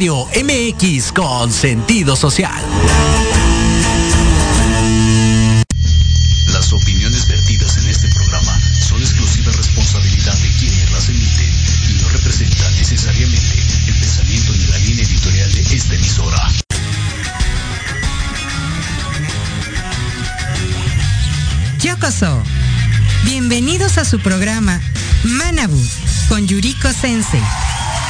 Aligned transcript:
Radio 0.00 0.26
MX 0.32 1.12
con 1.12 1.52
sentido 1.52 2.16
social. 2.16 2.64
Las 6.46 6.72
opiniones 6.72 7.28
vertidas 7.28 7.76
en 7.76 7.86
este 7.86 8.08
programa 8.08 8.58
son 8.80 8.98
exclusiva 9.02 9.52
responsabilidad 9.52 10.32
de 10.38 10.48
quienes 10.58 10.90
las 10.90 11.06
emiten 11.06 11.52
y 11.90 12.02
no 12.02 12.08
representan 12.08 12.74
necesariamente 12.76 13.58
el 13.88 13.94
pensamiento 14.00 14.52
ni 14.52 14.64
la 14.68 14.78
línea 14.78 15.04
editorial 15.04 15.52
de 15.52 15.60
esta 15.60 15.94
emisora. 15.94 16.50
Yokoso. 21.78 22.42
Bienvenidos 23.24 23.98
a 23.98 24.06
su 24.06 24.18
programa 24.18 24.80
Manabu 25.24 25.84
con 26.30 26.48
Yuriko 26.48 26.90
Sensei. 26.90 27.42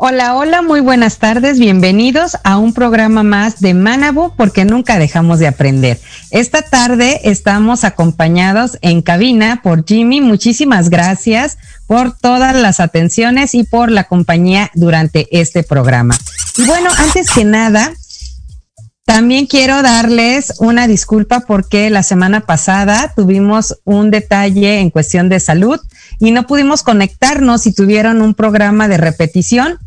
Hola, 0.00 0.36
hola, 0.36 0.62
muy 0.62 0.78
buenas 0.78 1.18
tardes, 1.18 1.58
bienvenidos 1.58 2.36
a 2.44 2.56
un 2.56 2.72
programa 2.72 3.24
más 3.24 3.58
de 3.58 3.74
Manabu 3.74 4.32
porque 4.36 4.64
nunca 4.64 4.96
dejamos 4.96 5.40
de 5.40 5.48
aprender. 5.48 5.98
Esta 6.30 6.62
tarde 6.62 7.22
estamos 7.24 7.82
acompañados 7.82 8.78
en 8.80 9.02
cabina 9.02 9.60
por 9.60 9.84
Jimmy, 9.84 10.20
muchísimas 10.20 10.88
gracias 10.88 11.58
por 11.88 12.16
todas 12.16 12.54
las 12.54 12.78
atenciones 12.78 13.56
y 13.56 13.64
por 13.64 13.90
la 13.90 14.04
compañía 14.04 14.70
durante 14.74 15.26
este 15.32 15.64
programa. 15.64 16.16
Y 16.56 16.62
bueno, 16.62 16.90
antes 16.96 17.32
que 17.32 17.44
nada, 17.44 17.92
también 19.04 19.46
quiero 19.46 19.82
darles 19.82 20.54
una 20.60 20.86
disculpa 20.86 21.40
porque 21.40 21.90
la 21.90 22.04
semana 22.04 22.42
pasada 22.46 23.12
tuvimos 23.16 23.80
un 23.82 24.12
detalle 24.12 24.78
en 24.78 24.90
cuestión 24.90 25.28
de 25.28 25.40
salud 25.40 25.80
y 26.20 26.30
no 26.30 26.46
pudimos 26.46 26.84
conectarnos 26.84 27.66
y 27.66 27.72
tuvieron 27.72 28.22
un 28.22 28.34
programa 28.34 28.86
de 28.86 28.98
repetición 28.98 29.80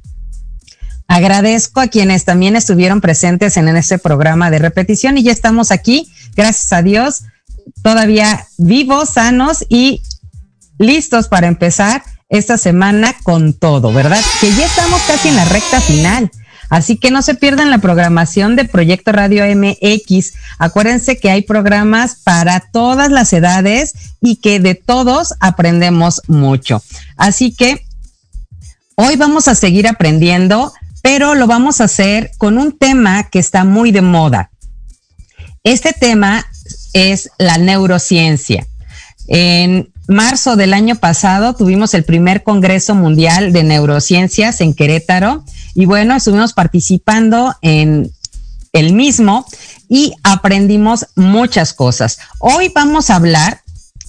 Agradezco 1.11 1.81
a 1.81 1.89
quienes 1.89 2.23
también 2.23 2.55
estuvieron 2.55 3.01
presentes 3.01 3.57
en 3.57 3.67
este 3.75 3.97
programa 3.97 4.49
de 4.49 4.59
repetición 4.59 5.17
y 5.17 5.23
ya 5.23 5.33
estamos 5.33 5.69
aquí, 5.69 6.09
gracias 6.37 6.71
a 6.71 6.83
Dios, 6.83 7.23
todavía 7.83 8.47
vivos, 8.57 9.09
sanos 9.09 9.65
y 9.67 10.01
listos 10.77 11.27
para 11.27 11.47
empezar 11.47 12.01
esta 12.29 12.57
semana 12.57 13.13
con 13.23 13.51
todo, 13.51 13.91
¿verdad? 13.91 14.21
Que 14.39 14.55
ya 14.55 14.65
estamos 14.65 15.01
casi 15.01 15.27
en 15.27 15.35
la 15.35 15.43
recta 15.43 15.81
final. 15.81 16.31
Así 16.69 16.95
que 16.95 17.11
no 17.11 17.21
se 17.21 17.35
pierdan 17.35 17.71
la 17.71 17.79
programación 17.79 18.55
de 18.55 18.63
Proyecto 18.63 19.11
Radio 19.11 19.43
MX. 19.53 20.31
Acuérdense 20.59 21.17
que 21.17 21.29
hay 21.29 21.41
programas 21.41 22.19
para 22.23 22.61
todas 22.61 23.11
las 23.11 23.33
edades 23.33 23.95
y 24.21 24.37
que 24.37 24.61
de 24.61 24.75
todos 24.75 25.33
aprendemos 25.41 26.21
mucho. 26.27 26.81
Así 27.17 27.53
que 27.53 27.85
hoy 28.95 29.17
vamos 29.17 29.49
a 29.49 29.55
seguir 29.55 29.89
aprendiendo 29.89 30.71
pero 31.01 31.35
lo 31.35 31.47
vamos 31.47 31.81
a 31.81 31.85
hacer 31.85 32.31
con 32.37 32.57
un 32.57 32.77
tema 32.77 33.29
que 33.29 33.39
está 33.39 33.63
muy 33.63 33.91
de 33.91 34.01
moda. 34.01 34.51
Este 35.63 35.93
tema 35.93 36.45
es 36.93 37.29
la 37.37 37.57
neurociencia. 37.57 38.67
En 39.27 39.91
marzo 40.07 40.55
del 40.55 40.73
año 40.73 40.95
pasado 40.95 41.55
tuvimos 41.55 41.93
el 41.93 42.03
primer 42.03 42.43
Congreso 42.43 42.95
Mundial 42.95 43.53
de 43.53 43.63
Neurociencias 43.63 44.61
en 44.61 44.73
Querétaro 44.73 45.43
y 45.73 45.85
bueno, 45.85 46.15
estuvimos 46.15 46.53
participando 46.53 47.55
en 47.61 48.11
el 48.73 48.93
mismo 48.93 49.45
y 49.89 50.13
aprendimos 50.23 51.07
muchas 51.15 51.73
cosas. 51.73 52.19
Hoy 52.39 52.71
vamos 52.73 53.09
a 53.09 53.15
hablar, 53.15 53.61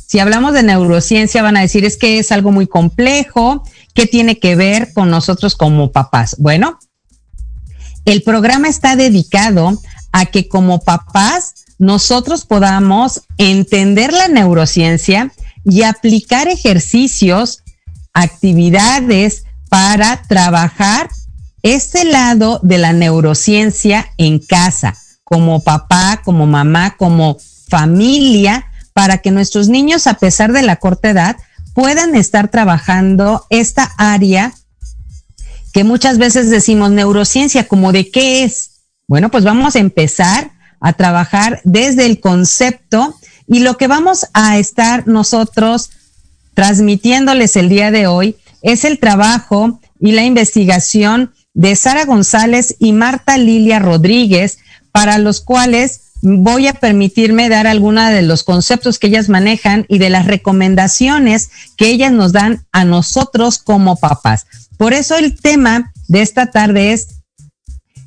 si 0.06 0.19
hablamos 0.19 0.54
de 0.54 0.62
neurociencia 0.62 1.42
van 1.42 1.56
a 1.56 1.60
decir 1.60 1.84
es 1.84 1.97
que 1.97 2.19
es 2.19 2.32
algo 2.32 2.50
muy 2.50 2.66
complejo, 2.66 3.62
¿Qué 3.94 4.06
tiene 4.06 4.38
que 4.38 4.56
ver 4.56 4.92
con 4.92 5.10
nosotros 5.10 5.55
como 5.55 5.93
papás? 5.93 6.37
Bueno, 6.38 6.78
el 8.04 8.22
programa 8.22 8.69
está 8.69 8.96
dedicado 8.96 9.81
a 10.12 10.26
que 10.26 10.49
como 10.49 10.81
papás 10.81 11.54
nosotros 11.78 12.44
podamos 12.44 13.22
entender 13.38 14.12
la 14.12 14.28
neurociencia 14.28 15.32
y 15.64 15.82
aplicar 15.82 16.49
ejercicios, 16.49 17.62
actividades 18.12 19.44
para 19.69 20.22
trabajar 20.28 21.08
este 21.62 22.04
lado 22.04 22.60
de 22.62 22.78
la 22.78 22.93
neurociencia 22.93 24.10
en 24.19 24.38
casa, 24.38 24.96
como 25.25 25.62
papá, 25.62 26.20
como 26.25 26.46
mamá, 26.46 26.96
como 26.96 27.38
familia, 27.69 28.66
para 28.93 29.19
que 29.19 29.31
nuestros 29.31 29.69
niños, 29.69 30.06
a 30.06 30.14
pesar 30.14 30.52
de 30.52 30.62
la 30.62 30.76
corta 30.76 31.10
edad, 31.10 31.37
puedan 31.75 32.14
estar 32.14 32.49
trabajando 32.49 33.46
esta 33.49 33.90
área 33.96 34.52
que 35.72 35.84
muchas 35.84 36.19
veces 36.19 36.50
decimos 36.50 36.90
neurociencia, 36.90 37.66
como 37.66 37.92
de 37.92 38.10
qué 38.10 38.44
es. 38.44 38.82
Bueno, 39.08 39.30
pues 39.30 39.44
vamos 39.44 39.76
a 39.76 39.80
empezar 39.80 40.52
a 40.80 40.92
trabajar 40.92 41.60
desde 41.64 42.06
el 42.06 42.20
concepto 42.20 43.14
y 43.46 43.60
lo 43.60 43.76
que 43.76 43.86
vamos 43.86 44.26
a 44.32 44.58
estar 44.58 45.06
nosotros 45.06 45.90
transmitiéndoles 46.54 47.56
el 47.56 47.69
día 47.69 47.90
de 47.90 48.06
hoy 48.06 48.36
es 48.62 48.84
el 48.84 48.98
trabajo 48.98 49.80
y 50.00 50.12
la 50.12 50.24
investigación 50.24 51.32
de 51.54 51.76
Sara 51.76 52.04
González 52.04 52.76
y 52.78 52.92
Marta 52.92 53.36
Lilia 53.36 53.78
Rodríguez, 53.78 54.58
para 54.90 55.18
los 55.18 55.40
cuales 55.40 56.12
voy 56.22 56.68
a 56.68 56.75
permitirme 56.75 57.48
dar 57.48 57.66
algunos 57.66 58.10
de 58.10 58.22
los 58.22 58.44
conceptos 58.44 58.98
que 58.98 59.08
ellas 59.08 59.28
manejan 59.28 59.84
y 59.88 59.98
de 59.98 60.08
las 60.08 60.26
recomendaciones 60.26 61.50
que 61.76 61.90
ellas 61.90 62.12
nos 62.12 62.32
dan 62.32 62.64
a 62.72 62.84
nosotros 62.84 63.58
como 63.58 63.96
papás. 63.96 64.46
Por 64.82 64.94
eso 64.94 65.17
el 65.17 65.40
tema 65.40 65.93
de 66.08 66.23
esta 66.23 66.50
tarde 66.50 66.93
es 66.93 67.23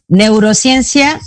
neurociencia 0.10 1.22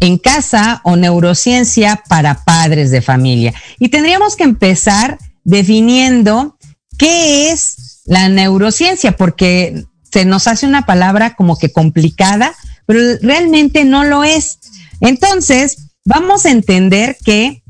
en 0.00 0.18
casa 0.18 0.82
o 0.84 0.96
neurociencia 0.96 2.04
para 2.10 2.44
padres 2.44 2.90
de 2.90 3.00
familia. 3.00 3.54
Y 3.78 3.88
tendríamos 3.88 4.36
que 4.36 4.44
empezar 4.44 5.16
definiendo 5.44 6.58
qué 6.98 7.50
es 7.50 8.02
la 8.04 8.28
neurociencia, 8.28 9.16
porque 9.16 9.86
se 10.02 10.26
nos 10.26 10.46
hace 10.46 10.66
una 10.66 10.84
palabra 10.84 11.36
como 11.36 11.56
que 11.56 11.72
complicada, 11.72 12.52
pero 12.84 13.00
realmente 13.22 13.86
no 13.86 14.04
lo 14.04 14.24
es. 14.24 14.58
Entonces, 15.00 15.88
vamos 16.04 16.44
a 16.44 16.50
entender 16.50 17.16
que 17.24 17.62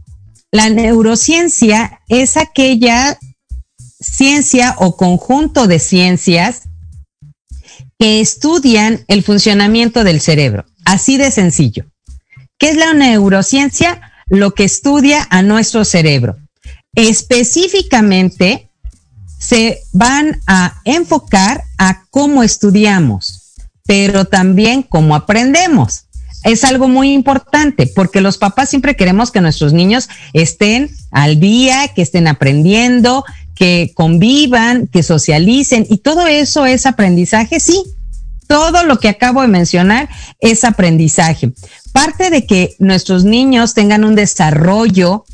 la 0.50 0.70
neurociencia 0.70 2.00
es 2.08 2.36
aquella 2.36 3.16
ciencia 4.00 4.74
o 4.78 4.96
conjunto 4.96 5.68
de 5.68 5.78
ciencias 5.78 6.62
que 8.02 8.20
estudian 8.20 9.04
el 9.06 9.22
funcionamiento 9.22 10.02
del 10.02 10.20
cerebro. 10.20 10.64
Así 10.84 11.18
de 11.18 11.30
sencillo. 11.30 11.84
¿Qué 12.58 12.70
es 12.70 12.76
la 12.76 12.94
neurociencia? 12.94 14.00
Lo 14.26 14.54
que 14.54 14.64
estudia 14.64 15.24
a 15.30 15.42
nuestro 15.42 15.84
cerebro. 15.84 16.36
Específicamente, 16.96 18.68
se 19.38 19.78
van 19.92 20.40
a 20.48 20.80
enfocar 20.84 21.62
a 21.78 22.02
cómo 22.10 22.42
estudiamos, 22.42 23.52
pero 23.86 24.24
también 24.24 24.82
cómo 24.82 25.14
aprendemos 25.14 26.06
es 26.44 26.64
algo 26.64 26.88
muy 26.88 27.12
importante 27.12 27.86
porque 27.86 28.20
los 28.20 28.38
papás 28.38 28.68
siempre 28.68 28.96
queremos 28.96 29.30
que 29.30 29.40
nuestros 29.40 29.72
niños 29.72 30.08
estén 30.32 30.90
al 31.10 31.38
día, 31.38 31.88
que 31.94 32.02
estén 32.02 32.26
aprendiendo, 32.26 33.24
que 33.54 33.92
convivan, 33.94 34.86
que 34.86 35.02
socialicen 35.02 35.86
y 35.88 35.98
todo 35.98 36.26
eso 36.26 36.66
es 36.66 36.86
aprendizaje, 36.86 37.60
sí. 37.60 37.82
Todo 38.46 38.84
lo 38.84 38.98
que 38.98 39.08
acabo 39.08 39.40
de 39.40 39.48
mencionar 39.48 40.08
es 40.40 40.64
aprendizaje. 40.64 41.52
Parte 41.92 42.30
de 42.30 42.46
que 42.46 42.74
nuestros 42.78 43.24
niños 43.24 43.74
tengan 43.74 44.04
un 44.04 44.14
desarrollo 44.14 45.24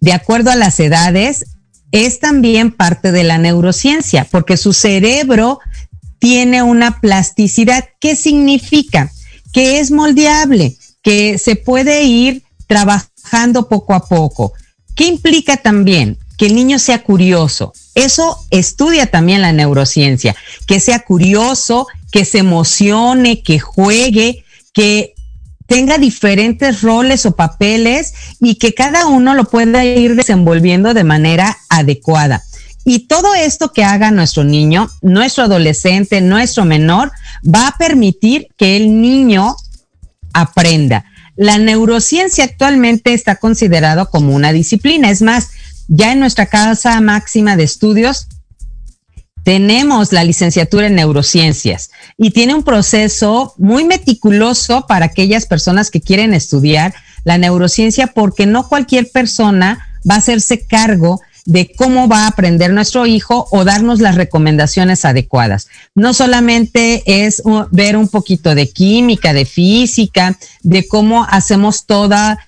de 0.00 0.12
acuerdo 0.12 0.50
a 0.50 0.56
las 0.56 0.80
edades 0.80 1.44
es 1.92 2.20
también 2.20 2.72
parte 2.72 3.12
de 3.12 3.24
la 3.24 3.38
neurociencia, 3.38 4.26
porque 4.30 4.56
su 4.56 4.72
cerebro 4.72 5.60
tiene 6.18 6.62
una 6.62 7.00
plasticidad. 7.00 7.84
¿Qué 8.00 8.16
significa? 8.16 9.10
que 9.54 9.78
es 9.78 9.92
moldeable, 9.92 10.76
que 11.00 11.38
se 11.38 11.54
puede 11.54 12.02
ir 12.02 12.42
trabajando 12.66 13.68
poco 13.68 13.94
a 13.94 14.06
poco. 14.06 14.52
¿Qué 14.96 15.06
implica 15.06 15.56
también? 15.56 16.18
Que 16.44 16.48
el 16.50 16.56
niño 16.56 16.78
sea 16.78 17.02
curioso. 17.02 17.72
Eso 17.94 18.36
estudia 18.50 19.06
también 19.06 19.40
la 19.40 19.52
neurociencia, 19.52 20.36
que 20.66 20.78
sea 20.78 20.98
curioso, 20.98 21.86
que 22.12 22.26
se 22.26 22.40
emocione, 22.40 23.42
que 23.42 23.58
juegue, 23.58 24.44
que 24.74 25.14
tenga 25.66 25.96
diferentes 25.96 26.82
roles 26.82 27.24
o 27.24 27.34
papeles 27.34 28.12
y 28.40 28.56
que 28.56 28.74
cada 28.74 29.06
uno 29.06 29.32
lo 29.32 29.44
pueda 29.44 29.86
ir 29.86 30.16
desenvolviendo 30.16 30.92
de 30.92 31.04
manera 31.04 31.56
adecuada. 31.70 32.44
Y 32.84 33.06
todo 33.06 33.34
esto 33.34 33.72
que 33.72 33.82
haga 33.82 34.10
nuestro 34.10 34.44
niño, 34.44 34.90
nuestro 35.00 35.44
adolescente, 35.44 36.20
nuestro 36.20 36.66
menor, 36.66 37.10
va 37.42 37.68
a 37.68 37.78
permitir 37.78 38.48
que 38.58 38.76
el 38.76 39.00
niño 39.00 39.56
aprenda. 40.34 41.06
La 41.36 41.56
neurociencia 41.56 42.44
actualmente 42.44 43.14
está 43.14 43.36
considerado 43.36 44.10
como 44.10 44.34
una 44.34 44.52
disciplina. 44.52 45.10
Es 45.10 45.22
más, 45.22 45.48
ya 45.88 46.12
en 46.12 46.20
nuestra 46.20 46.46
casa 46.46 47.00
máxima 47.00 47.56
de 47.56 47.64
estudios 47.64 48.28
tenemos 49.44 50.12
la 50.12 50.24
licenciatura 50.24 50.86
en 50.86 50.94
neurociencias 50.94 51.90
y 52.16 52.30
tiene 52.30 52.54
un 52.54 52.62
proceso 52.62 53.54
muy 53.58 53.84
meticuloso 53.84 54.86
para 54.86 55.06
aquellas 55.06 55.46
personas 55.46 55.90
que 55.90 56.00
quieren 56.00 56.32
estudiar 56.32 56.94
la 57.24 57.38
neurociencia 57.38 58.08
porque 58.08 58.46
no 58.46 58.68
cualquier 58.68 59.10
persona 59.10 59.86
va 60.08 60.14
a 60.16 60.18
hacerse 60.18 60.66
cargo 60.66 61.20
de 61.46 61.72
cómo 61.76 62.08
va 62.08 62.20
a 62.20 62.28
aprender 62.28 62.72
nuestro 62.72 63.06
hijo 63.06 63.46
o 63.50 63.64
darnos 63.64 64.00
las 64.00 64.14
recomendaciones 64.14 65.04
adecuadas. 65.04 65.68
No 65.94 66.14
solamente 66.14 67.02
es 67.06 67.42
ver 67.70 67.98
un 67.98 68.08
poquito 68.08 68.54
de 68.54 68.70
química, 68.70 69.34
de 69.34 69.44
física, 69.44 70.38
de 70.62 70.88
cómo 70.88 71.26
hacemos 71.28 71.84
toda 71.84 72.38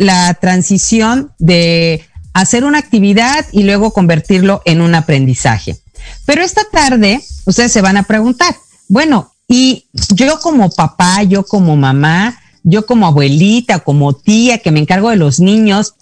la 0.00 0.32
transición 0.32 1.30
de 1.38 2.06
hacer 2.32 2.64
una 2.64 2.78
actividad 2.78 3.44
y 3.52 3.64
luego 3.64 3.92
convertirlo 3.92 4.62
en 4.64 4.80
un 4.80 4.94
aprendizaje. 4.94 5.76
Pero 6.24 6.42
esta 6.42 6.62
tarde 6.72 7.22
ustedes 7.44 7.70
se 7.70 7.82
van 7.82 7.98
a 7.98 8.04
preguntar, 8.04 8.56
bueno, 8.88 9.34
y 9.46 9.88
yo 10.14 10.40
como 10.40 10.70
papá, 10.70 11.22
yo 11.24 11.44
como 11.44 11.76
mamá, 11.76 12.40
yo 12.62 12.86
como 12.86 13.06
abuelita, 13.06 13.80
como 13.80 14.14
tía 14.14 14.56
que 14.56 14.70
me 14.70 14.80
encargo 14.80 15.10
de 15.10 15.16
los 15.16 15.38
niños, 15.38 15.96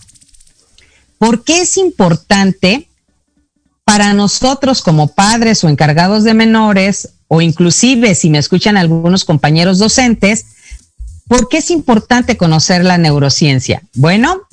¿por 1.19 1.43
qué 1.43 1.63
es 1.63 1.77
importante 1.77 2.89
para 3.85 4.13
nosotros 4.13 4.81
como 4.81 5.09
padres 5.09 5.65
o 5.65 5.69
encargados 5.69 6.23
de 6.23 6.35
menores, 6.35 7.15
o 7.27 7.41
inclusive 7.41 8.15
si 8.15 8.31
me 8.31 8.39
escuchan 8.39 8.77
algunos 8.77 9.25
compañeros 9.25 9.81
docentes, 9.81 10.47
¿por 11.29 11.49
qué 11.49 11.59
es 11.59 11.71
importante 11.71 12.37
conocer 12.37 12.85
la 12.85 12.99
neurociencia? 12.99 13.83
Bueno, 13.95 14.49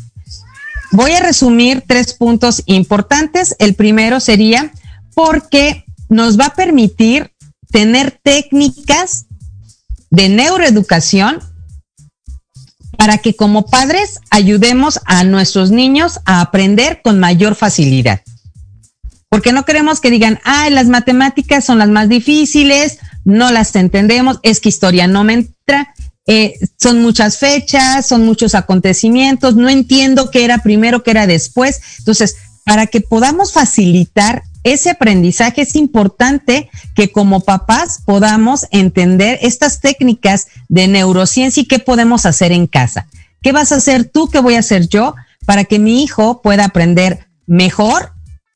Voy 0.95 1.11
a 1.11 1.19
resumir 1.19 1.83
tres 1.85 2.13
puntos 2.13 2.63
importantes. 2.67 3.55
El 3.59 3.75
primero 3.75 4.21
sería 4.21 4.71
porque 5.13 5.83
nos 6.07 6.39
va 6.39 6.45
a 6.45 6.55
permitir 6.55 7.33
tener 7.69 8.17
técnicas 8.23 9.25
de 10.09 10.29
neuroeducación 10.29 11.39
para 12.97 13.17
que 13.17 13.35
como 13.35 13.65
padres 13.65 14.19
ayudemos 14.29 15.01
a 15.03 15.25
nuestros 15.25 15.69
niños 15.69 16.21
a 16.23 16.39
aprender 16.39 17.01
con 17.03 17.19
mayor 17.19 17.55
facilidad. 17.55 18.21
Porque 19.27 19.51
no 19.51 19.65
queremos 19.65 19.99
que 19.99 20.11
digan, 20.11 20.39
ay, 20.45 20.71
las 20.71 20.87
matemáticas 20.87 21.65
son 21.65 21.77
las 21.77 21.89
más 21.89 22.07
difíciles, 22.07 22.99
no 23.25 23.51
las 23.51 23.75
entendemos, 23.75 24.39
es 24.43 24.61
que 24.61 24.69
historia 24.69 25.07
no 25.07 25.25
me 25.25 25.33
entra. 25.33 25.93
Eh, 26.27 26.55
son 26.77 27.01
muchas 27.01 27.37
fechas, 27.37 28.07
son 28.07 28.25
muchos 28.25 28.55
acontecimientos, 28.55 29.55
no 29.55 29.69
entiendo 29.69 30.31
qué 30.31 30.43
era 30.43 30.59
primero, 30.59 31.03
qué 31.03 31.11
era 31.11 31.27
después. 31.27 31.81
Entonces, 31.99 32.35
para 32.63 32.87
que 32.87 33.01
podamos 33.01 33.53
facilitar 33.53 34.43
ese 34.63 34.89
aprendizaje 34.89 35.61
es 35.61 35.75
importante 35.75 36.71
que 36.95 37.11
como 37.11 37.41
papás 37.41 37.99
podamos 38.03 38.65
entender 38.71 39.37
estas 39.43 39.79
técnicas 39.79 40.47
de 40.67 40.87
neurociencia 40.87 41.61
y 41.61 41.67
qué 41.67 41.77
podemos 41.77 42.25
hacer 42.25 42.51
en 42.51 42.65
casa. 42.65 43.07
¿Qué 43.43 43.51
vas 43.51 43.71
a 43.71 43.75
hacer 43.75 44.05
tú? 44.05 44.27
¿Qué 44.27 44.39
voy 44.39 44.55
a 44.55 44.59
hacer 44.59 44.87
yo? 44.87 45.13
Para 45.45 45.65
que 45.65 45.77
mi 45.77 46.01
hijo 46.01 46.41
pueda 46.41 46.65
aprender 46.65 47.27
mejor, 47.45 48.13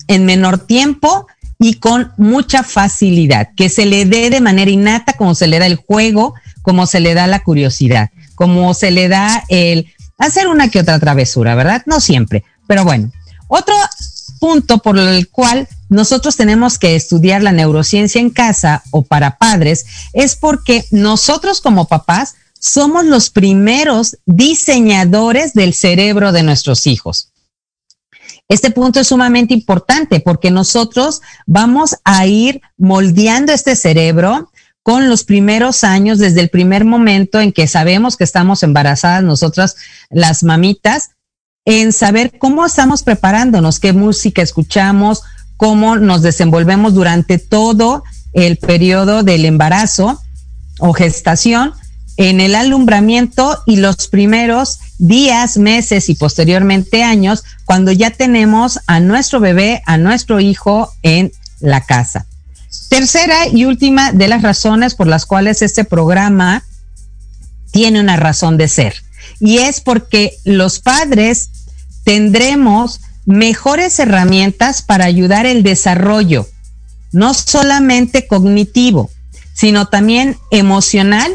en 0.08 0.26
menor 0.26 0.58
tiempo 0.58 1.28
y 1.60 1.76
con 1.76 2.12
mucha 2.18 2.64
facilidad, 2.64 3.50
que 3.56 3.70
se 3.70 3.86
le 3.86 4.06
dé 4.06 4.32
de 4.32 4.42
manera 4.42 4.72
innata 4.72 5.14
como 5.14 5.36
se 5.36 5.46
le 5.46 5.60
da 5.60 5.68
el 5.68 5.76
juego, 5.76 6.34
como 6.70 6.86
se 6.86 7.00
le 7.00 7.16
da 7.16 7.26
la 7.26 7.40
curiosidad, 7.40 8.12
como 8.36 8.76
se 8.76 8.92
le 8.92 9.08
da 9.08 9.44
el 9.48 9.92
hacer 10.20 10.48
una 10.48 10.70
que 10.70 10.80
otra 10.80 11.00
travesura, 11.00 11.56
¿verdad? 11.56 11.82
No 11.88 12.00
siempre, 12.00 12.44
pero 12.68 12.84
bueno. 12.84 13.12
Otro 13.48 13.74
punto 14.40 14.78
por 14.78 15.00
el 15.00 15.30
cual 15.30 15.68
nosotros 15.90 16.38
tenemos 16.38 16.78
que 16.78 16.96
estudiar 16.96 17.42
la 17.42 17.54
neurociencia 17.54 18.22
en 18.22 18.30
casa 18.30 18.84
o 18.92 19.02
para 19.02 19.40
padres 19.40 19.88
es 20.14 20.36
porque 20.36 20.86
nosotros 20.92 21.60
como 21.60 21.88
papás 21.88 22.36
somos 22.60 23.04
los 23.04 23.32
primeros 23.32 24.20
diseñadores 24.28 25.56
del 25.56 25.74
cerebro 25.74 26.32
de 26.32 26.44
nuestros 26.44 26.86
hijos. 26.86 27.32
Este 28.48 28.70
punto 28.70 29.00
es 29.00 29.08
sumamente 29.08 29.56
importante 29.56 30.20
porque 30.20 30.52
nosotros 30.52 31.24
vamos 31.48 31.96
a 32.04 32.28
ir 32.28 32.62
moldeando 32.78 33.54
este 33.54 33.76
cerebro 33.76 34.52
con 34.84 35.10
los 35.10 35.24
primeros 35.24 35.84
años, 35.84 36.18
desde 36.20 36.42
el 36.42 36.50
primer 36.50 36.86
momento 36.86 37.40
en 37.40 37.52
que 37.52 37.68
sabemos 37.68 38.18
que 38.18 38.24
estamos 38.24 38.64
embarazadas 38.64 39.24
nosotras, 39.24 39.76
las 40.10 40.44
mamitas, 40.44 41.12
en 41.66 41.94
saber 41.94 42.40
cómo 42.40 42.66
estamos 42.66 43.04
preparándonos, 43.04 43.80
qué 43.80 43.94
música 43.94 44.42
escuchamos, 44.42 45.22
cómo 45.58 45.98
nos 45.98 46.22
desenvolvemos 46.22 46.94
durante 46.94 47.38
todo 47.38 48.04
el 48.34 48.58
periodo 48.58 49.24
del 49.24 49.46
embarazo 49.46 50.22
o 50.80 50.94
gestación, 50.94 51.74
en 52.18 52.42
el 52.42 52.56
alumbramiento 52.56 53.62
y 53.66 53.78
los 53.78 54.08
primeros 54.08 54.80
días, 54.98 55.58
meses 55.58 56.10
y 56.10 56.16
posteriormente 56.16 57.04
años, 57.04 57.44
cuando 57.64 57.92
ya 57.92 58.12
tenemos 58.12 58.80
a 58.88 59.00
nuestro 59.00 59.40
bebé, 59.40 59.82
a 59.86 59.98
nuestro 59.98 60.40
hijo 60.40 60.92
en 61.02 61.32
la 61.60 61.82
casa. 61.82 62.26
Tercera 62.90 63.48
y 63.48 63.66
última 63.66 64.12
de 64.12 64.28
las 64.28 64.42
razones 64.42 64.96
por 64.96 65.08
las 65.08 65.26
cuales 65.26 65.62
este 65.62 65.84
programa 65.84 66.64
tiene 67.72 68.00
una 68.00 68.18
razón 68.18 68.58
de 68.58 68.68
ser. 68.68 68.96
Y 69.40 69.60
es 69.60 69.80
porque 69.80 70.34
los 70.44 70.80
padres 70.80 71.50
tendremos 72.04 73.00
mejores 73.26 74.00
herramientas 74.00 74.82
para 74.82 75.06
ayudar 75.06 75.46
el 75.46 75.62
desarrollo, 75.62 76.48
no 77.12 77.36
solamente 77.36 78.26
cognitivo, 78.26 79.12
sino 79.54 79.88
también 79.88 80.38
emocional 80.50 81.32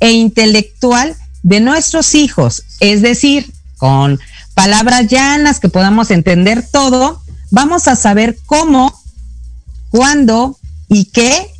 e 0.00 0.12
intelectual 0.12 1.16
de 1.42 1.60
nuestros 1.60 2.14
hijos. 2.14 2.64
Es 2.80 3.00
decir, 3.00 3.50
con 3.78 4.20
palabras 4.52 5.06
llanas 5.08 5.58
que 5.58 5.70
podamos 5.70 6.10
entender 6.10 6.66
todo, 6.70 7.22
vamos 7.50 7.88
a 7.88 7.96
saber 7.96 8.36
cómo, 8.44 8.94
cuándo 9.90 10.58
y 10.88 11.06
qué 11.06 11.50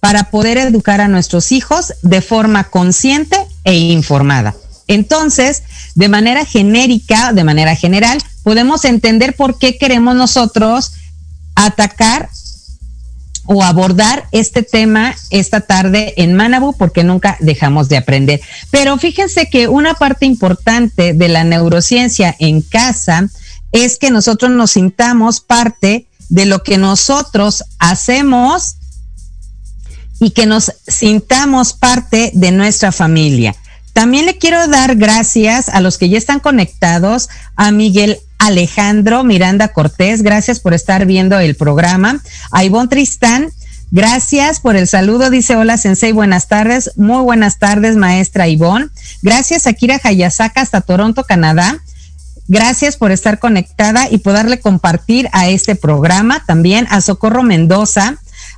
para 0.00 0.30
poder 0.30 0.58
educar 0.58 1.00
a 1.00 1.08
nuestros 1.08 1.52
hijos 1.52 1.94
de 2.02 2.22
forma 2.22 2.64
consciente 2.64 3.36
e 3.64 3.74
informada. 3.74 4.54
Entonces, 4.88 5.62
de 5.94 6.08
manera 6.08 6.44
genérica, 6.44 7.32
de 7.32 7.44
manera 7.44 7.76
general, 7.76 8.18
podemos 8.42 8.84
entender 8.84 9.36
por 9.36 9.58
qué 9.58 9.78
queremos 9.78 10.16
nosotros 10.16 10.92
atacar 11.54 12.28
o 13.52 13.62
abordar 13.62 14.26
este 14.32 14.62
tema 14.62 15.14
esta 15.30 15.60
tarde 15.60 16.14
en 16.16 16.34
Manabu 16.34 16.76
porque 16.76 17.04
nunca 17.04 17.36
dejamos 17.40 17.88
de 17.88 17.98
aprender. 17.98 18.40
Pero 18.70 18.96
fíjense 18.96 19.48
que 19.50 19.68
una 19.68 19.94
parte 19.94 20.24
importante 20.26 21.14
de 21.14 21.28
la 21.28 21.44
neurociencia 21.44 22.34
en 22.38 22.62
casa 22.62 23.28
es 23.72 23.96
que 23.96 24.10
nosotros 24.10 24.50
nos 24.50 24.72
sintamos 24.72 25.40
parte 25.40 26.06
de 26.30 26.46
lo 26.46 26.62
que 26.62 26.78
nosotros 26.78 27.64
hacemos 27.78 28.76
y 30.18 30.30
que 30.30 30.46
nos 30.46 30.72
sintamos 30.86 31.74
parte 31.74 32.30
de 32.34 32.52
nuestra 32.52 32.92
familia. 32.92 33.54
También 33.92 34.24
le 34.24 34.38
quiero 34.38 34.68
dar 34.68 34.96
gracias 34.96 35.68
a 35.68 35.80
los 35.80 35.98
que 35.98 36.08
ya 36.08 36.16
están 36.16 36.40
conectados, 36.40 37.28
a 37.56 37.72
Miguel 37.72 38.18
Alejandro 38.38 39.24
Miranda 39.24 39.68
Cortés, 39.68 40.22
gracias 40.22 40.60
por 40.60 40.72
estar 40.72 41.04
viendo 41.04 41.38
el 41.38 41.56
programa. 41.56 42.22
A 42.52 42.64
Ivonne 42.64 42.88
Tristán, 42.88 43.50
gracias 43.90 44.60
por 44.60 44.76
el 44.76 44.86
saludo, 44.86 45.28
dice 45.28 45.56
hola 45.56 45.76
Sensei, 45.76 46.12
buenas 46.12 46.48
tardes, 46.48 46.92
muy 46.96 47.22
buenas 47.22 47.58
tardes 47.58 47.96
maestra 47.96 48.48
Ivonne. 48.48 48.88
Gracias 49.20 49.66
a 49.66 49.72
Kira 49.72 50.00
Hayasaka 50.02 50.60
hasta 50.60 50.80
Toronto, 50.80 51.24
Canadá. 51.24 51.82
Gracias 52.50 52.96
por 52.96 53.12
estar 53.12 53.38
conectada 53.38 54.08
y 54.10 54.18
poderle 54.18 54.58
compartir 54.58 55.28
a 55.30 55.48
este 55.48 55.76
programa. 55.76 56.44
También 56.46 56.88
a 56.90 57.00
Socorro 57.00 57.44
Mendoza, 57.44 58.16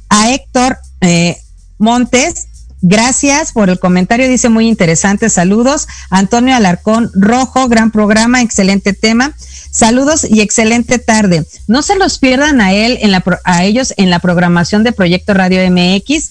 a 0.09 0.33
Héctor 0.33 0.79
eh, 1.03 1.37
Montes, 1.77 2.49
Gracias 2.85 3.53
por 3.53 3.71
el 3.71 3.79
comentario, 3.79 4.29
dice 4.29 4.49
muy 4.49 4.67
interesante. 4.67 5.31
Saludos. 5.31 5.87
Antonio 6.11 6.57
Alarcón 6.57 7.13
Rojo, 7.15 7.69
gran 7.69 7.93
programa, 7.93 8.43
excelente 8.43 8.93
tema. 8.93 9.35
Saludos 9.71 10.27
y 10.29 10.41
excelente 10.41 10.99
tarde. 10.99 11.47
No 11.69 11.83
se 11.83 11.95
los 11.95 12.19
pierdan 12.19 12.61
a 12.61 12.73
él 12.73 12.99
en 13.01 13.13
la 13.13 13.23
a 13.45 13.63
ellos 13.63 13.95
en 13.99 14.11
la 14.11 14.19
programación 14.19 14.83
de 14.83 14.91
Proyecto 14.91 15.33
Radio 15.33 15.61
MX. 15.71 16.31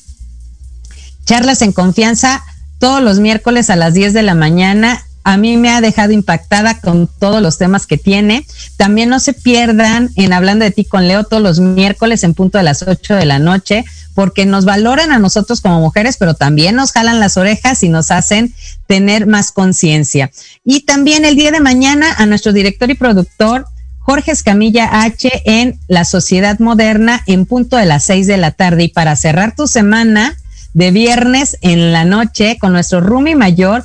Charlas 1.26 1.62
en 1.62 1.72
confianza 1.72 2.44
todos 2.80 3.02
los 3.02 3.20
miércoles 3.20 3.70
a 3.70 3.78
las 3.78 3.94
10 3.94 4.12
de 4.12 4.24
la 4.24 4.36
mañana 4.36 5.06
a 5.24 5.38
mí 5.38 5.58
me 5.58 5.70
ha 5.70 5.82
dejado 5.82 6.12
impactada 6.12 6.80
con 6.80 7.08
todos 7.08 7.42
los 7.42 7.58
temas 7.58 7.86
que 7.86 7.98
tiene. 7.98 8.46
También 8.78 9.10
no 9.10 9.20
se 9.20 9.34
pierdan 9.34 10.10
en 10.16 10.34
Hablando 10.34 10.66
de 10.66 10.72
ti 10.72 10.86
con 10.86 11.08
Leo 11.08 11.24
todos 11.24 11.44
los 11.44 11.60
miércoles 11.60 12.24
en 12.24 12.34
punto 12.34 12.58
de 12.58 12.64
las 12.64 12.82
8 12.82 13.16
de 13.16 13.26
la 13.26 13.40
noche, 13.40 13.86
porque 14.16 14.46
nos 14.46 14.66
valoran 14.66 15.12
a 15.12 15.20
nosotros 15.20 15.62
como 15.62 15.80
mujeres, 15.80 16.18
pero 16.18 16.34
también 16.34 16.76
nos 16.76 16.92
jalan 16.92 17.20
las 17.20 17.38
orejas 17.38 17.84
y 17.84 17.90
nos 17.90 18.12
hacen 18.12 18.54
tener 18.88 19.28
más 19.28 19.52
conciencia. 19.52 20.32
Y 20.66 20.82
también 20.82 21.24
el 21.24 21.36
día 21.36 21.52
de 21.52 21.60
mañana 21.60 22.08
a 22.18 22.26
nuestro 22.26 22.54
director 22.54 22.90
y 22.90 22.96
productor. 22.96 23.66
Jorge 24.04 24.32
Escamilla 24.32 25.04
H 25.04 25.30
en 25.46 25.80
La 25.88 26.06
Sociedad 26.06 26.58
Moderna 26.58 27.22
en 27.28 27.46
punto 27.46 27.78
de 27.78 27.86
las 27.86 28.04
6 28.06 28.26
de 28.26 28.38
la 28.38 28.50
tarde. 28.50 28.86
Y 28.86 28.88
para 28.88 29.16
cerrar 29.16 29.56
tu 29.56 29.68
semana 29.68 30.36
de 30.74 30.90
viernes 30.90 31.58
en 31.62 31.94
la 31.94 32.04
noche 32.04 32.58
con 32.60 32.74
nuestro 32.74 33.00
Rumi 33.00 33.36
mayor, 33.36 33.84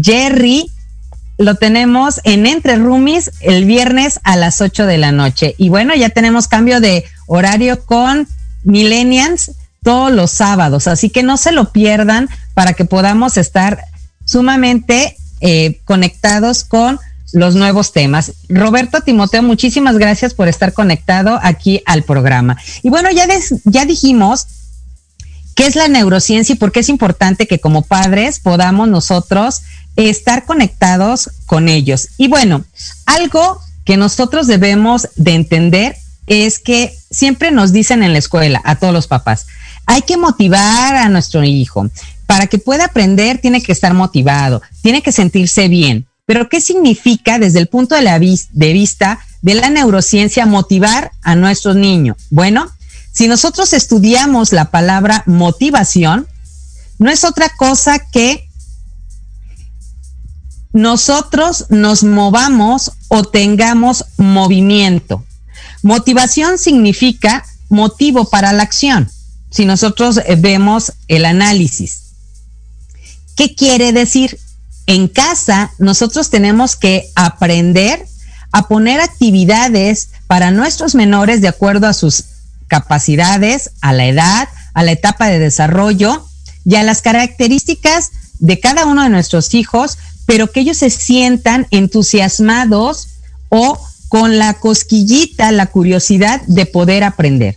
Jerry 0.00 0.70
lo 1.38 1.56
tenemos 1.56 2.20
en 2.24 2.46
Entre 2.46 2.76
Rumis 2.76 3.30
el 3.40 3.64
viernes 3.64 4.20
a 4.24 4.36
las 4.36 4.60
8 4.60 4.86
de 4.86 4.98
la 4.98 5.12
noche. 5.12 5.54
Y 5.58 5.68
bueno, 5.68 5.94
ya 5.94 6.08
tenemos 6.08 6.48
cambio 6.48 6.80
de 6.80 7.04
horario 7.26 7.84
con 7.84 8.26
Millennials 8.64 9.52
todos 9.82 10.10
los 10.10 10.32
sábados, 10.32 10.88
así 10.88 11.10
que 11.10 11.22
no 11.22 11.36
se 11.36 11.52
lo 11.52 11.72
pierdan 11.72 12.28
para 12.54 12.72
que 12.72 12.84
podamos 12.84 13.36
estar 13.36 13.84
sumamente 14.24 15.16
eh, 15.40 15.80
conectados 15.84 16.64
con 16.64 16.98
los 17.32 17.54
nuevos 17.54 17.92
temas. 17.92 18.32
Roberto 18.48 19.00
Timoteo, 19.02 19.42
muchísimas 19.42 19.98
gracias 19.98 20.34
por 20.34 20.48
estar 20.48 20.72
conectado 20.72 21.38
aquí 21.42 21.82
al 21.86 22.02
programa. 22.02 22.56
Y 22.82 22.90
bueno, 22.90 23.10
ya, 23.10 23.26
ya 23.64 23.84
dijimos 23.84 24.46
qué 25.56 25.66
es 25.66 25.74
la 25.74 25.88
neurociencia 25.88 26.52
y 26.52 26.56
por 26.56 26.70
qué 26.70 26.80
es 26.80 26.88
importante 26.88 27.48
que 27.48 27.58
como 27.58 27.82
padres 27.82 28.38
podamos 28.38 28.88
nosotros 28.88 29.62
estar 29.96 30.44
conectados 30.44 31.30
con 31.46 31.68
ellos. 31.68 32.10
Y 32.18 32.28
bueno, 32.28 32.64
algo 33.06 33.58
que 33.84 33.96
nosotros 33.96 34.46
debemos 34.46 35.08
de 35.16 35.34
entender 35.34 35.96
es 36.26 36.58
que 36.58 36.94
siempre 37.10 37.50
nos 37.50 37.72
dicen 37.72 38.02
en 38.02 38.12
la 38.12 38.18
escuela, 38.18 38.60
a 38.64 38.76
todos 38.76 38.92
los 38.92 39.06
papás, 39.06 39.46
hay 39.86 40.02
que 40.02 40.18
motivar 40.18 40.94
a 40.94 41.08
nuestro 41.08 41.42
hijo. 41.42 41.88
Para 42.26 42.48
que 42.48 42.58
pueda 42.58 42.86
aprender 42.86 43.38
tiene 43.38 43.62
que 43.62 43.72
estar 43.72 43.94
motivado, 43.94 44.60
tiene 44.82 45.02
que 45.02 45.12
sentirse 45.12 45.68
bien. 45.68 46.06
Pero 46.26 46.48
¿qué 46.48 46.60
significa 46.60 47.38
desde 47.38 47.60
el 47.60 47.68
punto 47.68 47.94
de, 47.94 48.02
la 48.02 48.18
de 48.18 48.72
vista 48.72 49.20
de 49.40 49.54
la 49.54 49.70
neurociencia 49.70 50.44
motivar 50.44 51.12
a 51.22 51.34
nuestro 51.34 51.72
niño? 51.72 52.16
Bueno, 52.30 52.68
si 53.16 53.28
nosotros 53.28 53.72
estudiamos 53.72 54.52
la 54.52 54.70
palabra 54.70 55.22
motivación, 55.24 56.28
no 56.98 57.08
es 57.10 57.24
otra 57.24 57.48
cosa 57.48 57.98
que 57.98 58.46
nosotros 60.74 61.64
nos 61.70 62.04
movamos 62.04 62.92
o 63.08 63.24
tengamos 63.24 64.04
movimiento. 64.18 65.24
Motivación 65.82 66.58
significa 66.58 67.42
motivo 67.70 68.28
para 68.28 68.52
la 68.52 68.64
acción. 68.64 69.10
Si 69.50 69.64
nosotros 69.64 70.18
eh, 70.18 70.36
vemos 70.36 70.92
el 71.08 71.24
análisis, 71.24 72.12
¿qué 73.34 73.54
quiere 73.54 73.94
decir? 73.94 74.38
En 74.86 75.08
casa 75.08 75.72
nosotros 75.78 76.28
tenemos 76.28 76.76
que 76.76 77.10
aprender 77.14 78.06
a 78.52 78.68
poner 78.68 79.00
actividades 79.00 80.10
para 80.26 80.50
nuestros 80.50 80.94
menores 80.94 81.40
de 81.40 81.48
acuerdo 81.48 81.86
a 81.86 81.94
sus 81.94 82.35
capacidades, 82.68 83.70
a 83.80 83.92
la 83.92 84.06
edad, 84.06 84.48
a 84.74 84.82
la 84.82 84.92
etapa 84.92 85.28
de 85.28 85.38
desarrollo 85.38 86.26
y 86.64 86.76
a 86.76 86.82
las 86.82 87.02
características 87.02 88.10
de 88.38 88.60
cada 88.60 88.86
uno 88.86 89.02
de 89.02 89.08
nuestros 89.08 89.54
hijos 89.54 89.98
pero 90.26 90.50
que 90.50 90.60
ellos 90.60 90.76
se 90.76 90.90
sientan 90.90 91.66
entusiasmados 91.70 93.08
o 93.48 93.80
con 94.08 94.38
la 94.38 94.54
cosquillita, 94.54 95.52
la 95.52 95.66
curiosidad 95.66 96.42
de 96.46 96.66
poder 96.66 97.04
aprender. 97.04 97.56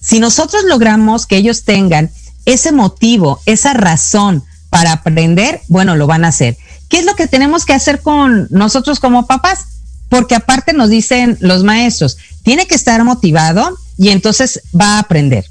Si 0.00 0.20
nosotros 0.20 0.64
logramos 0.64 1.26
que 1.26 1.36
ellos 1.36 1.64
tengan 1.64 2.10
ese 2.44 2.72
motivo, 2.72 3.40
esa 3.46 3.72
razón 3.72 4.44
para 4.70 4.92
aprender, 4.92 5.62
bueno, 5.68 5.96
lo 5.96 6.06
van 6.06 6.24
a 6.24 6.28
hacer. 6.28 6.56
¿Qué 6.88 6.98
es 6.98 7.04
lo 7.04 7.14
que 7.14 7.26
tenemos 7.26 7.64
que 7.64 7.72
hacer 7.72 8.00
con 8.00 8.48
nosotros 8.50 9.00
como 9.00 9.26
papás? 9.26 9.66
Porque 10.08 10.34
aparte 10.34 10.72
nos 10.72 10.88
dicen 10.88 11.36
los 11.40 11.64
maestros, 11.64 12.16
tiene 12.42 12.66
que 12.66 12.74
estar 12.74 13.02
motivado 13.04 13.76
y 13.98 14.08
entonces 14.10 14.62
va 14.78 14.96
a 14.96 14.98
aprender. 15.00 15.44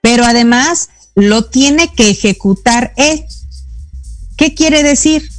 Pero 0.00 0.24
además 0.24 0.88
lo 1.14 1.44
tiene 1.44 1.92
que 1.94 2.10
ejecutar. 2.10 2.94
¿Qué 4.36 4.54
quiere 4.54 4.82
decir? 4.82 5.30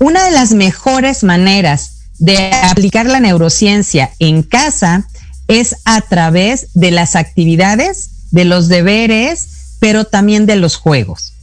Una 0.00 0.24
de 0.24 0.32
las 0.32 0.52
mejores 0.52 1.22
maneras 1.22 1.92
de 2.18 2.50
aplicar 2.52 3.06
la 3.06 3.20
neurociencia 3.20 4.10
en 4.18 4.42
casa 4.42 5.08
es 5.48 5.76
a 5.84 6.00
través 6.00 6.68
de 6.74 6.90
las 6.90 7.14
actividades, 7.14 8.30
de 8.32 8.44
los 8.44 8.68
deberes, 8.68 9.76
pero 9.78 10.04
también 10.04 10.44
de 10.44 10.56
los 10.56 10.76
juegos. 10.76 11.34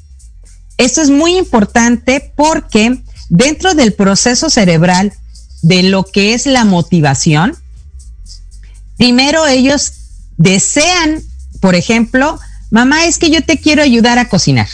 Esto 0.78 1.02
es 1.02 1.10
muy 1.10 1.38
importante 1.38 2.34
porque 2.36 3.00
dentro 3.30 3.76
del 3.76 3.94
proceso 3.94 4.50
cerebral 4.50 5.14
de 5.62 5.84
lo 5.84 6.04
que 6.04 6.34
es 6.34 6.46
la 6.46 6.66
motivación, 6.66 7.56
primero 8.98 9.46
ellos 9.48 9.94
desean, 10.38 11.22
por 11.60 11.76
ejemplo, 11.76 12.40
mamá, 12.72 13.06
es 13.06 13.18
que 13.18 13.30
yo 13.30 13.42
te 13.44 13.60
quiero 13.60 13.84
ayudar 13.84 14.20
a 14.20 14.30
cocinar 14.30 14.68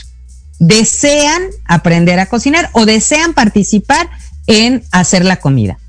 desean 0.60 1.42
aprender 1.66 2.20
a 2.20 2.28
cocinar 2.28 2.70
o 2.74 2.86
desean 2.86 3.34
participar 3.34 4.10
en 4.46 4.84
hacer 4.92 5.26
la 5.26 5.38
comida. 5.38 5.80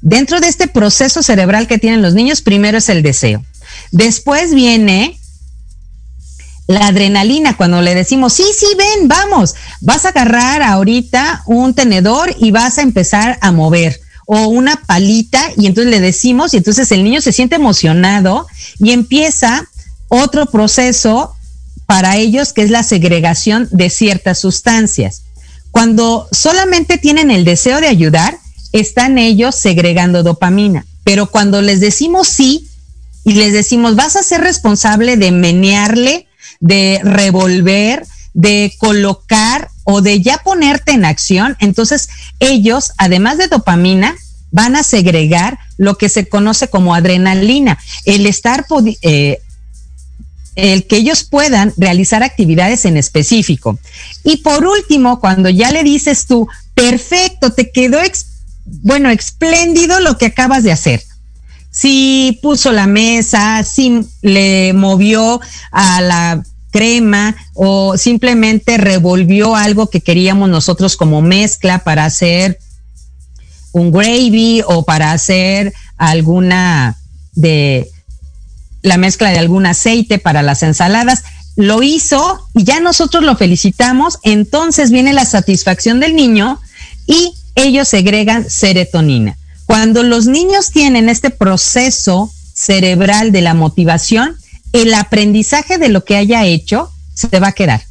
Dentro 0.00 0.40
de 0.40 0.48
este 0.48 0.68
proceso 0.68 1.22
cerebral 1.22 1.66
que 1.66 1.78
tienen 1.78 2.02
los 2.02 2.14
niños, 2.14 2.40
primero 2.40 2.78
es 2.78 2.88
el 2.88 3.02
deseo. 3.02 3.44
Después 3.92 4.54
viene 4.54 5.18
la 6.66 6.88
adrenalina, 6.88 7.56
cuando 7.56 7.80
le 7.82 7.94
decimos, 7.94 8.32
sí, 8.32 8.44
sí, 8.56 8.66
ven, 8.76 9.08
vamos, 9.08 9.54
vas 9.80 10.04
a 10.04 10.08
agarrar 10.08 10.62
ahorita 10.62 11.42
un 11.46 11.74
tenedor 11.74 12.34
y 12.38 12.50
vas 12.50 12.78
a 12.78 12.82
empezar 12.82 13.38
a 13.40 13.52
mover 13.52 14.00
o 14.26 14.48
una 14.48 14.82
palita 14.86 15.40
y 15.56 15.66
entonces 15.66 15.90
le 15.90 16.00
decimos 16.00 16.52
y 16.52 16.58
entonces 16.58 16.90
el 16.92 17.04
niño 17.04 17.20
se 17.20 17.32
siente 17.32 17.56
emocionado 17.56 18.46
y 18.78 18.90
empieza 18.90 19.66
otro 20.08 20.46
proceso 20.46 21.32
para 21.86 22.16
ellos, 22.16 22.52
que 22.52 22.62
es 22.62 22.70
la 22.70 22.82
segregación 22.82 23.68
de 23.70 23.88
ciertas 23.90 24.38
sustancias. 24.38 25.22
Cuando 25.70 26.28
solamente 26.32 26.98
tienen 26.98 27.30
el 27.30 27.44
deseo 27.44 27.80
de 27.80 27.86
ayudar, 27.86 28.38
están 28.72 29.18
ellos 29.18 29.54
segregando 29.54 30.22
dopamina. 30.22 30.84
Pero 31.04 31.26
cuando 31.26 31.62
les 31.62 31.80
decimos 31.80 32.26
sí 32.26 32.66
y 33.24 33.34
les 33.34 33.52
decimos, 33.52 33.94
vas 33.94 34.16
a 34.16 34.24
ser 34.24 34.40
responsable 34.40 35.16
de 35.16 35.30
menearle, 35.30 36.26
de 36.58 37.00
revolver, 37.04 38.04
de 38.34 38.74
colocar 38.78 39.70
o 39.86 40.02
de 40.02 40.20
ya 40.20 40.38
ponerte 40.38 40.92
en 40.92 41.04
acción, 41.04 41.56
entonces 41.60 42.08
ellos, 42.40 42.92
además 42.98 43.38
de 43.38 43.46
dopamina, 43.46 44.16
van 44.50 44.74
a 44.74 44.82
segregar 44.82 45.60
lo 45.78 45.96
que 45.96 46.08
se 46.08 46.28
conoce 46.28 46.68
como 46.68 46.94
adrenalina. 46.94 47.78
El 48.04 48.26
estar 48.26 48.66
eh, 49.02 49.40
el 50.56 50.86
que 50.88 50.96
ellos 50.96 51.22
puedan 51.22 51.72
realizar 51.76 52.24
actividades 52.24 52.84
en 52.84 52.96
específico. 52.96 53.78
Y 54.24 54.38
por 54.38 54.66
último, 54.66 55.20
cuando 55.20 55.50
ya 55.50 55.70
le 55.70 55.84
dices 55.84 56.26
tú, 56.26 56.48
perfecto, 56.74 57.52
te 57.52 57.70
quedó, 57.70 57.98
bueno, 58.64 59.08
espléndido 59.10 60.00
lo 60.00 60.18
que 60.18 60.26
acabas 60.26 60.64
de 60.64 60.72
hacer. 60.72 61.00
Si 61.70 62.40
puso 62.42 62.72
la 62.72 62.88
mesa, 62.88 63.62
si 63.62 64.00
le 64.22 64.72
movió 64.72 65.40
a 65.70 66.00
la 66.00 66.42
crema 66.76 67.34
o 67.54 67.96
simplemente 67.96 68.76
revolvió 68.76 69.56
algo 69.56 69.88
que 69.88 70.02
queríamos 70.02 70.50
nosotros 70.50 70.98
como 70.98 71.22
mezcla 71.22 71.78
para 71.84 72.04
hacer 72.04 72.58
un 73.72 73.90
gravy 73.90 74.62
o 74.66 74.84
para 74.84 75.12
hacer 75.12 75.72
alguna 75.96 76.98
de 77.32 77.88
la 78.82 78.98
mezcla 78.98 79.30
de 79.30 79.38
algún 79.38 79.64
aceite 79.64 80.18
para 80.18 80.42
las 80.42 80.62
ensaladas. 80.62 81.24
Lo 81.56 81.82
hizo 81.82 82.46
y 82.54 82.64
ya 82.64 82.80
nosotros 82.80 83.24
lo 83.24 83.36
felicitamos, 83.36 84.18
entonces 84.22 84.90
viene 84.90 85.14
la 85.14 85.24
satisfacción 85.24 85.98
del 85.98 86.14
niño 86.14 86.60
y 87.06 87.32
ellos 87.54 87.88
segregan 87.88 88.50
serotonina. 88.50 89.38
Cuando 89.64 90.02
los 90.02 90.26
niños 90.26 90.72
tienen 90.72 91.08
este 91.08 91.30
proceso 91.30 92.30
cerebral 92.52 93.32
de 93.32 93.40
la 93.40 93.54
motivación, 93.54 94.36
el 94.82 94.94
aprendizaje 94.94 95.78
de 95.78 95.88
lo 95.88 96.04
que 96.04 96.16
haya 96.16 96.44
hecho 96.44 96.90
se 97.14 97.40
va 97.40 97.48
a 97.48 97.52
quedar. 97.52 97.82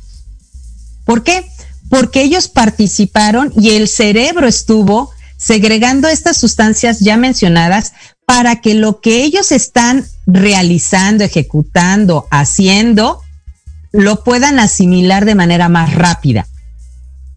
¿Por 1.05 1.23
qué? 1.23 1.49
Porque 1.89 2.21
ellos 2.21 2.47
participaron 2.47 3.51
y 3.55 3.71
el 3.71 3.87
cerebro 3.87 4.47
estuvo 4.47 5.11
segregando 5.37 6.07
estas 6.07 6.37
sustancias 6.37 6.99
ya 6.99 7.17
mencionadas 7.17 7.93
para 8.25 8.61
que 8.61 8.73
lo 8.73 9.01
que 9.01 9.23
ellos 9.23 9.51
están 9.51 10.05
realizando, 10.25 11.23
ejecutando, 11.23 12.27
haciendo, 12.31 13.21
lo 13.91 14.23
puedan 14.23 14.59
asimilar 14.59 15.25
de 15.25 15.35
manera 15.35 15.69
más 15.69 15.93
rápida. 15.93 16.47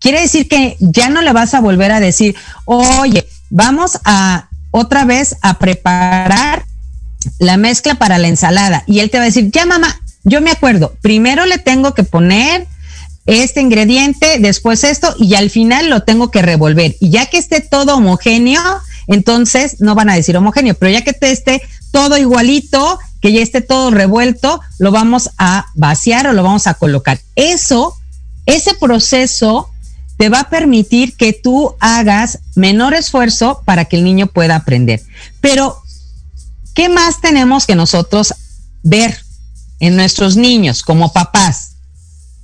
Quiere 0.00 0.20
decir 0.20 0.48
que 0.48 0.76
ya 0.80 1.08
no 1.08 1.22
le 1.22 1.32
vas 1.32 1.54
a 1.54 1.60
volver 1.60 1.92
a 1.92 2.00
decir, 2.00 2.36
oye, 2.64 3.26
vamos 3.50 3.98
a 4.04 4.48
otra 4.70 5.04
vez 5.04 5.36
a 5.42 5.58
preparar 5.58 6.64
la 7.38 7.56
mezcla 7.56 7.96
para 7.96 8.18
la 8.18 8.28
ensalada. 8.28 8.84
Y 8.86 9.00
él 9.00 9.10
te 9.10 9.18
va 9.18 9.24
a 9.24 9.26
decir, 9.26 9.50
ya 9.50 9.66
mamá, 9.66 10.00
yo 10.24 10.40
me 10.40 10.50
acuerdo, 10.50 10.94
primero 11.00 11.46
le 11.46 11.58
tengo 11.58 11.94
que 11.94 12.04
poner 12.04 12.66
este 13.26 13.60
ingrediente, 13.60 14.38
después 14.38 14.84
esto, 14.84 15.14
y 15.18 15.34
al 15.34 15.50
final 15.50 15.90
lo 15.90 16.02
tengo 16.02 16.30
que 16.30 16.42
revolver. 16.42 16.96
Y 16.98 17.10
ya 17.10 17.26
que 17.26 17.38
esté 17.38 17.60
todo 17.60 17.96
homogéneo, 17.96 18.62
entonces 19.06 19.80
no 19.80 19.94
van 19.94 20.10
a 20.10 20.14
decir 20.14 20.36
homogéneo, 20.36 20.74
pero 20.74 20.92
ya 20.92 21.02
que 21.02 21.14
esté 21.20 21.62
todo 21.90 22.16
igualito, 22.16 22.98
que 23.20 23.32
ya 23.32 23.42
esté 23.42 23.60
todo 23.60 23.90
revuelto, 23.90 24.60
lo 24.78 24.92
vamos 24.92 25.30
a 25.38 25.66
vaciar 25.74 26.26
o 26.26 26.32
lo 26.32 26.42
vamos 26.42 26.66
a 26.66 26.74
colocar. 26.74 27.20
Eso, 27.36 27.94
ese 28.46 28.74
proceso 28.74 29.68
te 30.16 30.28
va 30.28 30.40
a 30.40 30.50
permitir 30.50 31.16
que 31.16 31.32
tú 31.32 31.74
hagas 31.80 32.40
menor 32.54 32.94
esfuerzo 32.94 33.62
para 33.64 33.84
que 33.84 33.96
el 33.96 34.04
niño 34.04 34.26
pueda 34.26 34.56
aprender. 34.56 35.02
Pero, 35.40 35.80
¿qué 36.78 36.88
más 36.88 37.20
tenemos 37.20 37.66
que 37.66 37.74
nosotros 37.74 38.34
ver 38.84 39.18
en 39.80 39.96
nuestros 39.96 40.36
niños 40.36 40.84
como 40.84 41.12
papás? 41.12 41.72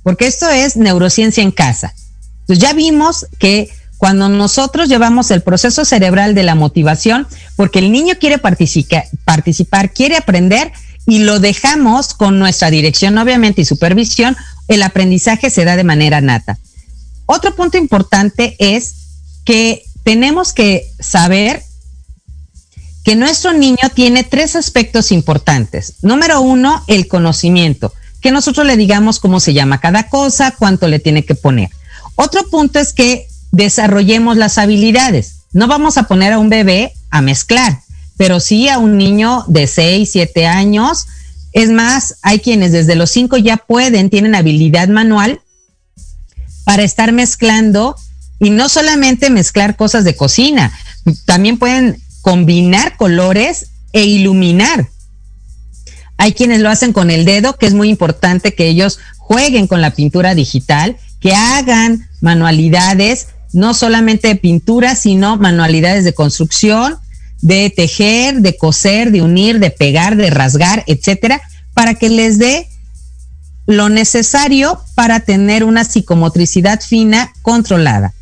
Porque 0.03 0.27
esto 0.27 0.49
es 0.49 0.75
neurociencia 0.75 1.41
en 1.41 1.51
casa. 1.51 1.95
Entonces 2.41 2.59
ya 2.61 2.73
vimos 2.73 3.27
que 3.39 3.69
cuando 3.97 4.27
nosotros 4.27 4.89
llevamos 4.89 5.31
el 5.31 5.41
proceso 5.41 5.85
cerebral 5.85 6.35
de 6.35 6.43
la 6.43 6.53
motivación, 6.53 7.25
porque 7.55 7.79
el 7.79 7.93
niño 7.93 8.15
quiere 8.19 8.37
participar, 8.37 9.93
quiere 9.93 10.17
aprender 10.17 10.73
y 11.07 11.19
lo 11.19 11.39
dejamos 11.39 12.13
con 12.13 12.37
nuestra 12.37 12.69
dirección, 12.69 13.17
obviamente, 13.17 13.61
y 13.61 13.65
supervisión, 13.65 14.35
el 14.67 14.83
aprendizaje 14.83 15.49
se 15.49 15.63
da 15.63 15.77
de 15.77 15.85
manera 15.85 16.19
nata. 16.19 16.59
Otro 17.25 17.55
punto 17.55 17.77
importante 17.77 18.57
es 18.59 18.95
que 19.45 19.85
tenemos 20.03 20.51
que 20.51 20.91
saber 20.99 21.63
que 23.05 23.15
nuestro 23.15 23.53
niño 23.53 23.77
tiene 23.93 24.23
tres 24.23 24.55
aspectos 24.55 25.11
importantes. 25.11 25.93
Número 26.01 26.41
uno, 26.41 26.83
el 26.87 27.07
conocimiento, 27.07 27.93
que 28.19 28.31
nosotros 28.31 28.65
le 28.65 28.77
digamos 28.77 29.19
cómo 29.19 29.39
se 29.39 29.53
llama 29.53 29.79
cada 29.79 30.09
cosa, 30.09 30.55
cuánto 30.57 30.87
le 30.87 30.97
tiene 30.97 31.23
que 31.23 31.35
poner. 31.35 31.69
Otro 32.15 32.49
punto 32.49 32.79
es 32.79 32.93
que 32.93 33.27
desarrollemos 33.51 34.37
las 34.37 34.57
habilidades. 34.57 35.41
No 35.53 35.67
vamos 35.67 35.99
a 35.99 36.03
poner 36.03 36.33
a 36.33 36.39
un 36.39 36.49
bebé 36.49 36.93
a 37.11 37.21
mezclar, 37.21 37.79
pero 38.17 38.39
sí 38.39 38.69
a 38.69 38.79
un 38.79 38.97
niño 38.97 39.45
de 39.47 39.67
6, 39.67 40.09
7 40.11 40.47
años. 40.47 41.05
Es 41.53 41.69
más, 41.69 42.15
hay 42.23 42.39
quienes 42.39 42.71
desde 42.71 42.95
los 42.95 43.11
5 43.11 43.37
ya 43.37 43.57
pueden, 43.57 44.09
tienen 44.09 44.33
habilidad 44.33 44.87
manual 44.87 45.41
para 46.63 46.81
estar 46.81 47.11
mezclando 47.11 47.95
y 48.39 48.49
no 48.49 48.67
solamente 48.67 49.29
mezclar 49.29 49.75
cosas 49.75 50.05
de 50.05 50.15
cocina, 50.15 50.73
también 51.25 51.59
pueden 51.59 52.01
combinar 52.25 52.97
colores 52.97 53.67
e 53.93 54.03
iluminar. 54.03 54.89
Hay 56.17 56.33
quienes 56.33 56.59
lo 56.59 56.71
hacen 56.71 56.91
con 56.91 57.11
el 57.11 57.23
dedo, 57.23 57.55
que 57.55 57.67
es 57.67 57.75
muy 57.75 57.87
importante 57.87 58.55
que 58.55 58.67
ellos 58.67 58.97
jueguen 59.19 59.67
con 59.67 59.79
la 59.79 59.91
pintura 59.91 60.33
digital, 60.33 60.97
que 61.19 61.35
hagan 61.35 62.09
manualidades, 62.21 63.27
no 63.53 63.75
solamente 63.75 64.29
de 64.29 64.37
pintura, 64.37 64.95
sino 64.95 65.37
manualidades 65.37 66.03
de 66.03 66.15
construcción, 66.15 66.95
de 67.43 67.69
tejer, 67.69 68.41
de 68.41 68.57
coser, 68.57 69.11
de 69.11 69.21
unir, 69.21 69.59
de 69.59 69.69
pegar, 69.69 70.15
de 70.15 70.31
rasgar, 70.31 70.83
etcétera, 70.87 71.43
para 71.75 71.93
que 71.93 72.09
les 72.09 72.39
dé 72.39 72.67
lo 73.67 73.89
necesario 73.89 74.81
para 74.95 75.19
tener 75.19 75.63
una 75.63 75.83
psicomotricidad 75.83 76.81
fina 76.81 77.31
controlada. 77.43 78.15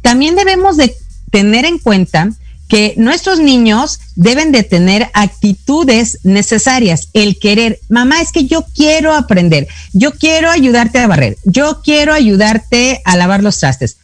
También 0.00 0.36
debemos 0.36 0.76
de 0.76 0.94
tener 1.32 1.64
en 1.64 1.80
cuenta 1.80 2.30
que 2.72 2.94
nuestros 2.96 3.38
niños 3.38 4.00
deben 4.16 4.50
de 4.50 4.62
tener 4.62 5.10
actitudes 5.12 6.20
necesarias, 6.22 7.08
el 7.12 7.38
querer, 7.38 7.78
mamá, 7.90 8.22
es 8.22 8.32
que 8.32 8.46
yo 8.46 8.64
quiero 8.74 9.12
aprender, 9.12 9.68
yo 9.92 10.12
quiero 10.12 10.50
ayudarte 10.50 10.98
a 10.98 11.06
barrer, 11.06 11.36
yo 11.44 11.82
quiero 11.84 12.14
ayudarte 12.14 13.02
a 13.04 13.18
lavar 13.18 13.42
los 13.42 13.58
trastes. 13.58 13.98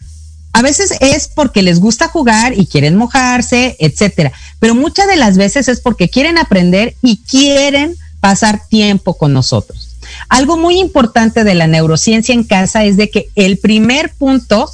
A 0.53 0.61
veces 0.61 0.93
es 1.01 1.29
porque 1.29 1.63
les 1.63 1.81
gusta 1.81 2.09
jugar 2.09 2.59
y 2.59 2.67
quieren 2.67 2.97
mojarse, 2.97 3.75
etcétera, 3.79 4.33
pero 4.61 4.75
muchas 4.75 5.07
de 5.07 5.17
las 5.17 5.39
veces 5.39 5.69
es 5.69 5.81
porque 5.81 6.11
quieren 6.11 6.37
aprender 6.37 6.95
y 7.03 7.23
quieren 7.23 7.97
pasar 8.21 8.69
tiempo 8.69 9.17
con 9.17 9.33
nosotros. 9.33 9.97
Algo 10.29 10.59
muy 10.59 10.79
importante 10.79 11.43
de 11.43 11.55
la 11.55 11.69
neurociencia 11.69 12.35
en 12.35 12.45
casa 12.45 12.85
es 12.85 12.99
de 12.99 13.09
que 13.09 13.31
el 13.35 13.57
primer 13.57 14.13
punto 14.13 14.71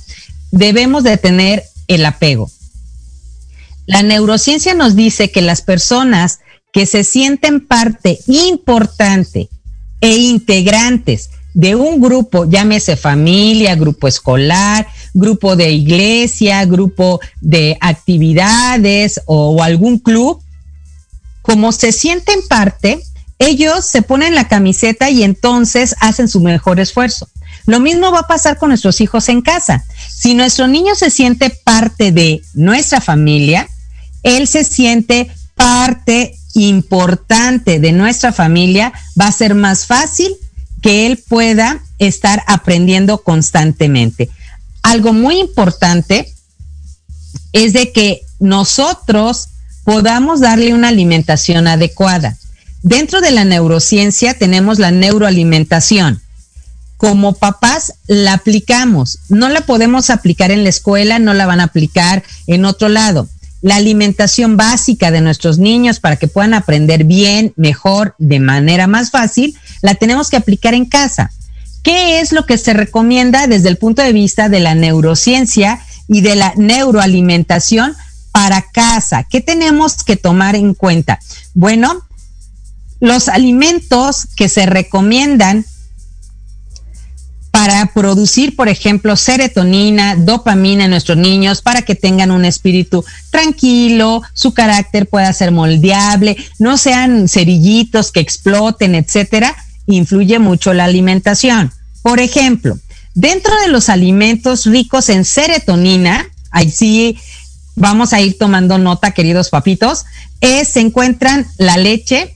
debemos 0.50 1.04
de 1.04 1.16
tener 1.16 1.62
el 1.86 2.04
apego. 2.04 2.50
La 3.86 4.02
neurociencia 4.02 4.74
nos 4.74 4.96
dice 4.96 5.30
que 5.30 5.42
las 5.42 5.62
personas 5.62 6.40
que 6.72 6.86
se 6.86 7.04
sienten 7.04 7.66
parte 7.66 8.18
importante 8.26 9.48
e 10.00 10.16
integrantes 10.16 11.30
de 11.54 11.76
un 11.76 12.00
grupo, 12.00 12.46
llámese 12.46 12.96
familia, 12.96 13.76
grupo 13.76 14.08
escolar, 14.08 14.88
grupo 15.14 15.54
de 15.54 15.70
iglesia, 15.70 16.64
grupo 16.64 17.20
de 17.40 17.78
actividades 17.80 19.20
o, 19.26 19.62
algún 19.62 19.98
club, 19.98 20.42
como 21.42 21.70
se 21.70 21.92
sienten 21.92 22.40
parte, 22.48 23.00
ellos 23.38 23.84
se 23.84 24.02
ponen 24.02 24.34
la 24.34 24.48
camiseta 24.48 25.10
y 25.10 25.22
entonces 25.22 25.94
hacen 26.00 26.28
su 26.28 26.40
mejor 26.40 26.80
esfuerzo. 26.80 27.28
Lo 27.66 27.78
mismo 27.80 28.10
va 28.10 28.20
a 28.20 28.26
pasar 28.26 28.58
con 28.58 28.70
nuestros 28.70 29.00
hijos 29.00 29.28
en 29.28 29.40
casa. 29.40 29.84
Si 30.10 30.34
nuestro 30.34 30.66
niño 30.66 30.94
se 30.94 31.10
siente 31.10 31.50
parte 31.50 32.10
de 32.10 32.42
nuestra 32.54 33.00
familia, 33.00 33.68
él 34.24 34.48
se 34.48 34.64
siente 34.64 35.30
parte 35.54 36.36
importante 36.54 37.78
de 37.78 37.92
nuestra 37.92 38.32
familia, 38.32 38.92
va 39.18 39.28
a 39.28 39.32
ser 39.32 39.54
más 39.54 39.86
fácil 39.86 40.34
que 40.82 41.06
él 41.06 41.22
pueda 41.28 41.80
estar 41.98 42.42
aprendiendo 42.46 43.22
constantemente. 43.22 44.30
Algo 44.82 45.12
muy 45.12 45.38
importante 45.38 46.32
es 47.52 47.72
de 47.72 47.92
que 47.92 48.22
nosotros 48.40 49.48
podamos 49.84 50.40
darle 50.40 50.74
una 50.74 50.88
alimentación 50.88 51.66
adecuada. 51.68 52.36
Dentro 52.82 53.20
de 53.20 53.30
la 53.30 53.44
neurociencia 53.44 54.34
tenemos 54.34 54.78
la 54.78 54.90
neuroalimentación. 54.90 56.20
Como 56.96 57.34
papás 57.34 57.94
la 58.06 58.34
aplicamos, 58.34 59.18
no 59.28 59.48
la 59.48 59.62
podemos 59.62 60.10
aplicar 60.10 60.50
en 60.50 60.64
la 60.64 60.68
escuela, 60.68 61.18
no 61.18 61.34
la 61.34 61.46
van 61.46 61.60
a 61.60 61.64
aplicar 61.64 62.22
en 62.46 62.64
otro 62.64 62.88
lado. 62.88 63.28
La 63.64 63.76
alimentación 63.76 64.58
básica 64.58 65.10
de 65.10 65.22
nuestros 65.22 65.56
niños 65.56 65.98
para 65.98 66.16
que 66.16 66.28
puedan 66.28 66.52
aprender 66.52 67.04
bien, 67.04 67.54
mejor, 67.56 68.14
de 68.18 68.38
manera 68.38 68.86
más 68.86 69.10
fácil, 69.10 69.56
la 69.80 69.94
tenemos 69.94 70.28
que 70.28 70.36
aplicar 70.36 70.74
en 70.74 70.84
casa. 70.84 71.30
¿Qué 71.82 72.20
es 72.20 72.32
lo 72.32 72.44
que 72.44 72.58
se 72.58 72.74
recomienda 72.74 73.46
desde 73.46 73.70
el 73.70 73.78
punto 73.78 74.02
de 74.02 74.12
vista 74.12 74.50
de 74.50 74.60
la 74.60 74.74
neurociencia 74.74 75.80
y 76.08 76.20
de 76.20 76.36
la 76.36 76.52
neuroalimentación 76.56 77.94
para 78.32 78.60
casa? 78.70 79.22
¿Qué 79.22 79.40
tenemos 79.40 80.04
que 80.04 80.16
tomar 80.16 80.56
en 80.56 80.74
cuenta? 80.74 81.18
Bueno, 81.54 82.02
los 83.00 83.30
alimentos 83.30 84.28
que 84.36 84.50
se 84.50 84.66
recomiendan 84.66 85.64
para 87.54 87.86
producir, 87.94 88.56
por 88.56 88.68
ejemplo, 88.68 89.14
serotonina, 89.14 90.16
dopamina 90.16 90.86
en 90.86 90.90
nuestros 90.90 91.16
niños, 91.16 91.62
para 91.62 91.82
que 91.82 91.94
tengan 91.94 92.32
un 92.32 92.44
espíritu 92.44 93.04
tranquilo, 93.30 94.22
su 94.32 94.54
carácter 94.54 95.08
pueda 95.08 95.32
ser 95.32 95.52
moldeable, 95.52 96.36
no 96.58 96.76
sean 96.76 97.28
cerillitos 97.28 98.10
que 98.10 98.18
exploten, 98.18 98.96
etcétera, 98.96 99.54
influye 99.86 100.40
mucho 100.40 100.74
la 100.74 100.86
alimentación. 100.86 101.70
Por 102.02 102.18
ejemplo, 102.18 102.76
dentro 103.14 103.54
de 103.60 103.68
los 103.68 103.88
alimentos 103.88 104.66
ricos 104.66 105.08
en 105.08 105.24
serotonina, 105.24 106.26
ahí 106.50 106.72
sí 106.72 107.16
vamos 107.76 108.12
a 108.12 108.20
ir 108.20 108.36
tomando 108.36 108.78
nota, 108.78 109.12
queridos 109.12 109.50
papitos, 109.50 110.06
se 110.40 110.80
encuentran 110.80 111.46
la 111.58 111.76
leche, 111.76 112.33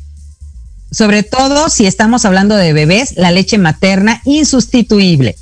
sobre 0.91 1.23
todo 1.23 1.69
si 1.69 1.87
estamos 1.87 2.25
hablando 2.25 2.57
de 2.57 2.73
bebés, 2.73 3.17
la 3.17 3.31
leche 3.31 3.59
materna 3.59 4.23
insustituible. 4.25 5.37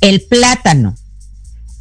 El 0.00 0.22
plátano. 0.22 0.94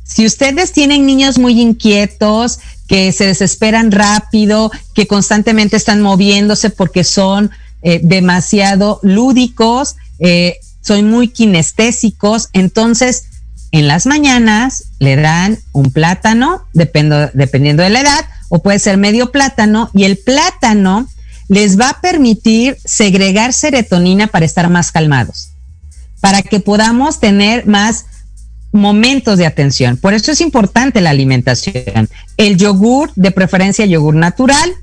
Si 0.03 0.25
ustedes 0.25 0.71
tienen 0.71 1.05
niños 1.05 1.37
muy 1.37 1.61
inquietos, 1.61 2.59
que 2.87 3.11
se 3.11 3.27
desesperan 3.27 3.91
rápido, 3.91 4.71
que 4.95 5.05
constantemente 5.07 5.77
están 5.77 6.01
moviéndose 6.01 6.71
porque 6.71 7.03
son 7.03 7.51
eh, 7.83 8.01
demasiado 8.03 8.99
lúdicos, 9.03 9.95
eh, 10.17 10.57
son 10.81 11.09
muy 11.09 11.27
kinestésicos, 11.27 12.49
entonces 12.53 13.25
en 13.71 13.87
las 13.87 14.07
mañanas 14.07 14.85
le 14.97 15.15
dan 15.15 15.59
un 15.71 15.91
plátano, 15.91 16.63
dependiendo 16.73 17.83
de 17.83 17.89
la 17.91 18.01
edad, 18.01 18.25
o 18.49 18.63
puede 18.63 18.79
ser 18.79 18.97
medio 18.97 19.31
plátano, 19.31 19.91
y 19.93 20.05
el 20.05 20.17
plátano 20.17 21.07
les 21.49 21.77
va 21.79 21.89
a 21.89 21.99
permitir 21.99 22.77
segregar 22.85 23.51
serotonina 23.53 24.27
para 24.27 24.45
estar 24.45 24.69
más 24.69 24.91
calmados, 24.91 25.49
para 26.21 26.41
que 26.41 26.59
podamos 26.59 27.19
tener 27.19 27.65
más 27.65 28.05
momentos 28.71 29.39
de 29.39 29.47
atención. 29.47 29.97
Por 29.97 30.13
eso 30.13 30.31
es 30.31 30.41
importante 30.41 31.01
la 31.01 31.09
alimentación. 31.09 32.07
El 32.37 32.57
yogur, 32.57 33.11
de 33.15 33.31
preferencia 33.31 33.85
yogur 33.85 34.15
natural, 34.15 34.73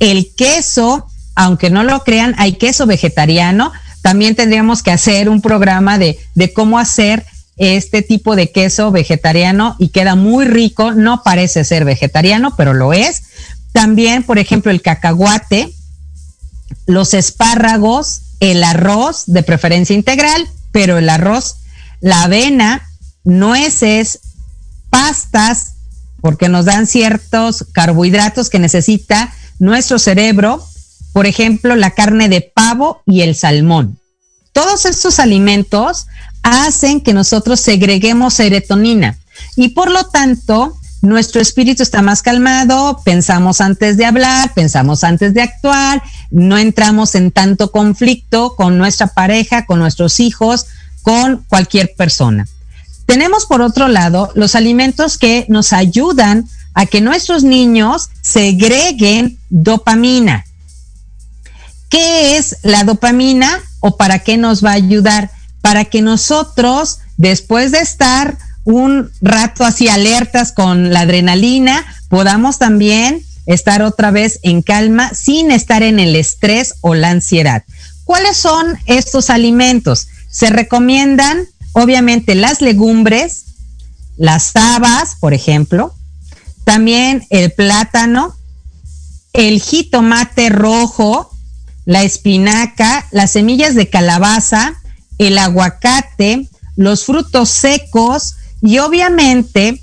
el 0.00 0.34
queso, 0.36 1.06
aunque 1.36 1.70
no 1.70 1.84
lo 1.84 2.02
crean, 2.02 2.34
hay 2.36 2.54
queso 2.54 2.86
vegetariano. 2.86 3.72
También 4.02 4.34
tendríamos 4.34 4.82
que 4.82 4.90
hacer 4.90 5.28
un 5.28 5.40
programa 5.40 5.98
de, 5.98 6.18
de 6.34 6.52
cómo 6.52 6.80
hacer 6.80 7.24
este 7.56 8.02
tipo 8.02 8.34
de 8.34 8.50
queso 8.50 8.90
vegetariano 8.90 9.76
y 9.78 9.90
queda 9.90 10.16
muy 10.16 10.46
rico. 10.46 10.90
No 10.90 11.22
parece 11.22 11.62
ser 11.62 11.84
vegetariano, 11.84 12.56
pero 12.56 12.74
lo 12.74 12.92
es. 12.92 13.22
También, 13.70 14.24
por 14.24 14.40
ejemplo, 14.40 14.72
el 14.72 14.82
cacahuate, 14.82 15.72
los 16.86 17.14
espárragos, 17.14 18.22
el 18.40 18.64
arroz, 18.64 19.24
de 19.26 19.42
preferencia 19.42 19.94
integral, 19.94 20.48
pero 20.72 20.98
el 20.98 21.08
arroz, 21.08 21.56
la 22.00 22.24
avena, 22.24 22.88
nueces, 23.24 24.20
pastas, 24.90 25.74
porque 26.20 26.48
nos 26.48 26.64
dan 26.64 26.86
ciertos 26.86 27.66
carbohidratos 27.72 28.48
que 28.50 28.58
necesita 28.58 29.32
nuestro 29.58 29.98
cerebro, 29.98 30.64
por 31.12 31.26
ejemplo, 31.26 31.76
la 31.76 31.92
carne 31.92 32.28
de 32.28 32.40
pavo 32.40 33.02
y 33.06 33.22
el 33.22 33.34
salmón. 33.34 33.98
Todos 34.52 34.86
estos 34.86 35.18
alimentos 35.18 36.06
hacen 36.42 37.00
que 37.00 37.14
nosotros 37.14 37.60
segreguemos 37.60 38.34
serotonina 38.34 39.18
y 39.56 39.70
por 39.70 39.90
lo 39.90 40.04
tanto 40.04 40.76
nuestro 41.02 41.40
espíritu 41.40 41.82
está 41.82 42.00
más 42.00 42.22
calmado, 42.22 43.02
pensamos 43.04 43.60
antes 43.60 43.96
de 43.96 44.06
hablar, 44.06 44.54
pensamos 44.54 45.02
antes 45.02 45.34
de 45.34 45.42
actuar, 45.42 46.02
no 46.30 46.56
entramos 46.56 47.16
en 47.16 47.32
tanto 47.32 47.72
conflicto 47.72 48.54
con 48.54 48.78
nuestra 48.78 49.08
pareja, 49.08 49.66
con 49.66 49.80
nuestros 49.80 50.20
hijos, 50.20 50.66
con 51.02 51.44
cualquier 51.48 51.94
persona. 51.96 52.46
Tenemos 53.04 53.46
por 53.46 53.62
otro 53.62 53.88
lado 53.88 54.30
los 54.36 54.54
alimentos 54.54 55.18
que 55.18 55.44
nos 55.48 55.72
ayudan 55.72 56.48
a 56.72 56.86
que 56.86 57.00
nuestros 57.00 57.42
niños 57.42 58.08
segreguen 58.20 59.38
dopamina. 59.50 60.44
¿Qué 61.88 62.38
es 62.38 62.58
la 62.62 62.84
dopamina 62.84 63.60
o 63.80 63.96
para 63.96 64.20
qué 64.20 64.36
nos 64.36 64.64
va 64.64 64.70
a 64.70 64.74
ayudar? 64.74 65.30
Para 65.60 65.84
que 65.84 66.00
nosotros, 66.00 67.00
después 67.16 67.72
de 67.72 67.80
estar 67.80 68.38
un 68.64 69.10
rato 69.20 69.64
así 69.64 69.88
alertas 69.88 70.52
con 70.52 70.92
la 70.92 71.00
adrenalina, 71.00 71.84
podamos 72.08 72.58
también 72.58 73.22
estar 73.46 73.82
otra 73.82 74.10
vez 74.10 74.38
en 74.42 74.62
calma 74.62 75.12
sin 75.14 75.50
estar 75.50 75.82
en 75.82 75.98
el 75.98 76.14
estrés 76.14 76.74
o 76.80 76.94
la 76.94 77.10
ansiedad. 77.10 77.64
¿Cuáles 78.04 78.36
son 78.36 78.78
estos 78.86 79.30
alimentos? 79.30 80.08
Se 80.30 80.50
recomiendan 80.50 81.46
obviamente 81.72 82.34
las 82.34 82.60
legumbres, 82.60 83.44
las 84.16 84.54
habas, 84.54 85.16
por 85.16 85.34
ejemplo, 85.34 85.94
también 86.64 87.26
el 87.30 87.52
plátano, 87.52 88.36
el 89.32 89.60
jitomate 89.60 90.50
rojo, 90.50 91.30
la 91.84 92.02
espinaca, 92.02 93.06
las 93.10 93.32
semillas 93.32 93.74
de 93.74 93.88
calabaza, 93.88 94.74
el 95.18 95.38
aguacate, 95.38 96.48
los 96.76 97.04
frutos 97.04 97.48
secos 97.48 98.36
y 98.62 98.78
obviamente 98.78 99.82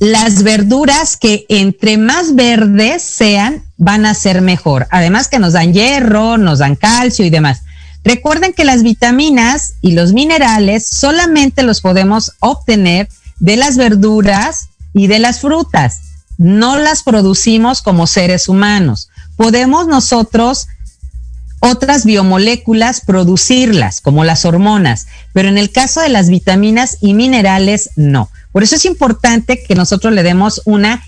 las 0.00 0.42
verduras 0.42 1.16
que 1.16 1.46
entre 1.48 1.96
más 1.96 2.34
verdes 2.34 3.02
sean 3.02 3.64
van 3.78 4.04
a 4.04 4.14
ser 4.14 4.42
mejor. 4.42 4.86
Además 4.90 5.28
que 5.28 5.38
nos 5.38 5.54
dan 5.54 5.72
hierro, 5.72 6.36
nos 6.36 6.58
dan 6.58 6.76
calcio 6.76 7.24
y 7.24 7.30
demás. 7.30 7.62
Recuerden 8.04 8.52
que 8.52 8.64
las 8.64 8.82
vitaminas 8.82 9.74
y 9.80 9.92
los 9.92 10.12
minerales 10.12 10.86
solamente 10.86 11.62
los 11.62 11.80
podemos 11.80 12.32
obtener 12.40 13.08
de 13.38 13.56
las 13.56 13.76
verduras 13.76 14.68
y 14.92 15.06
de 15.06 15.18
las 15.18 15.40
frutas. 15.40 16.00
No 16.38 16.78
las 16.78 17.02
producimos 17.02 17.80
como 17.80 18.06
seres 18.06 18.48
humanos. 18.48 19.08
Podemos 19.36 19.86
nosotros 19.86 20.68
otras 21.66 22.04
biomoléculas 22.04 23.00
producirlas, 23.00 24.00
como 24.00 24.24
las 24.24 24.44
hormonas, 24.44 25.06
pero 25.32 25.48
en 25.48 25.58
el 25.58 25.70
caso 25.70 26.00
de 26.00 26.08
las 26.08 26.28
vitaminas 26.28 26.98
y 27.00 27.14
minerales, 27.14 27.90
no. 27.96 28.30
Por 28.52 28.62
eso 28.62 28.76
es 28.76 28.84
importante 28.84 29.62
que 29.62 29.74
nosotros 29.74 30.12
le 30.12 30.22
demos 30.22 30.62
una 30.64 31.04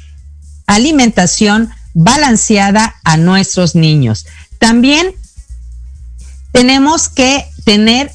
alimentación 0.67 1.71
balanceada 1.95 2.97
a 3.05 3.17
nuestros 3.17 3.75
niños. 3.75 4.27
También 4.59 5.15
tenemos 6.53 7.09
que 7.09 7.47
tener 7.65 8.13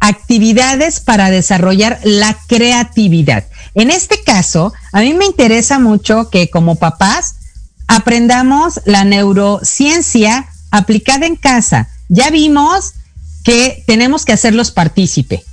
actividades 0.00 1.00
para 1.00 1.30
desarrollar 1.30 2.00
la 2.02 2.36
creatividad. 2.48 3.44
En 3.74 3.90
este 3.90 4.22
caso, 4.22 4.72
a 4.92 5.00
mí 5.00 5.14
me 5.14 5.26
interesa 5.26 5.78
mucho 5.78 6.30
que 6.30 6.50
como 6.50 6.76
papás 6.76 7.36
aprendamos 7.86 8.80
la 8.84 9.04
neurociencia 9.04 10.48
aplicada 10.70 11.26
en 11.26 11.36
casa. 11.36 11.88
Ya 12.08 12.30
vimos 12.30 12.94
que 13.44 13.82
tenemos 13.86 14.24
que 14.24 14.32
hacerlos 14.32 14.70
partícipe. 14.70 15.44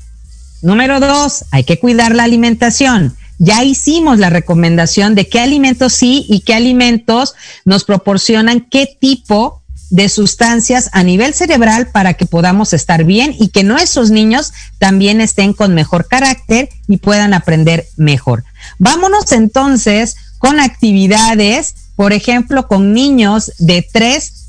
Número 0.62 1.00
dos, 1.00 1.46
hay 1.52 1.64
que 1.64 1.80
cuidar 1.80 2.16
la 2.16 2.24
alimentación. 2.24 3.16
Ya 3.40 3.64
hicimos 3.64 4.18
la 4.18 4.30
recomendación 4.30 5.14
de 5.14 5.30
qué 5.30 5.40
alimentos 5.40 5.94
sí 5.94 6.26
y 6.28 6.42
qué 6.42 6.56
alimentos 6.56 7.36
nos 7.66 7.84
proporcionan 7.84 8.62
qué 8.62 8.98
tipo 9.00 9.62
de 9.90 10.10
sustancias 10.10 10.90
a 10.92 11.04
nivel 11.04 11.34
cerebral 11.34 11.88
para 11.92 12.16
que 12.16 12.26
podamos 12.26 12.74
estar 12.74 13.04
bien 13.04 13.36
y 13.40 13.50
que 13.50 13.64
nuestros 13.64 14.10
niños 14.10 14.52
también 14.80 15.22
estén 15.22 15.54
con 15.54 15.74
mejor 15.74 16.08
carácter 16.08 16.70
y 16.88 16.98
puedan 16.98 17.34
aprender 17.34 17.86
mejor. 17.96 18.44
Vámonos 18.80 19.32
entonces 19.32 20.18
con 20.40 20.60
actividades, 20.60 21.76
por 21.96 22.14
ejemplo, 22.14 22.68
con 22.68 22.94
niños 22.94 23.54
de 23.60 23.88
3 23.90 24.47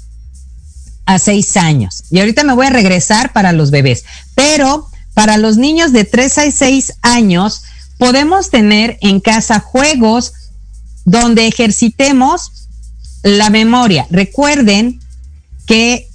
a 1.08 1.18
6 1.18 1.56
años. 1.56 2.04
Y 2.10 2.20
ahorita 2.20 2.44
me 2.44 2.52
voy 2.52 2.66
a 2.66 2.70
regresar 2.70 3.32
para 3.32 3.52
los 3.52 3.70
bebés, 3.70 4.04
pero 4.34 4.86
para 5.14 5.38
los 5.38 5.56
niños 5.56 5.92
de 5.92 6.04
3 6.04 6.38
a 6.38 6.50
6 6.50 6.92
años 7.00 7.62
podemos 7.96 8.50
tener 8.50 8.98
en 9.00 9.20
casa 9.20 9.58
juegos 9.58 10.34
donde 11.06 11.46
ejercitemos 11.46 12.68
la 13.22 13.48
memoria. 13.48 14.06
Recuerden 14.10 15.00
que 15.66 16.10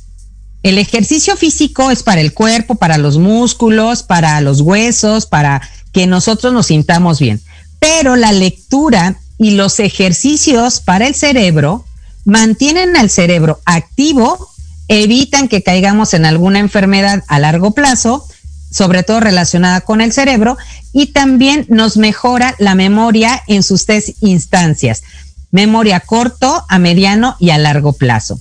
el 0.62 0.78
ejercicio 0.78 1.36
físico 1.36 1.90
es 1.90 2.04
para 2.04 2.22
el 2.22 2.32
cuerpo, 2.34 2.76
para 2.76 3.00
los 3.00 3.18
músculos, 3.18 4.04
para 4.04 4.40
los 4.42 4.62
huesos, 4.62 5.26
para 5.26 5.68
que 5.92 6.06
nosotros 6.06 6.54
nos 6.54 6.68
sintamos 6.68 7.20
bien. 7.20 7.42
Pero 7.80 8.16
la 8.16 8.32
lectura 8.32 9.20
y 9.40 9.52
los 9.52 9.80
ejercicios 9.80 10.82
para 10.82 11.08
el 11.08 11.16
cerebro 11.16 11.84
mantienen 12.26 12.96
al 12.96 13.10
cerebro 13.10 13.60
activo, 13.66 14.53
evitan 14.88 15.48
que 15.48 15.64
caigamos 15.64 16.14
en 16.14 16.26
alguna 16.26 16.60
enfermedad 16.60 17.24
a 17.28 17.40
largo 17.40 17.72
plazo, 17.72 18.28
sobre 18.72 19.04
todo 19.04 19.20
relacionada 19.20 19.82
con 19.82 20.02
el 20.02 20.12
cerebro, 20.12 20.58
y 20.92 21.08
también 21.08 21.66
nos 21.70 21.98
mejora 21.98 22.56
la 22.60 22.76
memoria 22.76 23.42
en 23.48 23.64
sus 23.64 23.86
tres 23.86 24.16
instancias, 24.22 25.04
memoria 25.52 26.00
corto, 26.00 26.66
a 26.70 26.80
mediano 26.80 27.36
y 27.40 27.52
a 27.52 27.58
largo 27.58 27.94
plazo. 27.94 28.40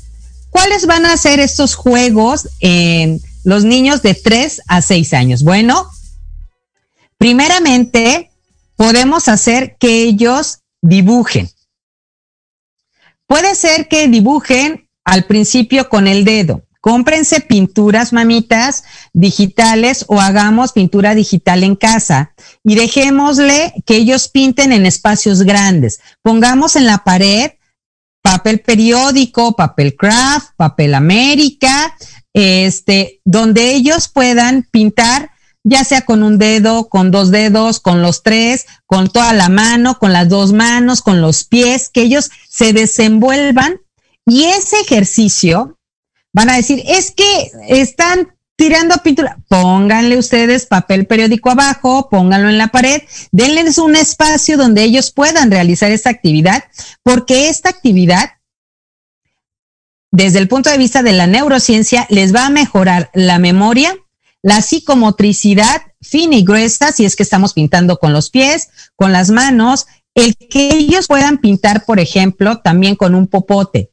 ¿Cuáles 0.50 0.86
van 0.86 1.06
a 1.06 1.16
ser 1.16 1.40
estos 1.40 1.74
juegos 1.74 2.48
en 2.60 3.22
los 3.44 3.64
niños 3.64 4.02
de 4.02 4.14
3 4.14 4.62
a 4.68 4.82
6 4.82 5.14
años? 5.14 5.42
Bueno, 5.44 5.88
primeramente 7.16 8.30
podemos 8.76 9.28
hacer 9.28 9.76
que 9.78 10.02
ellos 10.02 10.58
dibujen. 10.82 11.50
Puede 13.26 13.54
ser 13.54 13.88
que 13.88 14.08
dibujen 14.08 14.81
al 15.04 15.24
principio 15.24 15.88
con 15.88 16.06
el 16.06 16.24
dedo. 16.24 16.64
Cómprense 16.80 17.40
pinturas, 17.40 18.12
mamitas, 18.12 18.82
digitales 19.12 20.04
o 20.08 20.20
hagamos 20.20 20.72
pintura 20.72 21.14
digital 21.14 21.62
en 21.62 21.76
casa 21.76 22.34
y 22.64 22.74
dejémosle 22.74 23.72
que 23.86 23.96
ellos 23.96 24.28
pinten 24.28 24.72
en 24.72 24.84
espacios 24.84 25.42
grandes. 25.42 26.00
Pongamos 26.22 26.74
en 26.74 26.86
la 26.86 27.04
pared 27.04 27.52
papel 28.20 28.60
periódico, 28.60 29.54
papel 29.54 29.94
craft, 29.96 30.50
papel 30.56 30.94
América, 30.94 31.96
este, 32.32 33.20
donde 33.24 33.74
ellos 33.74 34.08
puedan 34.08 34.66
pintar 34.70 35.30
ya 35.64 35.84
sea 35.84 36.04
con 36.04 36.22
un 36.22 36.38
dedo, 36.38 36.88
con 36.88 37.10
dos 37.10 37.30
dedos, 37.30 37.78
con 37.78 38.02
los 38.02 38.22
tres, 38.22 38.66
con 38.86 39.08
toda 39.08 39.32
la 39.32 39.48
mano, 39.48 39.98
con 39.98 40.12
las 40.12 40.28
dos 40.28 40.52
manos, 40.52 41.02
con 41.02 41.20
los 41.20 41.44
pies, 41.44 41.88
que 41.88 42.02
ellos 42.02 42.30
se 42.48 42.72
desenvuelvan 42.72 43.81
y 44.26 44.44
ese 44.44 44.80
ejercicio 44.80 45.78
van 46.32 46.50
a 46.50 46.56
decir, 46.56 46.82
es 46.86 47.10
que 47.10 47.50
están 47.68 48.34
tirando 48.56 48.96
pintura, 48.98 49.38
pónganle 49.48 50.18
ustedes 50.18 50.66
papel 50.66 51.06
periódico 51.06 51.50
abajo, 51.50 52.08
pónganlo 52.08 52.48
en 52.48 52.58
la 52.58 52.68
pared, 52.68 53.02
denles 53.32 53.78
un 53.78 53.96
espacio 53.96 54.56
donde 54.56 54.84
ellos 54.84 55.10
puedan 55.10 55.50
realizar 55.50 55.90
esta 55.90 56.10
actividad, 56.10 56.64
porque 57.02 57.48
esta 57.48 57.70
actividad 57.70 58.30
desde 60.12 60.38
el 60.38 60.46
punto 60.46 60.70
de 60.70 60.78
vista 60.78 61.02
de 61.02 61.14
la 61.14 61.26
neurociencia, 61.26 62.06
les 62.10 62.34
va 62.34 62.46
a 62.46 62.50
mejorar 62.50 63.10
la 63.14 63.38
memoria, 63.38 63.96
la 64.42 64.60
psicomotricidad 64.60 65.82
fina 66.02 66.36
y 66.36 66.44
gruesa, 66.44 66.92
si 66.92 67.06
es 67.06 67.16
que 67.16 67.22
estamos 67.22 67.54
pintando 67.54 67.98
con 67.98 68.12
los 68.12 68.28
pies, 68.28 68.68
con 68.94 69.12
las 69.12 69.30
manos, 69.30 69.86
el 70.14 70.36
que 70.36 70.68
ellos 70.74 71.06
puedan 71.06 71.38
pintar, 71.38 71.86
por 71.86 71.98
ejemplo, 71.98 72.58
también 72.58 72.94
con 72.94 73.14
un 73.14 73.26
popote. 73.26 73.91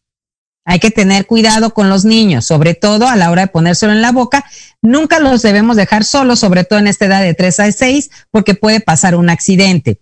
Hay 0.69 0.77
que 0.77 0.91
tener 0.91 1.25
cuidado 1.25 1.73
con 1.73 1.89
los 1.89 2.05
niños, 2.05 2.45
sobre 2.45 2.75
todo 2.75 3.07
a 3.07 3.15
la 3.15 3.31
hora 3.31 3.41
de 3.41 3.47
ponérselo 3.47 3.91
en 3.91 4.03
la 4.03 4.11
boca. 4.11 4.45
Nunca 4.83 5.19
los 5.19 5.41
debemos 5.41 5.77
dejar 5.77 6.03
solos, 6.03 6.37
sobre 6.37 6.63
todo 6.63 6.77
en 6.77 6.85
esta 6.85 7.05
edad 7.05 7.23
de 7.23 7.33
3 7.33 7.59
a 7.59 7.71
6, 7.71 8.11
porque 8.29 8.53
puede 8.53 8.79
pasar 8.79 9.15
un 9.15 9.31
accidente. 9.31 9.99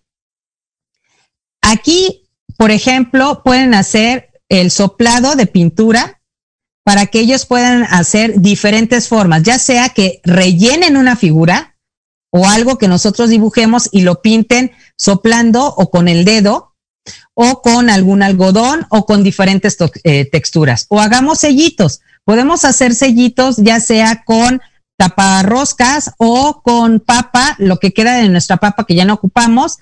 Aquí, 1.62 2.28
por 2.58 2.72
ejemplo, 2.72 3.44
pueden 3.46 3.74
hacer 3.74 4.30
el 4.50 4.70
soplado 4.70 5.38
de 5.38 5.46
pintura 5.48 6.22
para 6.84 7.06
que 7.06 7.22
ellos 7.22 7.46
puedan 7.46 7.84
hacer 7.84 8.42
diferentes 8.42 9.08
formas, 9.08 9.44
ya 9.44 9.60
sea 9.60 9.88
que 9.88 10.20
rellenen 10.26 10.98
una 10.98 11.16
figura 11.16 11.78
o 12.30 12.46
algo 12.46 12.78
que 12.78 12.90
nosotros 12.90 13.30
dibujemos 13.30 13.88
y 13.94 14.02
lo 14.02 14.22
pinten 14.22 14.74
soplando 14.98 15.66
o 15.66 15.90
con 15.90 16.10
el 16.10 16.26
dedo 16.26 16.67
o 17.34 17.62
con 17.62 17.90
algún 17.90 18.24
algodón 18.24 18.86
o 18.90 19.06
con 19.06 19.24
diferentes 19.24 19.78
eh, 20.04 20.26
texturas. 20.30 20.86
O 20.90 21.00
hagamos 21.00 21.40
sellitos. 21.40 22.02
Podemos 22.24 22.66
hacer 22.66 22.94
sellitos 22.96 23.58
ya 23.58 23.80
sea 23.80 24.24
con 24.26 24.62
taparroscas 24.98 26.12
o 26.18 26.62
con 26.64 27.00
papa, 27.00 27.56
lo 27.60 27.78
que 27.78 27.94
queda 27.94 28.16
de 28.16 28.30
nuestra 28.30 28.58
papa 28.58 28.86
que 28.86 28.96
ya 28.96 29.06
no 29.06 29.14
ocupamos. 29.14 29.78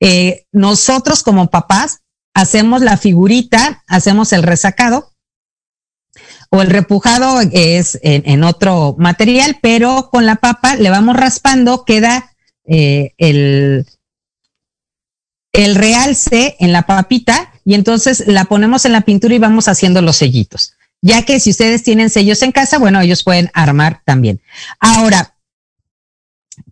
Eh, 0.00 0.44
nosotros 0.52 1.22
como 1.22 1.48
papás 1.48 2.00
hacemos 2.34 2.82
la 2.82 2.96
figurita, 2.96 3.82
hacemos 3.86 4.32
el 4.32 4.42
resacado 4.42 5.12
o 6.50 6.62
el 6.62 6.68
repujado 6.68 7.40
es 7.52 7.98
en, 8.02 8.44
otro 8.44 8.94
material, 8.98 9.58
pero 9.62 10.10
con 10.10 10.26
la 10.26 10.36
papa 10.36 10.76
le 10.76 10.90
vamos 10.90 11.16
raspando, 11.16 11.84
queda 11.84 12.32
eh, 12.64 13.14
el, 13.18 13.86
el 15.56 15.74
realce 15.74 16.56
en 16.60 16.72
la 16.72 16.82
papita 16.86 17.52
y 17.64 17.74
entonces 17.74 18.24
la 18.26 18.44
ponemos 18.44 18.84
en 18.84 18.92
la 18.92 19.00
pintura 19.00 19.34
y 19.34 19.38
vamos 19.38 19.68
haciendo 19.68 20.02
los 20.02 20.16
sellitos. 20.16 20.74
Ya 21.02 21.22
que 21.24 21.40
si 21.40 21.50
ustedes 21.50 21.82
tienen 21.82 22.10
sellos 22.10 22.42
en 22.42 22.52
casa, 22.52 22.78
bueno, 22.78 23.00
ellos 23.00 23.24
pueden 23.24 23.50
armar 23.54 24.02
también. 24.04 24.40
Ahora, 24.80 25.34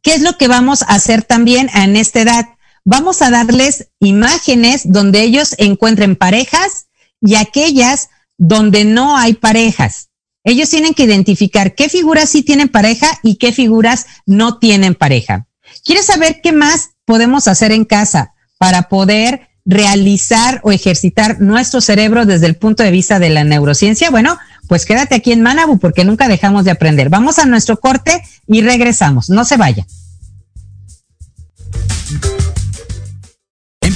¿qué 0.02 0.14
es 0.14 0.20
lo 0.20 0.36
que 0.36 0.48
vamos 0.48 0.82
a 0.82 0.86
hacer 0.86 1.22
también 1.22 1.70
en 1.74 1.96
esta 1.96 2.20
edad? 2.20 2.48
Vamos 2.84 3.22
a 3.22 3.30
darles 3.30 3.88
imágenes 4.00 4.82
donde 4.84 5.22
ellos 5.22 5.54
encuentren 5.58 6.14
parejas 6.16 6.86
y 7.20 7.36
aquellas 7.36 8.10
donde 8.36 8.84
no 8.84 9.16
hay 9.16 9.34
parejas. 9.34 10.10
Ellos 10.44 10.68
tienen 10.68 10.92
que 10.92 11.04
identificar 11.04 11.74
qué 11.74 11.88
figuras 11.88 12.28
sí 12.28 12.42
tienen 12.42 12.68
pareja 12.68 13.18
y 13.22 13.36
qué 13.36 13.50
figuras 13.50 14.06
no 14.26 14.58
tienen 14.58 14.94
pareja. 14.94 15.46
¿Quieres 15.84 16.04
saber 16.04 16.40
qué 16.42 16.52
más 16.52 16.90
podemos 17.06 17.48
hacer 17.48 17.72
en 17.72 17.86
casa? 17.86 18.33
Para 18.64 18.84
poder 18.84 19.50
realizar 19.66 20.60
o 20.62 20.72
ejercitar 20.72 21.38
nuestro 21.38 21.82
cerebro 21.82 22.24
desde 22.24 22.46
el 22.46 22.56
punto 22.56 22.82
de 22.82 22.90
vista 22.90 23.18
de 23.18 23.28
la 23.28 23.44
neurociencia? 23.44 24.08
Bueno, 24.08 24.38
pues 24.68 24.86
quédate 24.86 25.14
aquí 25.14 25.32
en 25.32 25.42
Manabu 25.42 25.78
porque 25.78 26.06
nunca 26.06 26.28
dejamos 26.28 26.64
de 26.64 26.70
aprender. 26.70 27.10
Vamos 27.10 27.38
a 27.38 27.44
nuestro 27.44 27.78
corte 27.78 28.22
y 28.46 28.62
regresamos. 28.62 29.28
No 29.28 29.44
se 29.44 29.58
vaya. 29.58 29.84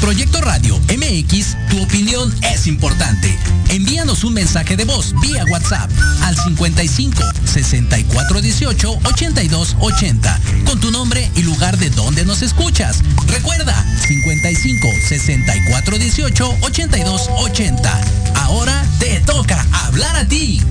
Proyecto 0.09 0.40
Radio 0.40 0.81
MX, 0.88 1.55
tu 1.68 1.83
opinión 1.83 2.35
es 2.40 2.66
importante. 2.66 3.38
Envíanos 3.68 4.25
un 4.25 4.33
mensaje 4.33 4.75
de 4.75 4.87
voz 4.87 5.12
vía 5.21 5.44
WhatsApp 5.51 5.90
al 6.23 6.35
55 6.35 7.23
64 7.44 8.40
18 8.40 9.01
82 9.05 9.77
80 9.79 10.40
con 10.64 10.81
tu 10.81 10.90
nombre 10.90 11.31
y 11.37 11.42
lugar 11.42 11.77
de 11.77 11.90
donde 11.90 12.25
nos 12.25 12.40
escuchas. 12.40 13.01
Recuerda 13.27 13.75
55 14.07 14.88
64 15.09 15.99
18 15.99 16.57
82 16.62 17.29
80. 17.29 18.01
Ahora 18.37 18.87
te 18.99 19.21
toca 19.21 19.62
hablar 19.85 20.16
a 20.16 20.27
ti. 20.27 20.62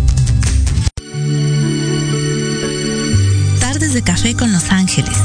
Tardes 3.60 3.94
de 3.94 4.02
café 4.02 4.34
con 4.34 4.52
Los 4.52 4.72
Ángeles 4.72 5.20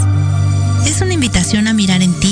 es 0.86 1.00
una 1.00 1.14
invitación 1.14 1.68
a 1.68 1.72
mirar 1.72 2.02
en 2.02 2.12
ti 2.20 2.31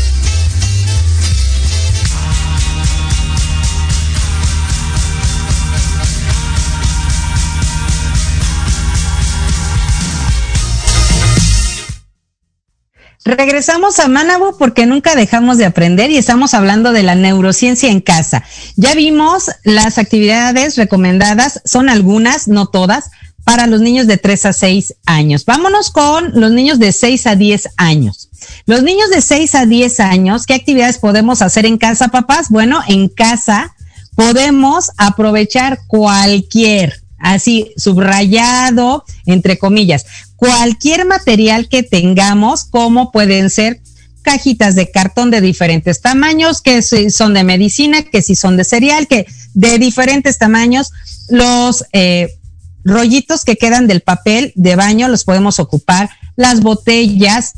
Regresamos 13.23 13.99
a 13.99 14.07
Manabu 14.07 14.57
porque 14.57 14.87
nunca 14.87 15.15
dejamos 15.15 15.57
de 15.57 15.65
aprender 15.65 16.09
y 16.09 16.17
estamos 16.17 16.55
hablando 16.55 16.91
de 16.91 17.03
la 17.03 17.13
neurociencia 17.13 17.91
en 17.91 18.01
casa. 18.01 18.43
Ya 18.75 18.95
vimos 18.95 19.51
las 19.63 19.99
actividades 19.99 20.75
recomendadas, 20.75 21.61
son 21.63 21.89
algunas, 21.89 22.47
no 22.47 22.67
todas, 22.67 23.11
para 23.43 23.67
los 23.67 23.81
niños 23.81 24.07
de 24.07 24.17
3 24.17 24.45
a 24.47 24.53
6 24.53 24.95
años. 25.05 25.45
Vámonos 25.45 25.91
con 25.91 26.31
los 26.39 26.51
niños 26.51 26.79
de 26.79 26.91
6 26.91 27.27
a 27.27 27.35
10 27.35 27.69
años. 27.77 28.29
Los 28.65 28.81
niños 28.81 29.09
de 29.11 29.21
6 29.21 29.55
a 29.55 29.65
10 29.65 29.99
años, 29.99 30.45
¿qué 30.45 30.55
actividades 30.55 30.97
podemos 30.97 31.41
hacer 31.41 31.65
en 31.65 31.77
casa, 31.77 32.07
papás? 32.07 32.49
Bueno, 32.49 32.81
en 32.87 33.07
casa 33.07 33.75
podemos 34.15 34.91
aprovechar 34.97 35.79
cualquier, 35.87 37.00
así 37.21 37.73
subrayado, 37.77 39.05
entre 39.25 39.57
comillas, 39.57 40.05
cualquier 40.35 41.05
material 41.05 41.69
que 41.69 41.83
tengamos, 41.83 42.65
como 42.65 43.11
pueden 43.11 43.49
ser 43.49 43.81
cajitas 44.21 44.75
de 44.75 44.91
cartón 44.91 45.31
de 45.31 45.41
diferentes 45.41 46.01
tamaños, 46.01 46.61
que 46.61 46.81
si 46.81 47.09
son 47.09 47.33
de 47.33 47.43
medicina, 47.43 48.03
que 48.03 48.21
si 48.21 48.35
son 48.35 48.57
de 48.57 48.63
cereal, 48.63 49.07
que 49.07 49.25
de 49.53 49.79
diferentes 49.79 50.37
tamaños, 50.37 50.91
los 51.29 51.85
eh, 51.93 52.37
rollitos 52.83 53.45
que 53.45 53.57
quedan 53.57 53.87
del 53.87 54.01
papel 54.01 54.53
de 54.55 54.75
baño 54.75 55.07
los 55.07 55.23
podemos 55.23 55.59
ocupar, 55.59 56.09
las 56.35 56.61
botellas, 56.61 57.53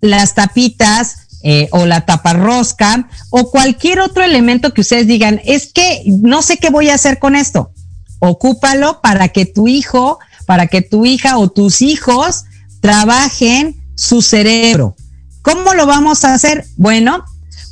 las 0.00 0.34
tapitas, 0.34 1.26
eh, 1.48 1.68
o 1.70 1.86
la 1.86 2.04
taparrosca 2.04 3.08
o 3.30 3.52
cualquier 3.52 4.00
otro 4.00 4.24
elemento 4.24 4.74
que 4.74 4.80
ustedes 4.80 5.06
digan, 5.06 5.40
es 5.44 5.72
que 5.72 6.02
no 6.06 6.42
sé 6.42 6.56
qué 6.56 6.70
voy 6.70 6.88
a 6.88 6.94
hacer 6.94 7.20
con 7.20 7.36
esto. 7.36 7.70
Ocúpalo 8.18 9.00
para 9.00 9.28
que 9.28 9.46
tu 9.46 9.68
hijo, 9.68 10.18
para 10.46 10.66
que 10.66 10.82
tu 10.82 11.06
hija 11.06 11.38
o 11.38 11.48
tus 11.48 11.82
hijos 11.82 12.44
trabajen 12.80 13.76
su 13.94 14.22
cerebro. 14.22 14.96
¿Cómo 15.42 15.74
lo 15.74 15.86
vamos 15.86 16.24
a 16.24 16.34
hacer? 16.34 16.64
Bueno, 16.76 17.24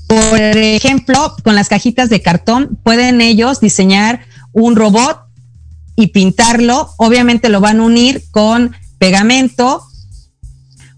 por 0.07 0.39
ejemplo, 0.39 1.35
con 1.43 1.55
las 1.55 1.69
cajitas 1.69 2.11
de 2.11 2.23
cartón 2.23 2.79
pueden 2.83 3.21
ellos 3.21 3.61
diseñar 3.61 4.21
un 4.53 4.77
robot 4.77 5.21
y 5.97 6.09
pintarlo. 6.09 6.91
Obviamente 6.99 7.49
lo 7.49 7.61
van 7.61 7.81
a 7.81 7.85
unir 7.85 8.25
con 8.31 8.75
pegamento 8.99 9.83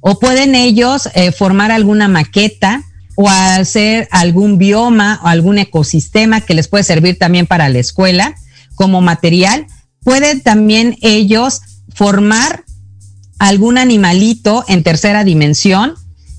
o 0.00 0.18
pueden 0.18 0.54
ellos 0.54 1.08
eh, 1.14 1.32
formar 1.32 1.72
alguna 1.72 2.08
maqueta 2.08 2.84
o 3.16 3.28
hacer 3.28 4.08
algún 4.10 4.58
bioma 4.58 5.20
o 5.24 5.26
algún 5.28 5.58
ecosistema 5.58 6.42
que 6.42 6.54
les 6.54 6.68
puede 6.68 6.84
servir 6.84 7.18
también 7.18 7.46
para 7.46 7.68
la 7.68 7.78
escuela 7.78 8.34
como 8.76 9.00
material. 9.00 9.66
Pueden 10.04 10.40
también 10.40 10.96
ellos 11.02 11.60
formar 11.92 12.64
algún 13.40 13.78
animalito 13.78 14.64
en 14.68 14.84
tercera 14.84 15.24
dimensión, 15.24 15.94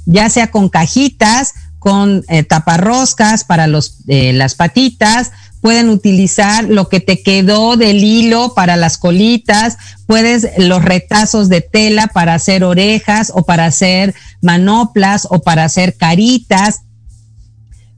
ya 0.05 0.29
sea 0.29 0.49
con 0.51 0.69
cajitas, 0.69 1.53
con 1.79 2.23
eh, 2.29 2.43
taparroscas 2.43 3.43
para 3.43 3.67
los, 3.67 3.97
eh, 4.07 4.33
las 4.33 4.55
patitas, 4.55 5.31
pueden 5.61 5.89
utilizar 5.89 6.63
lo 6.63 6.87
que 6.87 6.99
te 6.99 7.21
quedó 7.21 7.77
del 7.77 8.03
hilo 8.03 8.53
para 8.53 8.77
las 8.77 8.97
colitas, 8.97 9.77
puedes 10.05 10.47
los 10.57 10.83
retazos 10.83 11.49
de 11.49 11.61
tela 11.61 12.07
para 12.07 12.35
hacer 12.35 12.63
orejas 12.63 13.31
o 13.33 13.43
para 13.43 13.65
hacer 13.65 14.15
manoplas 14.41 15.27
o 15.29 15.41
para 15.41 15.65
hacer 15.65 15.97
caritas. 15.97 16.81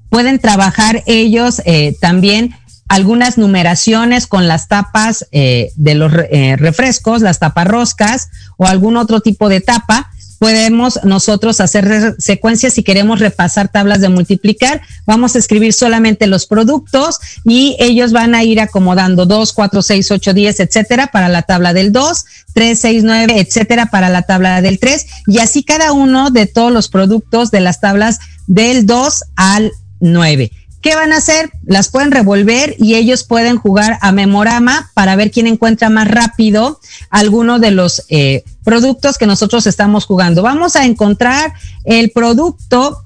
Pueden 0.09 0.39
trabajar 0.39 1.03
ellos 1.05 1.61
eh, 1.65 1.95
también 2.01 2.55
algunas 2.89 3.37
numeraciones 3.37 4.27
con 4.27 4.47
las 4.49 4.67
tapas 4.67 5.27
de 5.31 5.95
los 5.95 6.11
refrescos, 6.11 7.21
las 7.21 7.39
taparroscas 7.39 8.29
o 8.57 8.67
algún 8.67 8.97
otro 8.97 9.21
tipo 9.21 9.47
de 9.47 9.61
tapa 9.61 10.11
podemos 10.39 11.01
nosotros 11.03 11.59
hacer 11.59 12.15
secuencias 12.17 12.73
si 12.73 12.81
queremos 12.81 13.19
repasar 13.19 13.67
tablas 13.67 13.99
de 13.99 14.07
multiplicar. 14.09 14.81
Vamos 15.05 15.35
a 15.35 15.39
escribir 15.39 15.73
solamente 15.73 16.27
los 16.27 16.47
productos 16.47 17.19
y 17.43 17.75
ellos 17.79 18.13
van 18.13 18.33
a 18.33 18.43
ir 18.43 18.61
acomodando 18.61 19.25
2, 19.25 19.53
4, 19.53 19.81
6, 19.81 20.11
8, 20.11 20.33
10, 20.33 20.59
etcétera, 20.61 21.07
para 21.07 21.27
la 21.27 21.41
tabla 21.41 21.73
del 21.73 21.91
2, 21.91 22.25
3, 22.53 22.79
6, 22.79 23.03
9, 23.03 23.39
etcétera, 23.39 23.87
para 23.87 24.09
la 24.09 24.21
tabla 24.23 24.61
del 24.61 24.79
3 24.79 25.05
y 25.27 25.39
así 25.39 25.63
cada 25.63 25.91
uno 25.91 26.31
de 26.31 26.47
todos 26.47 26.71
los 26.71 26.87
productos 26.87 27.51
de 27.51 27.59
las 27.59 27.81
tablas 27.81 28.19
del 28.47 28.85
2 28.85 29.25
al 29.35 29.71
9. 29.99 30.51
¿Qué 30.81 30.95
van 30.95 31.11
a 31.11 31.17
hacer? 31.17 31.51
Las 31.65 31.89
pueden 31.89 32.11
revolver 32.11 32.75
y 32.79 32.95
ellos 32.95 33.25
pueden 33.25 33.57
jugar 33.57 33.97
a 34.01 34.13
memorama 34.13 34.91
para 34.93 35.15
ver 35.17 35.29
quién 35.29 35.47
encuentra 35.47 35.89
más 35.89 36.07
rápido 36.07 36.79
alguno 37.09 37.59
de 37.59 37.71
los 37.71 38.05
eh, 38.07 38.45
productos 38.63 39.17
que 39.17 39.25
nosotros 39.25 39.67
estamos 39.67 40.05
jugando. 40.05 40.41
Vamos 40.41 40.77
a 40.77 40.85
encontrar 40.85 41.53
el 41.83 42.11
producto 42.11 43.03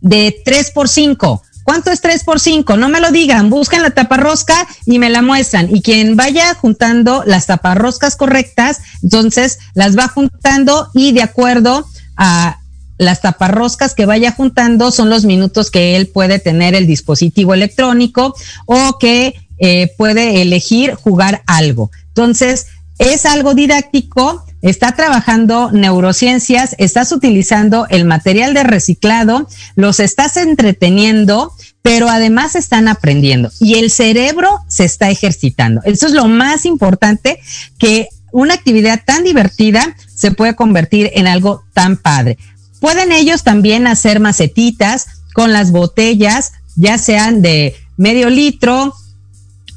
de 0.00 0.42
3 0.44 0.70
por 0.72 0.88
5. 0.88 1.42
¿Cuánto 1.64 1.90
es 1.90 2.00
3 2.00 2.24
por 2.24 2.40
5? 2.40 2.76
No 2.76 2.88
me 2.88 3.00
lo 3.00 3.10
digan, 3.10 3.48
buscan 3.48 3.82
la 3.82 3.90
taparrosca 3.90 4.68
y 4.84 4.98
me 4.98 5.10
la 5.10 5.22
muestran. 5.22 5.74
Y 5.74 5.82
quien 5.82 6.14
vaya 6.14 6.54
juntando 6.54 7.24
las 7.26 7.46
taparroscas 7.46 8.16
correctas, 8.16 8.80
entonces 9.02 9.58
las 9.74 9.96
va 9.98 10.08
juntando 10.08 10.90
y 10.94 11.12
de 11.12 11.22
acuerdo 11.22 11.88
a 12.16 12.60
las 12.98 13.20
taparroscas 13.20 13.94
que 13.94 14.06
vaya 14.06 14.32
juntando 14.32 14.90
son 14.90 15.10
los 15.10 15.24
minutos 15.24 15.70
que 15.70 15.96
él 15.96 16.08
puede 16.08 16.38
tener 16.38 16.74
el 16.74 16.86
dispositivo 16.86 17.54
electrónico 17.54 18.34
o 18.66 18.98
que 18.98 19.34
eh, 19.58 19.92
puede 19.96 20.42
elegir 20.42 20.94
jugar 20.94 21.42
algo. 21.46 21.90
Entonces, 22.08 22.66
es 22.98 23.26
algo 23.26 23.54
didáctico, 23.54 24.44
está 24.62 24.92
trabajando 24.92 25.70
neurociencias, 25.70 26.74
estás 26.78 27.12
utilizando 27.12 27.86
el 27.90 28.06
material 28.06 28.54
de 28.54 28.64
reciclado, 28.64 29.48
los 29.74 30.00
estás 30.00 30.36
entreteniendo, 30.38 31.52
pero 31.82 32.08
además 32.08 32.56
están 32.56 32.88
aprendiendo 32.88 33.50
y 33.60 33.74
el 33.74 33.90
cerebro 33.90 34.48
se 34.68 34.84
está 34.84 35.10
ejercitando. 35.10 35.82
Eso 35.84 36.06
es 36.06 36.12
lo 36.12 36.26
más 36.26 36.64
importante 36.64 37.38
que 37.78 38.08
una 38.32 38.54
actividad 38.54 39.02
tan 39.04 39.24
divertida 39.24 39.96
se 40.14 40.30
puede 40.30 40.56
convertir 40.56 41.10
en 41.14 41.26
algo 41.26 41.64
tan 41.74 41.96
padre. 41.96 42.38
Pueden 42.80 43.12
ellos 43.12 43.42
también 43.42 43.86
hacer 43.86 44.20
macetitas 44.20 45.06
con 45.32 45.52
las 45.52 45.70
botellas, 45.70 46.52
ya 46.76 46.98
sean 46.98 47.42
de 47.42 47.74
medio 47.96 48.30
litro 48.30 48.94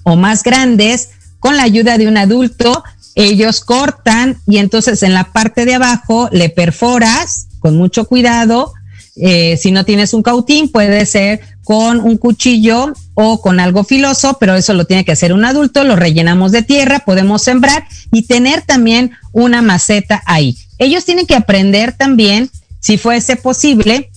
o 0.04 0.16
más 0.16 0.44
grandes, 0.44 1.10
con 1.40 1.58
la 1.58 1.64
ayuda 1.64 1.98
de 1.98 2.08
un 2.08 2.18
adulto. 2.18 2.84
Ellos 3.16 3.62
cortan 3.62 4.38
y 4.48 4.58
entonces 4.58 5.04
en 5.04 5.14
la 5.14 5.32
parte 5.32 5.66
de 5.66 5.76
abajo 5.76 6.30
le 6.32 6.50
perforas 6.50 7.48
con 7.60 7.78
mucho 7.78 8.06
cuidado. 8.06 8.74
Eh, 9.16 9.58
si 9.58 9.72
no 9.72 9.84
tienes 9.84 10.14
un 10.14 10.24
cautín, 10.24 10.72
puede 10.72 11.06
ser 11.06 11.42
con 11.64 12.00
un 12.00 12.18
cuchillo 12.18 12.94
o 13.14 13.42
con 13.42 13.60
algo 13.60 13.84
filoso, 13.84 14.38
pero 14.40 14.56
eso 14.56 14.74
lo 14.74 14.86
tiene 14.86 15.06
que 15.06 15.12
hacer 15.12 15.34
un 15.34 15.46
adulto. 15.46 15.84
Lo 15.84 15.96
rellenamos 15.96 16.52
de 16.52 16.64
tierra, 16.64 17.00
podemos 17.00 17.44
sembrar 17.44 17.86
y 18.12 18.24
tener 18.24 18.62
también 18.62 19.12
una 19.34 19.62
maceta 19.62 20.24
ahí. 20.26 20.58
Ellos 20.78 21.06
tienen 21.06 21.26
que 21.26 21.36
aprender 21.36 21.94
también 21.94 22.50
si 22.80 22.98
fuese 22.98 23.36
posible, 23.36 24.12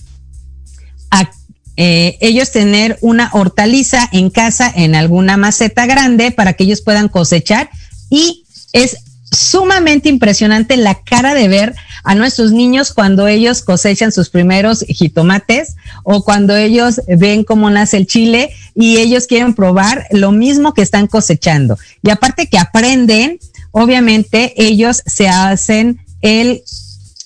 eh, 1.75 2.17
ellos 2.21 2.51
tener 2.51 2.99
una 3.01 3.31
hortaliza 3.33 4.07
en 4.11 4.29
casa 4.29 4.71
en 4.75 4.93
alguna 4.93 5.37
maceta 5.37 5.87
grande 5.87 6.29
para 6.29 6.53
que 6.53 6.65
ellos 6.65 6.81
puedan 6.81 7.09
cosechar 7.09 7.71
y 8.11 8.45
es 8.73 8.97
sumamente 9.31 10.07
impresionante 10.07 10.77
la 10.77 11.01
cara 11.03 11.33
de 11.33 11.47
ver 11.47 11.73
a 12.03 12.13
nuestros 12.13 12.51
niños 12.51 12.93
cuando 12.93 13.27
ellos 13.27 13.63
cosechan 13.63 14.11
sus 14.11 14.29
primeros 14.29 14.85
jitomates 14.87 15.75
o 16.03 16.23
cuando 16.23 16.55
ellos 16.55 17.01
ven 17.07 17.43
cómo 17.43 17.71
nace 17.71 17.97
el 17.97 18.05
chile 18.05 18.51
y 18.75 18.97
ellos 18.97 19.25
quieren 19.25 19.55
probar 19.55 20.05
lo 20.11 20.31
mismo 20.31 20.75
que 20.75 20.83
están 20.83 21.07
cosechando. 21.07 21.79
Y 22.03 22.11
aparte 22.11 22.47
que 22.47 22.59
aprenden, 22.59 23.39
obviamente 23.71 24.53
ellos 24.57 25.01
se 25.07 25.27
hacen 25.27 26.05
el 26.21 26.61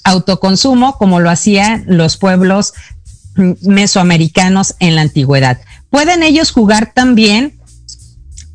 autoconsumo 0.08 0.98
como 0.98 1.20
lo 1.20 1.30
hacían 1.30 1.84
los 1.88 2.18
pueblos 2.18 2.74
mesoamericanos 3.62 4.76
en 4.80 4.96
la 4.96 5.02
antigüedad. 5.02 5.60
Pueden 5.90 6.24
ellos 6.24 6.52
jugar 6.52 6.94
también 6.94 7.60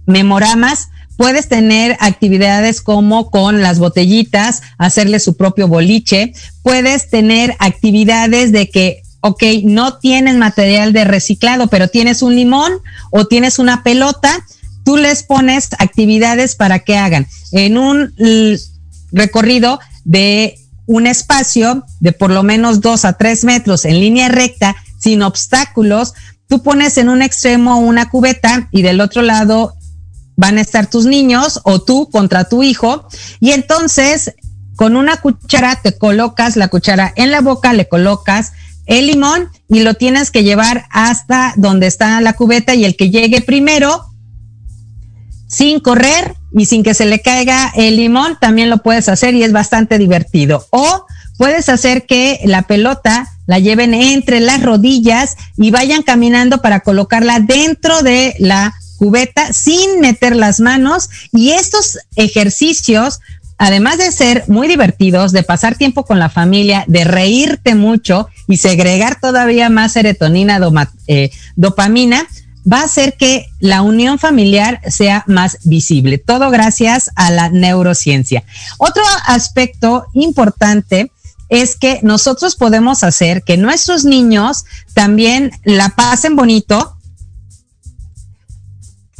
memoramas, 0.06 0.88
puedes 1.16 1.48
tener 1.48 1.96
actividades 2.00 2.80
como 2.80 3.30
con 3.30 3.60
las 3.60 3.78
botellitas, 3.78 4.62
hacerle 4.78 5.20
su 5.20 5.36
propio 5.36 5.68
boliche, 5.68 6.32
puedes 6.62 7.10
tener 7.10 7.54
actividades 7.58 8.50
de 8.50 8.70
que, 8.70 9.02
ok, 9.20 9.42
no 9.64 9.98
tienes 9.98 10.36
material 10.36 10.92
de 10.92 11.04
reciclado, 11.04 11.68
pero 11.68 11.88
tienes 11.88 12.22
un 12.22 12.34
limón 12.34 12.72
o 13.10 13.26
tienes 13.26 13.58
una 13.58 13.82
pelota, 13.82 14.44
tú 14.84 14.96
les 14.96 15.22
pones 15.22 15.68
actividades 15.78 16.56
para 16.56 16.80
que 16.80 16.96
hagan 16.96 17.26
en 17.52 17.78
un 17.78 18.14
recorrido 19.12 19.78
de 20.04 20.61
un 20.86 21.06
espacio 21.06 21.84
de 22.00 22.12
por 22.12 22.30
lo 22.30 22.42
menos 22.42 22.80
dos 22.80 23.04
a 23.04 23.14
tres 23.14 23.44
metros 23.44 23.84
en 23.84 24.00
línea 24.00 24.28
recta, 24.28 24.76
sin 24.98 25.22
obstáculos, 25.22 26.14
tú 26.48 26.62
pones 26.62 26.98
en 26.98 27.08
un 27.08 27.22
extremo 27.22 27.78
una 27.78 28.08
cubeta 28.08 28.68
y 28.70 28.82
del 28.82 29.00
otro 29.00 29.22
lado 29.22 29.74
van 30.36 30.58
a 30.58 30.60
estar 30.60 30.88
tus 30.88 31.06
niños 31.06 31.60
o 31.64 31.80
tú 31.82 32.08
contra 32.10 32.48
tu 32.48 32.62
hijo. 32.62 33.06
Y 33.40 33.52
entonces 33.52 34.34
con 34.76 34.96
una 34.96 35.18
cuchara 35.18 35.80
te 35.82 35.96
colocas 35.96 36.56
la 36.56 36.68
cuchara 36.68 37.12
en 37.16 37.30
la 37.30 37.40
boca, 37.40 37.72
le 37.72 37.88
colocas 37.88 38.52
el 38.86 39.06
limón 39.06 39.48
y 39.68 39.80
lo 39.80 39.94
tienes 39.94 40.30
que 40.30 40.42
llevar 40.42 40.86
hasta 40.90 41.54
donde 41.56 41.86
está 41.86 42.20
la 42.20 42.32
cubeta 42.32 42.74
y 42.74 42.84
el 42.84 42.96
que 42.96 43.10
llegue 43.10 43.40
primero 43.40 44.11
sin 45.52 45.80
correr 45.80 46.34
y 46.50 46.64
sin 46.64 46.82
que 46.82 46.94
se 46.94 47.04
le 47.04 47.20
caiga 47.20 47.70
el 47.76 47.96
limón, 47.96 48.38
también 48.40 48.70
lo 48.70 48.78
puedes 48.78 49.10
hacer 49.10 49.34
y 49.34 49.42
es 49.42 49.52
bastante 49.52 49.98
divertido. 49.98 50.66
O 50.70 51.04
puedes 51.36 51.68
hacer 51.68 52.06
que 52.06 52.40
la 52.44 52.62
pelota 52.62 53.28
la 53.46 53.58
lleven 53.58 53.92
entre 53.92 54.40
las 54.40 54.62
rodillas 54.62 55.36
y 55.58 55.70
vayan 55.70 56.02
caminando 56.02 56.62
para 56.62 56.80
colocarla 56.80 57.38
dentro 57.40 58.02
de 58.02 58.34
la 58.38 58.72
cubeta 58.96 59.52
sin 59.52 60.00
meter 60.00 60.36
las 60.36 60.58
manos. 60.58 61.10
Y 61.32 61.50
estos 61.50 61.98
ejercicios, 62.16 63.20
además 63.58 63.98
de 63.98 64.10
ser 64.10 64.44
muy 64.48 64.68
divertidos, 64.68 65.32
de 65.32 65.42
pasar 65.42 65.76
tiempo 65.76 66.06
con 66.06 66.18
la 66.18 66.30
familia, 66.30 66.84
de 66.88 67.04
reírte 67.04 67.74
mucho 67.74 68.28
y 68.48 68.56
segregar 68.56 69.20
todavía 69.20 69.68
más 69.68 69.92
serotonina, 69.92 70.58
eh, 71.08 71.30
dopamina, 71.56 72.26
va 72.70 72.80
a 72.80 72.84
hacer 72.84 73.16
que 73.16 73.46
la 73.58 73.82
unión 73.82 74.18
familiar 74.18 74.80
sea 74.88 75.24
más 75.26 75.58
visible. 75.64 76.18
Todo 76.18 76.50
gracias 76.50 77.10
a 77.16 77.30
la 77.30 77.48
neurociencia. 77.48 78.44
Otro 78.78 79.02
aspecto 79.26 80.06
importante 80.12 81.10
es 81.48 81.76
que 81.76 82.00
nosotros 82.02 82.56
podemos 82.56 83.04
hacer 83.04 83.42
que 83.42 83.58
nuestros 83.58 84.04
niños 84.04 84.64
también 84.94 85.50
la 85.64 85.90
pasen 85.90 86.34
bonito, 86.34 86.96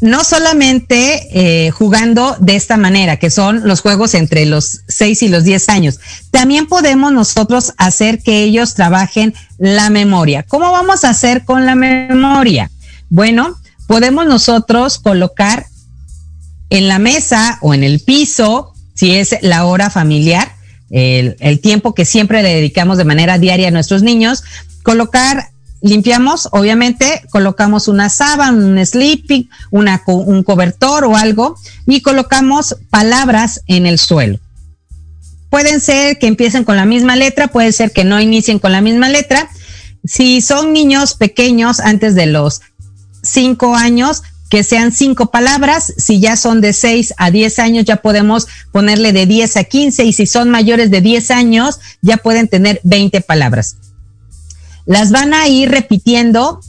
no 0.01 0.25
solamente 0.25 1.29
eh, 1.67 1.71
jugando 1.71 2.35
de 2.41 2.57
esta 2.57 2.77
manera, 2.77 3.19
que 3.19 3.31
son 3.31 3.69
los 3.69 3.83
juegos 3.83 4.15
entre 4.15 4.47
los 4.47 4.81
6 4.89 5.23
y 5.23 5.29
los 5.29 5.45
10 5.45 5.69
años, 5.69 6.01
también 6.31 6.67
podemos 6.67 7.13
nosotros 7.13 7.75
hacer 7.77 8.23
que 8.23 8.43
ellos 8.43 8.75
trabajen 8.75 9.35
la 9.59 9.91
memoria. 9.91 10.43
¿Cómo 10.43 10.73
vamos 10.73 11.05
a 11.05 11.11
hacer 11.11 11.45
con 11.45 11.67
la 11.67 11.75
memoria? 11.75 12.72
Bueno, 13.15 13.59
podemos 13.89 14.25
nosotros 14.25 14.99
colocar 14.99 15.67
en 16.71 16.89
la 16.89 16.99
mesa 16.99 17.59
o 17.61 17.75
en 17.75 17.85
el 17.85 18.01
piso, 18.01 18.73
si 18.95 19.15
es 19.15 19.37
la 19.43 19.67
hora 19.67 19.91
familiar, 19.91 20.55
el, 20.89 21.61
tiempo 21.61 21.95
que 21.95 22.07
siempre 22.07 22.43
le 22.43 22.55
dedicamos 22.55 22.97
de 22.97 23.05
manera 23.05 23.37
diaria 23.37 23.69
a 23.69 23.71
nuestros 23.71 24.03
niños, 24.03 24.45
colocar 24.83 25.51
limpiamos, 25.83 26.49
obviamente, 26.53 27.21
colocamos 27.29 27.87
una 27.87 28.09
sábana, 28.09 28.53
un 28.53 28.79
sleeping, 28.87 29.47
un 29.71 30.43
cobertor 30.43 31.05
o 31.05 31.15
algo 31.15 31.57
y 31.87 32.01
colocamos 32.01 32.77
palabras 32.89 33.61
en 33.67 33.85
el 33.85 33.99
suelo. 33.99 34.39
Pueden 35.51 35.83
ser 35.83 36.19
que 36.19 36.29
empiecen 36.29 36.65
con 36.65 36.77
la 36.77 36.87
misma 36.87 37.15
letra, 37.17 37.49
puede 37.49 37.73
ser 37.73 37.93
que 37.93 38.05
no 38.05 38.19
inicien 38.23 38.59
con 38.59 38.73
la 38.73 38.81
misma 38.81 39.11
letra. 39.11 39.51
Si 40.03 40.41
son 40.41 40.73
niños 40.73 41.13
pequeños 41.15 41.79
antes 41.79 42.15
de 42.15 42.27
los 42.27 42.63
cinco 43.23 43.75
años, 43.75 44.23
que 44.51 44.65
sean 44.65 44.93
cinco 44.93 45.31
palabras. 45.31 45.93
Si 45.97 46.21
ya 46.21 46.37
son 46.37 46.61
de 46.61 46.73
seis 46.73 47.15
a 47.17 47.31
diez 47.31 47.59
años, 47.59 47.85
ya 47.85 48.03
podemos 48.03 48.49
ponerle 48.71 49.13
de 49.13 49.27
diez 49.27 49.57
a 49.57 49.65
quince. 49.65 50.05
Y 50.05 50.13
si 50.13 50.27
son 50.27 50.51
mayores 50.51 50.91
de 50.91 51.01
diez 51.01 51.31
años, 51.31 51.81
ya 52.03 52.19
pueden 52.19 52.49
tener 52.49 52.81
veinte 52.85 53.21
palabras. 53.21 53.77
Las 54.85 55.11
van 55.11 55.33
a 55.33 55.49
ir 55.49 55.71
repitiendo 55.71 56.61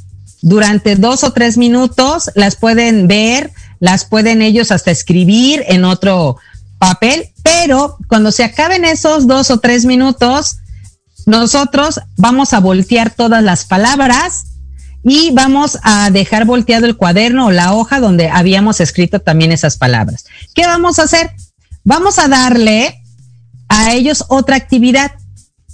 durante 0.42 0.96
dos 0.96 1.24
o 1.24 1.32
tres 1.32 1.58
minutos, 1.58 2.30
las 2.36 2.56
pueden 2.56 3.08
ver, 3.08 3.52
las 3.80 4.06
pueden 4.06 4.42
ellos 4.42 4.72
hasta 4.72 4.92
escribir 4.92 5.64
en 5.68 5.86
otro 5.86 6.38
papel, 6.80 7.30
pero 7.44 7.98
cuando 8.08 8.32
se 8.32 8.44
acaben 8.44 8.84
esos 8.84 9.26
dos 9.26 9.50
o 9.52 9.60
tres 9.60 9.86
minutos, 9.86 10.58
nosotros 11.26 12.02
vamos 12.18 12.54
a 12.54 12.60
voltear 12.60 13.10
todas 13.10 13.42
las 13.42 13.64
palabras 13.64 14.48
y 15.04 15.32
vamos 15.32 15.78
a 15.84 16.10
dejar 16.10 16.46
volteado 16.46 16.86
el 16.86 16.96
cuaderno 16.96 17.48
o 17.48 17.52
la 17.52 17.74
hoja 17.74 18.00
donde 18.00 18.30
habíamos 18.30 18.80
escrito 18.80 19.20
también 19.20 19.52
esas 19.52 19.78
palabras. 19.78 20.26
¿Qué 20.54 20.66
vamos 20.66 21.00
a 21.00 21.04
hacer? 21.04 21.32
Vamos 21.84 22.20
a 22.20 22.28
darle 22.28 23.02
a 23.68 23.94
ellos 23.94 24.26
otra 24.30 24.56
actividad. 24.56 25.12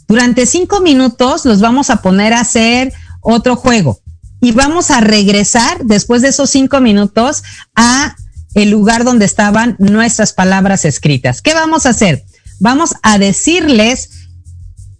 Durante 0.07 0.45
cinco 0.45 0.81
minutos 0.81 1.45
los 1.45 1.61
vamos 1.61 1.91
a 1.91 2.01
poner 2.01 2.33
a 2.33 2.39
hacer 2.39 2.91
otro 3.21 3.55
juego 3.55 3.99
y 4.41 4.51
vamos 4.53 4.89
a 4.89 5.01
regresar 5.01 5.83
después 5.83 6.21
de 6.21 6.29
esos 6.29 6.49
cinco 6.49 6.81
minutos 6.81 7.43
a 7.75 8.15
el 8.55 8.71
lugar 8.71 9.03
donde 9.03 9.25
estaban 9.25 9.75
nuestras 9.77 10.33
palabras 10.33 10.85
escritas. 10.85 11.41
¿Qué 11.41 11.53
vamos 11.53 11.85
a 11.85 11.89
hacer? 11.89 12.25
Vamos 12.59 12.95
a 13.03 13.19
decirles 13.19 14.09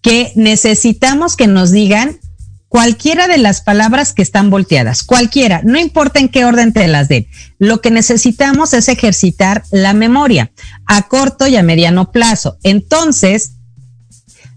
que 0.01 0.31
necesitamos 0.35 1.35
que 1.35 1.47
nos 1.47 1.71
digan 1.71 2.19
cualquiera 2.69 3.27
de 3.27 3.39
las 3.39 3.61
palabras 3.61 4.13
que 4.13 4.21
están 4.21 4.49
volteadas, 4.49 5.03
cualquiera, 5.03 5.61
no 5.65 5.79
importa 5.79 6.19
en 6.19 6.29
qué 6.29 6.45
orden 6.45 6.71
te 6.71 6.87
las 6.87 7.09
den. 7.09 7.27
Lo 7.57 7.81
que 7.81 7.91
necesitamos 7.91 8.73
es 8.73 8.87
ejercitar 8.87 9.63
la 9.71 9.93
memoria 9.93 10.51
a 10.85 11.07
corto 11.07 11.47
y 11.47 11.57
a 11.57 11.63
mediano 11.63 12.11
plazo. 12.11 12.57
Entonces, 12.63 13.53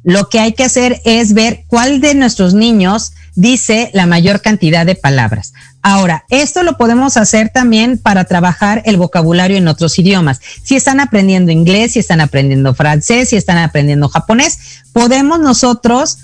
lo 0.04 0.28
que 0.28 0.40
hay 0.40 0.52
que 0.52 0.64
hacer 0.64 1.00
es 1.04 1.32
ver 1.32 1.64
cuál 1.66 2.00
de 2.00 2.14
nuestros 2.14 2.54
niños 2.54 3.12
dice 3.34 3.90
la 3.94 4.06
mayor 4.06 4.42
cantidad 4.42 4.84
de 4.84 4.94
palabras. 4.94 5.52
Ahora, 5.80 6.24
esto 6.28 6.62
lo 6.62 6.76
podemos 6.76 7.16
hacer 7.16 7.48
también 7.48 7.98
para 7.98 8.24
trabajar 8.24 8.82
el 8.84 8.96
vocabulario 8.98 9.56
en 9.56 9.68
otros 9.68 9.98
idiomas. 9.98 10.40
Si 10.62 10.76
están 10.76 11.00
aprendiendo 11.00 11.50
inglés, 11.50 11.92
si 11.92 11.98
están 11.98 12.20
aprendiendo 12.20 12.74
francés, 12.74 13.30
si 13.30 13.36
están 13.36 13.58
aprendiendo 13.58 14.08
japonés, 14.08 14.58
podemos 14.92 15.40
nosotros 15.40 16.18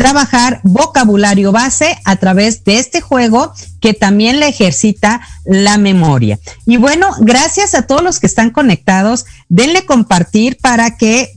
trabajar 0.00 0.62
vocabulario 0.64 1.52
base 1.52 1.98
a 2.06 2.16
través 2.16 2.64
de 2.64 2.78
este 2.78 3.02
juego 3.02 3.52
que 3.80 3.92
también 3.92 4.40
le 4.40 4.48
ejercita 4.48 5.20
la 5.44 5.76
memoria. 5.76 6.38
Y 6.64 6.78
bueno, 6.78 7.10
gracias 7.20 7.74
a 7.74 7.82
todos 7.82 8.02
los 8.02 8.18
que 8.18 8.26
están 8.26 8.48
conectados, 8.48 9.26
denle 9.50 9.84
compartir 9.84 10.56
para 10.56 10.96
que 10.96 11.36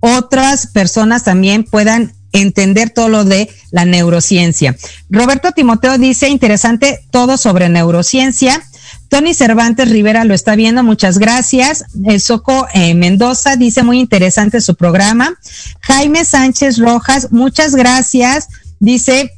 otras 0.00 0.66
personas 0.66 1.24
también 1.24 1.64
puedan 1.64 2.12
entender 2.32 2.90
todo 2.90 3.08
lo 3.08 3.24
de 3.24 3.48
la 3.70 3.86
neurociencia. 3.86 4.76
Roberto 5.08 5.52
Timoteo 5.52 5.96
dice, 5.96 6.28
interesante 6.28 7.00
todo 7.10 7.38
sobre 7.38 7.70
neurociencia. 7.70 8.62
Tony 9.08 9.34
Cervantes 9.34 9.90
Rivera 9.90 10.24
lo 10.24 10.34
está 10.34 10.56
viendo, 10.56 10.82
muchas 10.82 11.18
gracias. 11.18 11.84
El 12.04 12.20
Soco 12.20 12.66
eh, 12.74 12.94
Mendoza 12.94 13.56
dice, 13.56 13.82
muy 13.82 14.00
interesante 14.00 14.60
su 14.60 14.74
programa. 14.74 15.34
Jaime 15.80 16.24
Sánchez 16.24 16.78
Rojas, 16.78 17.28
muchas 17.30 17.74
gracias. 17.74 18.48
Dice, 18.78 19.32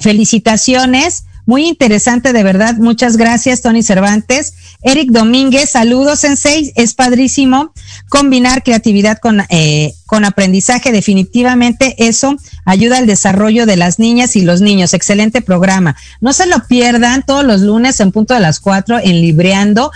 felicitaciones. 0.00 1.24
Muy 1.46 1.66
interesante, 1.66 2.32
de 2.32 2.42
verdad. 2.42 2.76
Muchas 2.76 3.16
gracias, 3.16 3.60
Tony 3.60 3.82
Cervantes. 3.82 4.54
Eric 4.82 5.10
Domínguez, 5.10 5.70
saludos, 5.70 6.24
en 6.24 6.36
seis. 6.36 6.72
Es 6.74 6.94
padrísimo 6.94 7.72
combinar 8.08 8.62
creatividad 8.62 9.18
con, 9.18 9.42
eh, 9.50 9.94
con 10.06 10.24
aprendizaje. 10.24 10.90
Definitivamente 10.90 11.94
eso 11.98 12.36
ayuda 12.64 12.98
al 12.98 13.06
desarrollo 13.06 13.66
de 13.66 13.76
las 13.76 13.98
niñas 13.98 14.36
y 14.36 14.42
los 14.42 14.62
niños. 14.62 14.94
Excelente 14.94 15.42
programa. 15.42 15.96
No 16.20 16.32
se 16.32 16.46
lo 16.46 16.66
pierdan 16.66 17.24
todos 17.26 17.44
los 17.44 17.60
lunes 17.60 18.00
en 18.00 18.10
punto 18.12 18.32
de 18.32 18.40
las 18.40 18.58
cuatro 18.58 18.98
en 18.98 19.20
Libreando. 19.20 19.90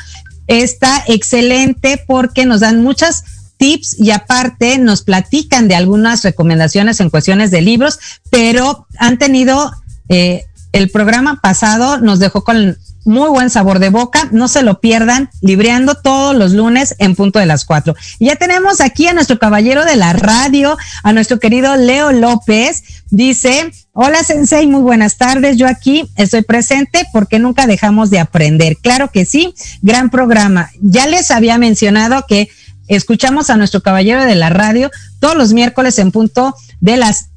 Está 0.49 1.03
excelente 1.07 2.03
porque 2.07 2.45
nos 2.45 2.61
dan 2.61 2.83
muchas 2.83 3.25
tips 3.57 3.99
y 3.99 4.11
aparte 4.11 4.79
nos 4.79 5.03
platican 5.03 5.69
de 5.69 5.75
algunas 5.75 6.23
recomendaciones 6.23 7.01
en 7.01 7.11
cuestiones 7.11 7.51
de 7.51 7.61
libros, 7.61 7.99
pero 8.31 8.87
han 8.99 9.19
tenido 9.19 9.73
eh, 10.09 10.47
el 10.73 10.91
programa 10.91 11.41
pasado 11.41 11.99
nos 11.99 12.19
dejó 12.19 12.45
con 12.45 12.77
muy 13.05 13.31
buen 13.31 13.49
sabor 13.49 13.79
de 13.79 13.89
boca. 13.89 14.29
No 14.33 14.49
se 14.49 14.63
lo 14.63 14.81
pierdan, 14.81 15.31
libreando 15.41 15.95
todos 15.95 16.37
los 16.37 16.53
lunes 16.53 16.95
en 16.99 17.17
punto 17.17 17.39
de 17.39 17.47
las 17.47 17.65
cuatro. 17.65 17.97
Ya 18.21 18.37
tenemos 18.37 18.81
aquí 18.81 19.07
a 19.07 19.15
nuestro 19.15 19.39
caballero 19.39 19.85
de 19.85 19.97
la 19.97 20.13
radio, 20.13 20.77
a 21.03 21.13
nuestro 21.13 21.39
querido 21.39 21.75
Leo 21.77 22.13
López. 22.13 22.83
Dice, 23.11 23.73
hola 23.93 24.23
Sensei, 24.23 24.67
muy 24.67 24.83
buenas 24.83 25.17
tardes. 25.17 25.57
Yo 25.57 25.67
aquí 25.67 26.11
estoy 26.17 26.43
presente 26.43 27.07
porque 27.13 27.39
nunca 27.39 27.67
dejamos 27.67 28.11
de 28.11 28.21
aprender. 28.21 28.77
Claro 28.77 29.11
que 29.11 29.25
sí, 29.25 29.55
gran 29.81 30.11
programa. 30.11 30.71
Ya 30.81 31.07
les 31.07 31.31
había 31.31 31.57
mencionado 31.57 32.27
que 32.29 32.49
escuchamos 32.89 33.49
a 33.49 33.57
nuestro 33.57 33.83
caballero 33.83 34.25
de 34.25 34.35
la 34.35 34.51
radio 34.51 34.91
todos 35.19 35.37
los 35.37 35.53
miércoles 35.53 35.99
en 35.99 36.13
punto 36.13 36.55
de 36.81 36.97
las 36.97 37.31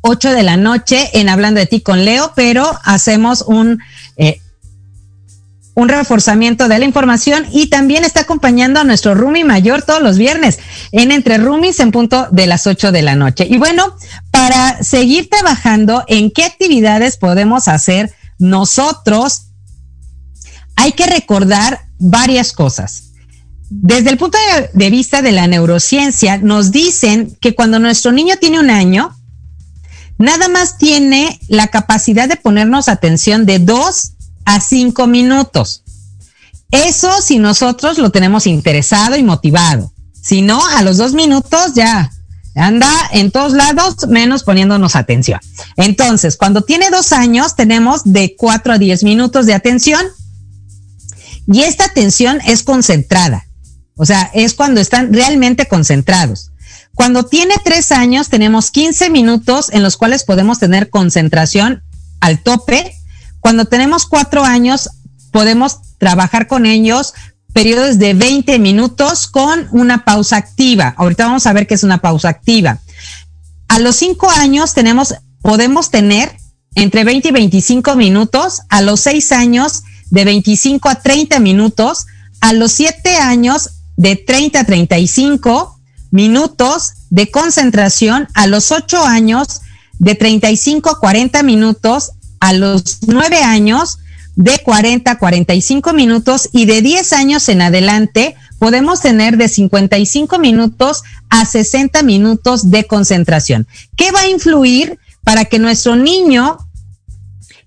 8 0.00 0.30
de 0.30 0.42
la 0.42 0.56
noche 0.56 1.10
en 1.14 1.28
Hablando 1.28 1.60
de 1.60 1.66
ti 1.66 1.80
con 1.80 2.04
Leo, 2.04 2.32
pero 2.36 2.78
hacemos 2.84 3.42
un, 3.42 3.80
eh, 4.16 4.40
un 5.74 5.88
reforzamiento 5.88 6.68
de 6.68 6.78
la 6.78 6.84
información 6.84 7.46
y 7.52 7.68
también 7.68 8.04
está 8.04 8.20
acompañando 8.20 8.80
a 8.80 8.84
nuestro 8.84 9.14
Rumi 9.14 9.44
mayor 9.44 9.82
todos 9.82 10.02
los 10.02 10.18
viernes 10.18 10.58
en 10.92 11.12
Entre 11.12 11.38
Rumis 11.38 11.80
en 11.80 11.92
punto 11.92 12.28
de 12.30 12.46
las 12.46 12.66
8 12.66 12.92
de 12.92 13.02
la 13.02 13.14
noche. 13.14 13.46
Y 13.48 13.58
bueno, 13.58 13.96
para 14.30 14.82
seguir 14.82 15.28
trabajando 15.28 16.04
en 16.08 16.30
qué 16.30 16.44
actividades 16.44 17.16
podemos 17.16 17.68
hacer 17.68 18.12
nosotros, 18.38 19.48
hay 20.76 20.92
que 20.92 21.06
recordar 21.06 21.80
varias 21.98 22.52
cosas. 22.52 23.04
Desde 23.70 24.10
el 24.10 24.16
punto 24.16 24.38
de 24.72 24.90
vista 24.90 25.20
de 25.20 25.32
la 25.32 25.46
neurociencia, 25.46 26.38
nos 26.38 26.70
dicen 26.70 27.36
que 27.40 27.54
cuando 27.54 27.78
nuestro 27.78 28.12
niño 28.12 28.36
tiene 28.40 28.60
un 28.60 28.70
año, 28.70 29.14
nada 30.18 30.48
más 30.48 30.78
tiene 30.78 31.40
la 31.48 31.68
capacidad 31.68 32.28
de 32.28 32.36
ponernos 32.36 32.88
atención 32.88 33.46
de 33.46 33.58
dos 33.58 34.12
a 34.44 34.60
cinco 34.60 35.06
minutos. 35.06 35.82
Eso 36.70 37.22
si 37.22 37.38
nosotros 37.38 37.98
lo 37.98 38.10
tenemos 38.10 38.46
interesado 38.46 39.16
y 39.16 39.22
motivado. 39.22 39.92
Si 40.20 40.42
no, 40.42 40.64
a 40.66 40.82
los 40.82 40.98
dos 40.98 41.14
minutos 41.14 41.72
ya 41.74 42.10
anda 42.54 42.90
en 43.12 43.30
todos 43.30 43.52
lados, 43.52 44.08
menos 44.08 44.42
poniéndonos 44.42 44.96
atención. 44.96 45.40
Entonces, 45.76 46.36
cuando 46.36 46.62
tiene 46.62 46.90
dos 46.90 47.12
años, 47.12 47.54
tenemos 47.54 48.02
de 48.04 48.34
cuatro 48.36 48.72
a 48.72 48.78
diez 48.78 49.04
minutos 49.04 49.46
de 49.46 49.54
atención. 49.54 50.04
Y 51.46 51.62
esta 51.62 51.84
atención 51.84 52.40
es 52.44 52.62
concentrada. 52.62 53.46
O 53.96 54.04
sea, 54.04 54.30
es 54.34 54.54
cuando 54.54 54.80
están 54.80 55.12
realmente 55.12 55.66
concentrados. 55.66 56.50
Cuando 56.98 57.22
tiene 57.22 57.54
tres 57.64 57.92
años, 57.92 58.28
tenemos 58.28 58.72
15 58.72 59.08
minutos 59.08 59.70
en 59.72 59.84
los 59.84 59.96
cuales 59.96 60.24
podemos 60.24 60.58
tener 60.58 60.90
concentración 60.90 61.84
al 62.18 62.42
tope. 62.42 62.92
Cuando 63.38 63.66
tenemos 63.66 64.04
cuatro 64.04 64.42
años, 64.42 64.90
podemos 65.30 65.78
trabajar 65.98 66.48
con 66.48 66.66
ellos 66.66 67.14
periodos 67.52 68.00
de 68.00 68.14
20 68.14 68.58
minutos 68.58 69.28
con 69.28 69.68
una 69.70 70.04
pausa 70.04 70.38
activa. 70.38 70.92
Ahorita 70.98 71.26
vamos 71.26 71.46
a 71.46 71.52
ver 71.52 71.68
qué 71.68 71.74
es 71.74 71.84
una 71.84 71.98
pausa 71.98 72.30
activa. 72.30 72.80
A 73.68 73.78
los 73.78 73.94
5 73.94 74.28
años 74.30 74.74
tenemos, 74.74 75.14
podemos 75.40 75.92
tener 75.92 76.36
entre 76.74 77.04
20 77.04 77.28
y 77.28 77.30
25 77.30 77.94
minutos, 77.94 78.62
a 78.70 78.82
los 78.82 78.98
6 79.02 79.30
años 79.30 79.84
de 80.10 80.24
25 80.24 80.88
a 80.88 80.96
30 80.96 81.38
minutos, 81.38 82.06
a 82.40 82.52
los 82.52 82.72
7 82.72 83.18
años 83.18 83.70
de 83.96 84.16
30 84.16 84.58
a 84.58 84.64
35 84.64 85.77
minutos 86.10 86.92
de 87.10 87.30
concentración, 87.30 88.28
a 88.34 88.46
los 88.46 88.72
8 88.72 89.04
años 89.04 89.60
de 89.98 90.14
35 90.14 90.90
a 90.90 91.00
40 91.00 91.42
minutos, 91.42 92.12
a 92.40 92.52
los 92.52 92.98
9 93.06 93.42
años 93.42 93.98
de 94.36 94.58
40 94.60 95.10
a 95.10 95.18
45 95.18 95.92
minutos 95.92 96.48
y 96.52 96.66
de 96.66 96.80
10 96.80 97.12
años 97.12 97.48
en 97.48 97.60
adelante 97.60 98.36
podemos 98.60 99.00
tener 99.00 99.36
de 99.36 99.48
55 99.48 100.38
minutos 100.38 101.02
a 101.28 101.44
60 101.44 102.02
minutos 102.04 102.70
de 102.70 102.84
concentración. 102.84 103.66
¿Qué 103.96 104.12
va 104.12 104.20
a 104.20 104.28
influir 104.28 104.98
para 105.24 105.44
que 105.44 105.58
nuestro 105.58 105.96
niño 105.96 106.58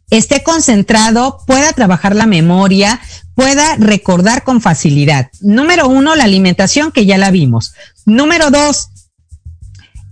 esté 0.10 0.44
concentrado, 0.44 1.40
pueda 1.46 1.74
trabajar 1.74 2.16
la 2.16 2.26
memoria, 2.26 3.02
pueda 3.36 3.76
recordar 3.76 4.44
con 4.44 4.62
facilidad? 4.62 5.30
Número 5.42 5.90
uno, 5.90 6.16
la 6.16 6.24
alimentación, 6.24 6.94
que 6.94 7.06
ya 7.06 7.18
la 7.18 7.32
vimos. 7.32 7.74
Número 8.06 8.50
dos, 8.52 8.90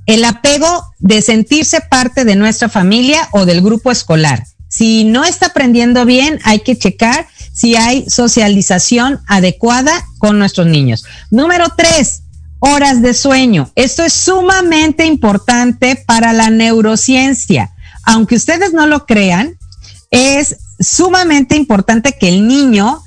el 0.06 0.26
apego 0.26 0.86
de 1.00 1.22
sentirse 1.22 1.82
parte 1.82 2.26
de 2.26 2.36
nuestra 2.36 2.70
familia 2.70 3.30
o 3.32 3.46
del 3.46 3.62
grupo 3.62 3.92
escolar. 3.92 4.44
Si 4.68 5.04
no 5.04 5.26
está 5.26 5.48
aprendiendo 5.48 6.06
bien, 6.06 6.40
hay 6.44 6.60
que 6.60 6.78
checar 6.78 7.28
si 7.54 7.76
hay 7.76 8.10
socialización 8.10 9.20
adecuada 9.28 9.92
con 10.20 10.38
nuestros 10.38 10.68
niños. 10.68 11.04
Número 11.32 11.66
tres, 11.76 12.24
horas 12.60 13.02
de 13.02 13.14
sueño. 13.14 13.72
Esto 13.76 14.04
es 14.04 14.14
sumamente 14.14 15.06
importante 15.06 16.02
para 16.06 16.34
la 16.34 16.50
neurociencia. 16.50 17.72
Aunque 18.04 18.36
ustedes 18.36 18.74
no 18.74 18.86
lo 18.86 19.06
crean, 19.06 19.58
es 20.12 20.58
sumamente 20.80 21.56
importante 21.56 22.18
que 22.20 22.30
el 22.30 22.48
niño 22.48 23.02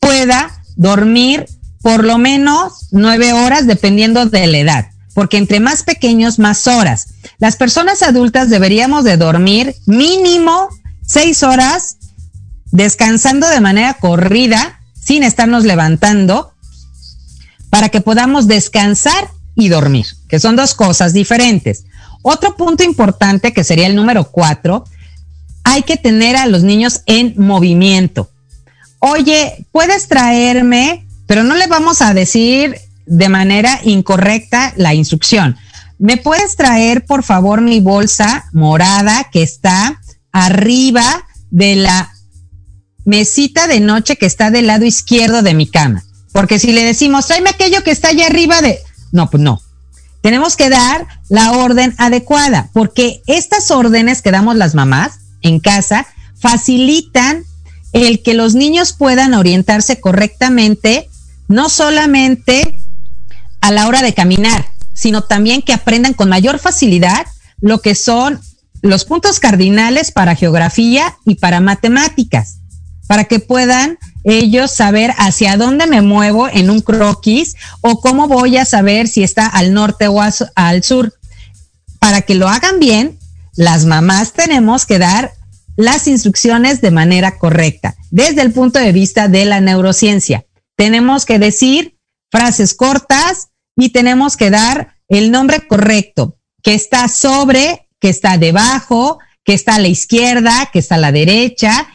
pueda 0.00 0.62
dormir 0.76 1.46
por 1.82 2.04
lo 2.04 2.16
menos 2.18 2.88
nueve 2.92 3.32
horas 3.32 3.66
dependiendo 3.66 4.26
de 4.26 4.46
la 4.46 4.58
edad, 4.58 4.90
porque 5.14 5.36
entre 5.36 5.60
más 5.60 5.82
pequeños, 5.82 6.38
más 6.38 6.66
horas. 6.66 7.08
Las 7.38 7.56
personas 7.56 8.02
adultas 8.02 8.48
deberíamos 8.48 9.04
de 9.04 9.16
dormir 9.16 9.74
mínimo 9.86 10.68
seis 11.04 11.42
horas 11.42 11.96
descansando 12.70 13.48
de 13.48 13.60
manera 13.60 13.94
corrida, 13.94 14.80
sin 14.98 15.24
estarnos 15.24 15.64
levantando, 15.64 16.54
para 17.68 17.88
que 17.88 18.00
podamos 18.00 18.46
descansar 18.46 19.30
y 19.54 19.68
dormir, 19.68 20.06
que 20.28 20.40
son 20.40 20.56
dos 20.56 20.74
cosas 20.74 21.12
diferentes. 21.12 21.84
Otro 22.22 22.56
punto 22.56 22.82
importante, 22.84 23.52
que 23.52 23.64
sería 23.64 23.86
el 23.86 23.96
número 23.96 24.30
cuatro, 24.30 24.84
hay 25.64 25.82
que 25.82 25.96
tener 25.96 26.36
a 26.36 26.46
los 26.46 26.62
niños 26.62 27.02
en 27.06 27.34
movimiento. 27.36 28.30
Oye, 29.00 29.66
puedes 29.72 30.08
traerme, 30.08 31.06
pero 31.32 31.44
no 31.44 31.54
le 31.54 31.66
vamos 31.66 32.02
a 32.02 32.12
decir 32.12 32.76
de 33.06 33.30
manera 33.30 33.80
incorrecta 33.84 34.74
la 34.76 34.92
instrucción. 34.92 35.56
¿Me 35.98 36.18
puedes 36.18 36.56
traer, 36.56 37.06
por 37.06 37.22
favor, 37.22 37.62
mi 37.62 37.80
bolsa 37.80 38.44
morada 38.52 39.30
que 39.32 39.42
está 39.42 39.98
arriba 40.30 41.24
de 41.50 41.76
la 41.76 42.12
mesita 43.06 43.66
de 43.66 43.80
noche 43.80 44.16
que 44.16 44.26
está 44.26 44.50
del 44.50 44.66
lado 44.66 44.84
izquierdo 44.84 45.40
de 45.40 45.54
mi 45.54 45.66
cama. 45.66 46.04
Porque 46.32 46.58
si 46.58 46.70
le 46.70 46.84
decimos, 46.84 47.28
tráeme 47.28 47.48
aquello 47.48 47.82
que 47.82 47.92
está 47.92 48.08
allá 48.08 48.26
arriba 48.26 48.60
de... 48.60 48.78
No, 49.10 49.30
pues 49.30 49.42
no. 49.42 49.62
Tenemos 50.20 50.54
que 50.54 50.68
dar 50.68 51.06
la 51.30 51.52
orden 51.52 51.94
adecuada, 51.96 52.68
porque 52.74 53.22
estas 53.26 53.70
órdenes 53.70 54.20
que 54.20 54.32
damos 54.32 54.56
las 54.56 54.74
mamás 54.74 55.20
en 55.40 55.60
casa 55.60 56.06
facilitan 56.38 57.44
el 57.94 58.22
que 58.22 58.34
los 58.34 58.54
niños 58.54 58.92
puedan 58.92 59.32
orientarse 59.32 59.98
correctamente, 59.98 61.08
no 61.52 61.68
solamente 61.68 62.76
a 63.60 63.70
la 63.70 63.86
hora 63.86 64.02
de 64.02 64.14
caminar, 64.14 64.66
sino 64.92 65.22
también 65.22 65.62
que 65.62 65.72
aprendan 65.72 66.14
con 66.14 66.28
mayor 66.28 66.58
facilidad 66.58 67.26
lo 67.60 67.80
que 67.80 67.94
son 67.94 68.40
los 68.82 69.04
puntos 69.04 69.38
cardinales 69.38 70.10
para 70.10 70.34
geografía 70.34 71.16
y 71.24 71.36
para 71.36 71.60
matemáticas 71.60 72.58
para 73.12 73.24
que 73.24 73.40
puedan 73.40 73.98
ellos 74.24 74.70
saber 74.70 75.12
hacia 75.18 75.58
dónde 75.58 75.86
me 75.86 76.00
muevo 76.00 76.48
en 76.48 76.70
un 76.70 76.80
croquis 76.80 77.56
o 77.82 78.00
cómo 78.00 78.26
voy 78.26 78.56
a 78.56 78.64
saber 78.64 79.06
si 79.06 79.22
está 79.22 79.46
al 79.46 79.74
norte 79.74 80.08
o 80.08 80.18
al 80.54 80.82
sur. 80.82 81.12
Para 81.98 82.22
que 82.22 82.34
lo 82.34 82.48
hagan 82.48 82.80
bien, 82.80 83.18
las 83.54 83.84
mamás 83.84 84.32
tenemos 84.32 84.86
que 84.86 84.98
dar 84.98 85.32
las 85.76 86.06
instrucciones 86.06 86.80
de 86.80 86.90
manera 86.90 87.38
correcta, 87.38 87.96
desde 88.10 88.40
el 88.40 88.52
punto 88.52 88.78
de 88.78 88.92
vista 88.92 89.28
de 89.28 89.44
la 89.44 89.60
neurociencia. 89.60 90.46
Tenemos 90.76 91.24
que 91.24 91.38
decir 91.38 91.98
frases 92.30 92.74
cortas 92.74 93.48
y 93.76 93.90
tenemos 93.90 94.36
que 94.36 94.50
dar 94.50 94.96
el 95.08 95.30
nombre 95.30 95.66
correcto, 95.66 96.38
que 96.62 96.74
está 96.74 97.08
sobre, 97.08 97.88
que 98.00 98.08
está 98.08 98.38
debajo, 98.38 99.18
que 99.44 99.54
está 99.54 99.76
a 99.76 99.80
la 99.80 99.88
izquierda, 99.88 100.70
que 100.72 100.78
está 100.78 100.94
a 100.96 100.98
la 100.98 101.12
derecha, 101.12 101.88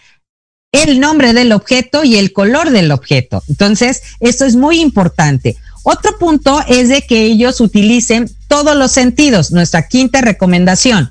el 0.72 1.00
nombre 1.00 1.34
del 1.34 1.52
objeto 1.54 2.04
y 2.04 2.18
el 2.18 2.34
color 2.34 2.70
del 2.72 2.92
objeto. 2.92 3.44
Entonces, 3.48 4.02
esto 4.20 4.46
es 4.46 4.56
muy 4.56 4.80
importante. 4.80 5.58
Otro 5.84 6.18
punto 6.18 6.62
es 6.68 6.90
de 6.90 7.02
que 7.02 7.24
ellos 7.24 7.62
utilicen 7.62 8.30
todos 8.48 8.76
los 8.76 8.92
sentidos, 8.92 9.52
nuestra 9.52 9.88
quinta 9.88 10.22
recomendación. 10.22 11.10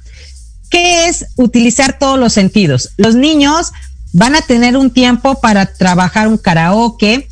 ¿Qué 0.70 1.08
es 1.08 1.26
utilizar 1.36 1.98
todos 1.98 2.18
los 2.18 2.32
sentidos? 2.34 2.90
Los 2.96 3.14
niños 3.14 3.72
van 4.12 4.34
a 4.34 4.42
tener 4.42 4.76
un 4.76 4.90
tiempo 4.90 5.40
para 5.40 5.72
trabajar 5.74 6.28
un 6.28 6.38
karaoke, 6.38 7.28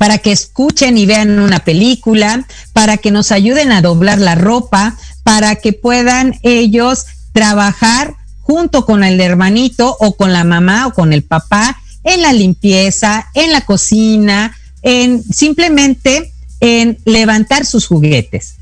para 0.00 0.16
que 0.16 0.32
escuchen 0.32 0.96
y 0.96 1.04
vean 1.04 1.38
una 1.40 1.58
película, 1.58 2.46
para 2.72 2.96
que 2.96 3.10
nos 3.10 3.32
ayuden 3.32 3.70
a 3.70 3.82
doblar 3.82 4.18
la 4.18 4.34
ropa, 4.34 4.96
para 5.24 5.56
que 5.56 5.74
puedan 5.74 6.40
ellos 6.42 7.04
trabajar 7.34 8.14
junto 8.40 8.86
con 8.86 9.04
el 9.04 9.20
hermanito 9.20 9.94
o 10.00 10.16
con 10.16 10.32
la 10.32 10.42
mamá 10.42 10.86
o 10.86 10.94
con 10.94 11.12
el 11.12 11.22
papá 11.22 11.78
en 12.02 12.22
la 12.22 12.32
limpieza, 12.32 13.28
en 13.34 13.52
la 13.52 13.66
cocina, 13.66 14.56
en 14.80 15.22
simplemente 15.22 16.32
en 16.60 16.96
levantar 17.04 17.66
sus 17.66 17.86
juguetes. 17.86 18.54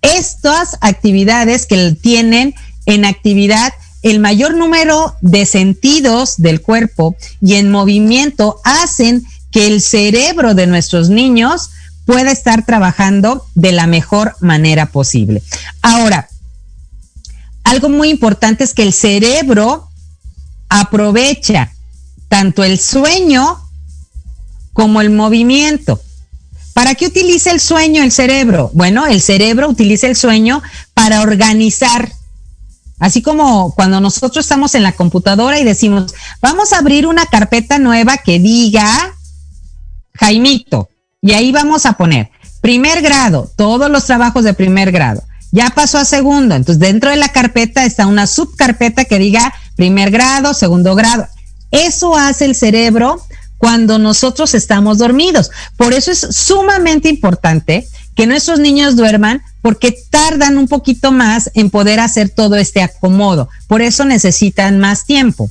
Estas 0.00 0.78
actividades 0.80 1.66
que 1.66 1.92
tienen 2.00 2.54
en 2.86 3.04
actividad 3.04 3.74
el 4.00 4.18
mayor 4.18 4.56
número 4.56 5.14
de 5.20 5.44
sentidos 5.44 6.36
del 6.38 6.62
cuerpo 6.62 7.16
y 7.42 7.56
en 7.56 7.70
movimiento 7.70 8.62
hacen 8.64 9.26
que 9.56 9.66
el 9.66 9.80
cerebro 9.80 10.52
de 10.52 10.66
nuestros 10.66 11.08
niños 11.08 11.70
pueda 12.04 12.30
estar 12.30 12.66
trabajando 12.66 13.46
de 13.54 13.72
la 13.72 13.86
mejor 13.86 14.36
manera 14.40 14.84
posible. 14.92 15.42
Ahora, 15.80 16.28
algo 17.64 17.88
muy 17.88 18.10
importante 18.10 18.64
es 18.64 18.74
que 18.74 18.82
el 18.82 18.92
cerebro 18.92 19.88
aprovecha 20.68 21.72
tanto 22.28 22.64
el 22.64 22.78
sueño 22.78 23.58
como 24.74 25.00
el 25.00 25.08
movimiento. 25.08 26.02
¿Para 26.74 26.94
qué 26.94 27.06
utiliza 27.06 27.50
el 27.50 27.60
sueño 27.60 28.02
el 28.02 28.12
cerebro? 28.12 28.70
Bueno, 28.74 29.06
el 29.06 29.22
cerebro 29.22 29.70
utiliza 29.70 30.06
el 30.06 30.16
sueño 30.16 30.62
para 30.92 31.22
organizar. 31.22 32.12
Así 32.98 33.22
como 33.22 33.74
cuando 33.74 34.02
nosotros 34.02 34.44
estamos 34.44 34.74
en 34.74 34.82
la 34.82 34.92
computadora 34.92 35.58
y 35.58 35.64
decimos, 35.64 36.14
vamos 36.42 36.74
a 36.74 36.78
abrir 36.78 37.06
una 37.06 37.24
carpeta 37.24 37.78
nueva 37.78 38.18
que 38.18 38.38
diga 38.38 39.15
Jaimito. 40.18 40.88
Y 41.22 41.32
ahí 41.32 41.52
vamos 41.52 41.86
a 41.86 41.94
poner 41.94 42.30
primer 42.60 43.00
grado, 43.00 43.50
todos 43.56 43.90
los 43.90 44.06
trabajos 44.06 44.44
de 44.44 44.54
primer 44.54 44.90
grado 44.90 45.22
ya 45.52 45.70
pasó 45.70 45.98
a 45.98 46.04
segundo. 46.04 46.54
Entonces, 46.54 46.78
dentro 46.78 47.10
de 47.10 47.16
la 47.16 47.30
carpeta 47.30 47.84
está 47.84 48.06
una 48.06 48.26
subcarpeta 48.26 49.04
que 49.04 49.18
diga 49.18 49.54
primer 49.74 50.10
grado, 50.10 50.54
segundo 50.54 50.94
grado. 50.94 51.26
Eso 51.70 52.16
hace 52.16 52.44
el 52.44 52.54
cerebro 52.54 53.22
cuando 53.58 53.98
nosotros 53.98 54.54
estamos 54.54 54.98
dormidos. 54.98 55.50
Por 55.76 55.94
eso 55.94 56.10
es 56.12 56.18
sumamente 56.30 57.08
importante 57.08 57.86
que 58.14 58.26
nuestros 58.26 58.60
niños 58.60 58.96
duerman 58.96 59.42
porque 59.62 59.96
tardan 60.10 60.58
un 60.58 60.68
poquito 60.68 61.10
más 61.12 61.50
en 61.54 61.70
poder 61.70 62.00
hacer 62.00 62.30
todo 62.30 62.56
este 62.56 62.82
acomodo. 62.82 63.48
Por 63.66 63.82
eso 63.82 64.04
necesitan 64.04 64.78
más 64.78 65.06
tiempo. 65.06 65.50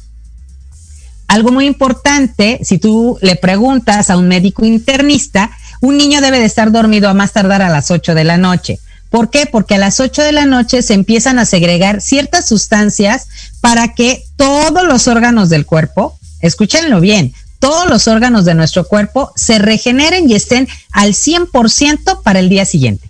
Algo 1.27 1.51
muy 1.51 1.65
importante, 1.65 2.59
si 2.63 2.77
tú 2.77 3.17
le 3.21 3.35
preguntas 3.35 4.09
a 4.09 4.17
un 4.17 4.27
médico 4.27 4.65
internista, 4.65 5.51
un 5.81 5.97
niño 5.97 6.21
debe 6.21 6.39
de 6.39 6.45
estar 6.45 6.71
dormido 6.71 7.09
a 7.09 7.13
más 7.13 7.33
tardar 7.33 7.61
a 7.61 7.69
las 7.69 7.91
8 7.91 8.15
de 8.15 8.23
la 8.23 8.37
noche. 8.37 8.79
¿Por 9.09 9.29
qué? 9.29 9.45
Porque 9.45 9.75
a 9.75 9.79
las 9.79 9.99
8 9.99 10.21
de 10.21 10.31
la 10.31 10.45
noche 10.45 10.81
se 10.81 10.93
empiezan 10.93 11.39
a 11.39 11.45
segregar 11.45 12.01
ciertas 12.01 12.47
sustancias 12.47 13.27
para 13.61 13.93
que 13.93 14.23
todos 14.35 14.85
los 14.85 15.07
órganos 15.07 15.49
del 15.49 15.65
cuerpo, 15.65 16.17
escúchenlo 16.41 16.99
bien, 16.99 17.33
todos 17.59 17.89
los 17.89 18.07
órganos 18.07 18.45
de 18.45 18.53
nuestro 18.53 18.87
cuerpo 18.87 19.31
se 19.35 19.57
regeneren 19.57 20.29
y 20.29 20.35
estén 20.35 20.67
al 20.91 21.13
100% 21.13 22.21
para 22.21 22.39
el 22.39 22.49
día 22.49 22.65
siguiente. 22.65 23.09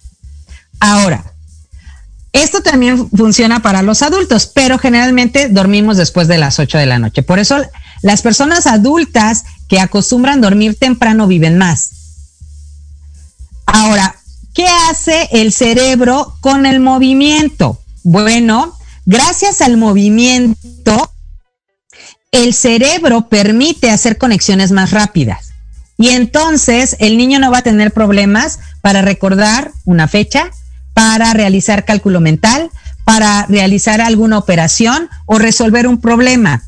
Ahora, 0.79 1.33
Esto 2.35 2.61
también 2.61 3.09
funciona 3.11 3.61
para 3.61 3.81
los 3.81 4.01
adultos, 4.01 4.45
pero 4.45 4.77
generalmente 4.77 5.47
dormimos 5.47 5.95
después 5.95 6.27
de 6.27 6.37
las 6.37 6.59
8 6.59 6.77
de 6.77 6.85
la 6.85 6.99
noche. 6.99 7.23
Por 7.23 7.39
eso 7.39 7.63
las 8.01 8.21
personas 8.21 8.67
adultas 8.67 9.45
que 9.69 9.79
acostumbran 9.79 10.41
dormir 10.41 10.77
temprano 10.77 11.27
viven 11.27 11.57
más. 11.57 11.91
Ahora, 13.65 14.17
¿qué 14.53 14.67
hace 14.89 15.29
el 15.31 15.53
cerebro 15.53 16.35
con 16.41 16.65
el 16.65 16.81
movimiento? 16.81 17.79
Bueno, 18.03 18.77
gracias 19.05 19.61
al 19.61 19.77
movimiento, 19.77 21.13
el 22.31 22.53
cerebro 22.53 23.29
permite 23.29 23.91
hacer 23.91 24.17
conexiones 24.17 24.73
más 24.73 24.91
rápidas. 24.91 25.53
Y 25.97 26.09
entonces 26.09 26.97
el 26.99 27.17
niño 27.17 27.39
no 27.39 27.49
va 27.49 27.59
a 27.59 27.63
tener 27.63 27.93
problemas 27.93 28.59
para 28.81 29.01
recordar 29.01 29.71
una 29.85 30.09
fecha, 30.09 30.51
para 30.95 31.33
realizar 31.33 31.83
cálculo 31.83 32.21
mental, 32.21 32.71
para 33.03 33.45
realizar 33.47 33.99
alguna 33.99 34.37
operación 34.37 35.09
o 35.25 35.37
resolver 35.37 35.87
un 35.87 35.99
problema, 35.99 36.63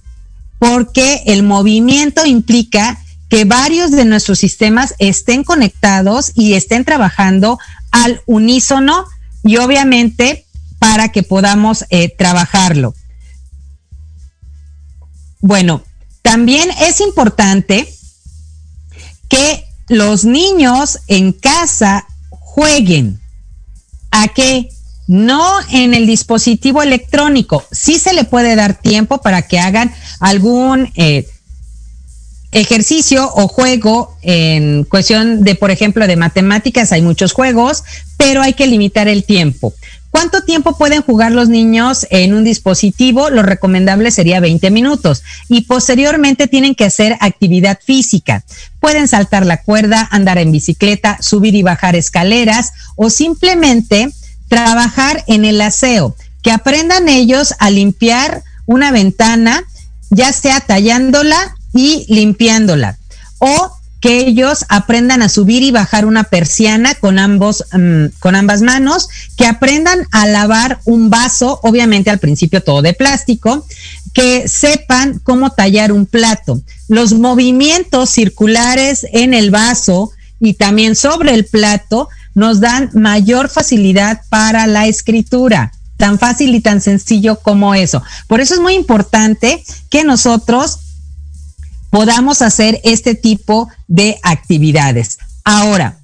porque 0.59 1.23
el 1.25 1.43
movimiento 1.43 2.25
implica 2.25 2.99
que 3.29 3.45
varios 3.45 3.91
de 3.91 4.03
nuestros 4.03 4.37
sistemas 4.37 4.95
estén 4.99 5.45
conectados 5.45 6.33
y 6.35 6.53
estén 6.53 6.83
trabajando 6.83 7.57
al 7.91 8.21
unísono 8.25 9.05
y 9.43 9.57
obviamente 9.57 10.45
para 10.77 11.09
que 11.09 11.23
podamos 11.23 11.85
eh, 11.89 12.13
trabajarlo. 12.15 12.93
Bueno, 15.39 15.83
también 16.21 16.69
es 16.81 16.99
importante 16.99 17.87
que 19.29 19.63
los 19.87 20.25
niños 20.25 20.99
en 21.07 21.31
casa 21.31 22.05
jueguen. 22.29 23.21
¿A 24.11 24.27
qué? 24.29 24.69
No 25.07 25.45
en 25.71 25.93
el 25.93 26.05
dispositivo 26.05 26.83
electrónico. 26.83 27.63
Sí 27.71 27.97
se 27.97 28.13
le 28.13 28.25
puede 28.25 28.55
dar 28.55 28.79
tiempo 28.79 29.19
para 29.19 29.41
que 29.43 29.59
hagan 29.59 29.93
algún 30.19 30.91
eh, 30.95 31.27
ejercicio 32.51 33.29
o 33.33 33.47
juego 33.47 34.17
en 34.21 34.83
cuestión 34.83 35.43
de, 35.43 35.55
por 35.55 35.71
ejemplo, 35.71 36.07
de 36.07 36.15
matemáticas. 36.15 36.91
Hay 36.91 37.01
muchos 37.01 37.33
juegos, 37.33 37.83
pero 38.17 38.41
hay 38.41 38.53
que 38.53 38.67
limitar 38.67 39.07
el 39.07 39.23
tiempo. 39.23 39.73
¿Cuánto 40.11 40.41
tiempo 40.41 40.77
pueden 40.77 41.01
jugar 41.01 41.31
los 41.31 41.49
niños 41.49 42.07
en 42.09 42.33
un 42.33 42.43
dispositivo? 42.43 43.29
Lo 43.29 43.43
recomendable 43.43 44.09
sería 44.11 44.39
20 44.39 44.71
minutos 44.71 45.23
y 45.47 45.61
posteriormente 45.61 46.47
tienen 46.47 46.75
que 46.75 46.85
hacer 46.85 47.17
actividad 47.19 47.79
física. 47.83 48.43
Pueden 48.79 49.07
saltar 49.07 49.45
la 49.45 49.61
cuerda, 49.61 50.07
andar 50.11 50.37
en 50.37 50.51
bicicleta, 50.51 51.17
subir 51.21 51.55
y 51.55 51.63
bajar 51.63 51.95
escaleras 51.95 52.71
o 52.95 53.09
simplemente 53.09 54.09
trabajar 54.47 55.23
en 55.27 55.45
el 55.45 55.61
aseo. 55.61 56.15
Que 56.41 56.51
aprendan 56.51 57.09
ellos 57.09 57.53
a 57.59 57.69
limpiar 57.69 58.43
una 58.65 58.91
ventana, 58.91 59.63
ya 60.09 60.31
sea 60.31 60.61
tallándola 60.61 61.55
y 61.73 62.05
limpiándola. 62.07 62.97
O 63.39 63.71
que 63.99 64.19
ellos 64.19 64.65
aprendan 64.69 65.21
a 65.21 65.29
subir 65.29 65.63
y 65.63 65.71
bajar 65.71 66.05
una 66.05 66.23
persiana 66.23 66.95
con 66.95 67.19
ambos 67.19 67.65
mm, 67.71 68.05
con 68.19 68.35
ambas 68.35 68.61
manos, 68.61 69.09
que 69.35 69.45
aprendan 69.45 70.07
a 70.11 70.27
lavar 70.27 70.79
un 70.85 71.09
vaso, 71.09 71.59
obviamente 71.63 72.09
al 72.09 72.19
principio 72.19 72.61
todo 72.61 72.81
de 72.81 72.93
plástico, 72.93 73.65
que 74.13 74.47
sepan 74.47 75.19
cómo 75.23 75.51
tallar 75.51 75.91
un 75.91 76.05
plato. 76.05 76.61
Los 76.87 77.13
movimientos 77.13 78.09
circulares 78.09 79.05
en 79.11 79.33
el 79.33 79.51
vaso 79.51 80.11
y 80.39 80.53
también 80.53 80.95
sobre 80.95 81.33
el 81.33 81.45
plato 81.45 82.09
nos 82.35 82.59
dan 82.59 82.89
mayor 82.93 83.49
facilidad 83.49 84.21
para 84.29 84.67
la 84.67 84.87
escritura 84.87 85.71
tan 85.97 86.19
fácil 86.19 86.55
y 86.55 86.61
tan 86.61 86.79
sencillo 86.79 87.39
como 87.39 87.73
eso. 87.75 88.03
Por 88.27 88.39
eso 88.39 88.53
es 88.53 88.59
muy 88.59 88.75
importante 88.75 89.63
que 89.89 90.03
nosotros 90.03 90.79
podamos 91.89 92.41
hacer 92.41 92.79
este 92.83 93.15
tipo 93.15 93.69
de 93.87 94.17
actividades. 94.23 95.17
Ahora, 95.43 95.99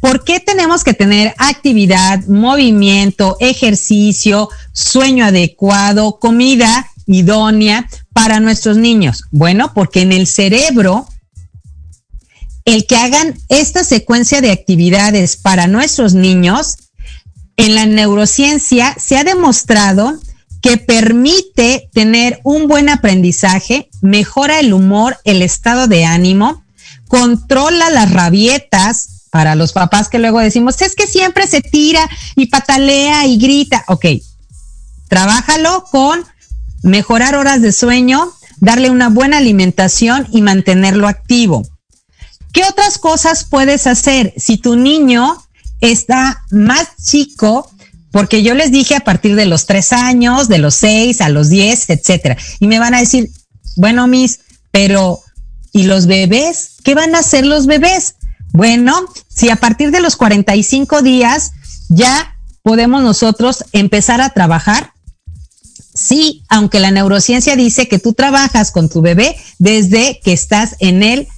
¿por 0.00 0.24
qué 0.24 0.40
tenemos 0.40 0.84
que 0.84 0.94
tener 0.94 1.34
actividad, 1.38 2.24
movimiento, 2.26 3.36
ejercicio, 3.40 4.48
sueño 4.72 5.26
adecuado, 5.26 6.18
comida 6.18 6.90
idónea 7.06 7.88
para 8.12 8.40
nuestros 8.40 8.76
niños? 8.76 9.24
Bueno, 9.30 9.72
porque 9.74 10.02
en 10.02 10.12
el 10.12 10.26
cerebro, 10.26 11.06
el 12.64 12.86
que 12.86 12.96
hagan 12.96 13.38
esta 13.48 13.84
secuencia 13.84 14.40
de 14.40 14.50
actividades 14.50 15.36
para 15.36 15.66
nuestros 15.66 16.14
niños, 16.14 16.76
en 17.56 17.74
la 17.74 17.86
neurociencia 17.86 18.94
se 18.98 19.16
ha 19.16 19.24
demostrado 19.24 20.18
que 20.66 20.78
permite 20.78 21.88
tener 21.92 22.40
un 22.42 22.66
buen 22.66 22.88
aprendizaje, 22.88 23.88
mejora 24.02 24.58
el 24.58 24.72
humor, 24.72 25.16
el 25.22 25.42
estado 25.42 25.86
de 25.86 26.04
ánimo, 26.04 26.64
controla 27.06 27.88
las 27.90 28.10
rabietas 28.10 29.28
para 29.30 29.54
los 29.54 29.72
papás 29.72 30.08
que 30.08 30.18
luego 30.18 30.40
decimos, 30.40 30.82
es 30.82 30.96
que 30.96 31.06
siempre 31.06 31.46
se 31.46 31.60
tira 31.60 32.10
y 32.34 32.46
patalea 32.46 33.26
y 33.26 33.38
grita. 33.38 33.84
Ok, 33.86 34.06
trabájalo 35.06 35.84
con 35.84 36.24
mejorar 36.82 37.36
horas 37.36 37.62
de 37.62 37.70
sueño, 37.70 38.32
darle 38.58 38.90
una 38.90 39.08
buena 39.08 39.38
alimentación 39.38 40.26
y 40.32 40.42
mantenerlo 40.42 41.06
activo. 41.06 41.62
¿Qué 42.52 42.64
otras 42.64 42.98
cosas 42.98 43.44
puedes 43.44 43.86
hacer 43.86 44.34
si 44.36 44.56
tu 44.56 44.74
niño 44.74 45.36
está 45.80 46.42
más 46.50 46.88
chico? 47.00 47.70
Porque 48.16 48.42
yo 48.42 48.54
les 48.54 48.72
dije 48.72 48.94
a 48.94 49.00
partir 49.00 49.36
de 49.36 49.44
los 49.44 49.66
tres 49.66 49.92
años, 49.92 50.48
de 50.48 50.56
los 50.56 50.74
seis, 50.74 51.20
a 51.20 51.28
los 51.28 51.50
diez, 51.50 51.90
etcétera. 51.90 52.38
Y 52.60 52.66
me 52.66 52.78
van 52.78 52.94
a 52.94 53.00
decir, 53.00 53.30
bueno, 53.76 54.06
mis, 54.06 54.40
pero 54.70 55.20
¿y 55.70 55.82
los 55.82 56.06
bebés? 56.06 56.76
¿Qué 56.82 56.94
van 56.94 57.14
a 57.14 57.18
hacer 57.18 57.44
los 57.44 57.66
bebés? 57.66 58.14
Bueno, 58.54 59.04
si 59.28 59.50
a 59.50 59.56
partir 59.56 59.90
de 59.90 60.00
los 60.00 60.16
45 60.16 61.02
días 61.02 61.52
ya 61.90 62.38
podemos 62.62 63.02
nosotros 63.02 63.66
empezar 63.72 64.22
a 64.22 64.30
trabajar, 64.30 64.94
sí, 65.92 66.42
aunque 66.48 66.80
la 66.80 66.92
neurociencia 66.92 67.54
dice 67.54 67.86
que 67.86 67.98
tú 67.98 68.14
trabajas 68.14 68.70
con 68.70 68.88
tu 68.88 69.02
bebé 69.02 69.36
desde 69.58 70.20
que 70.24 70.32
estás 70.32 70.76
en 70.78 71.02
el 71.02 71.28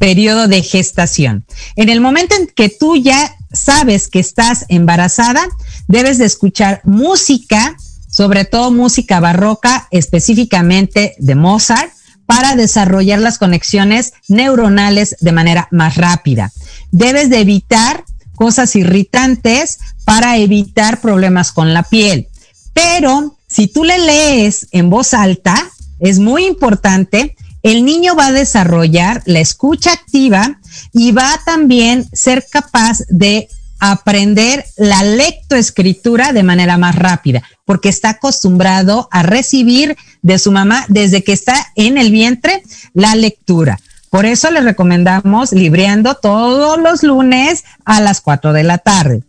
periodo 0.00 0.48
de 0.48 0.64
gestación. 0.64 1.46
En 1.76 1.90
el 1.90 2.00
momento 2.00 2.34
en 2.34 2.48
que 2.48 2.70
tú 2.70 2.96
ya 2.96 3.36
sabes 3.52 4.08
que 4.08 4.20
estás 4.20 4.64
embarazada, 4.68 5.42
debes 5.88 6.18
de 6.18 6.26
escuchar 6.26 6.80
música, 6.84 7.76
sobre 8.10 8.44
todo 8.44 8.70
música 8.70 9.20
barroca, 9.20 9.88
específicamente 9.90 11.14
de 11.18 11.34
Mozart, 11.34 11.92
para 12.26 12.56
desarrollar 12.56 13.18
las 13.18 13.38
conexiones 13.38 14.12
neuronales 14.28 15.16
de 15.20 15.32
manera 15.32 15.68
más 15.70 15.96
rápida. 15.96 16.52
Debes 16.90 17.30
de 17.30 17.40
evitar 17.40 18.04
cosas 18.34 18.74
irritantes 18.76 19.78
para 20.04 20.36
evitar 20.38 21.00
problemas 21.00 21.52
con 21.52 21.74
la 21.74 21.82
piel. 21.82 22.28
Pero 22.72 23.36
si 23.48 23.66
tú 23.66 23.84
le 23.84 23.98
lees 23.98 24.68
en 24.72 24.88
voz 24.88 25.14
alta, 25.14 25.54
es 26.00 26.18
muy 26.18 26.46
importante, 26.46 27.36
el 27.62 27.84
niño 27.84 28.16
va 28.16 28.26
a 28.26 28.32
desarrollar 28.32 29.22
la 29.26 29.40
escucha 29.40 29.92
activa 29.92 30.58
y 30.92 31.12
va 31.12 31.34
a 31.34 31.44
también 31.44 32.06
ser 32.12 32.46
capaz 32.50 32.98
de 33.08 33.48
aprender 33.80 34.64
la 34.76 35.02
lectoescritura 35.02 36.32
de 36.32 36.44
manera 36.44 36.78
más 36.78 36.94
rápida, 36.94 37.42
porque 37.64 37.88
está 37.88 38.10
acostumbrado 38.10 39.08
a 39.10 39.24
recibir 39.24 39.96
de 40.22 40.38
su 40.38 40.52
mamá 40.52 40.84
desde 40.88 41.24
que 41.24 41.32
está 41.32 41.72
en 41.74 41.98
el 41.98 42.12
vientre 42.12 42.62
la 42.94 43.16
lectura. 43.16 43.80
Por 44.08 44.24
eso 44.24 44.50
le 44.50 44.60
recomendamos 44.60 45.52
libreando 45.52 46.14
todos 46.14 46.78
los 46.78 47.02
lunes 47.02 47.64
a 47.84 48.00
las 48.00 48.20
4 48.20 48.52
de 48.52 48.62
la 48.62 48.78
tarde. 48.78 49.24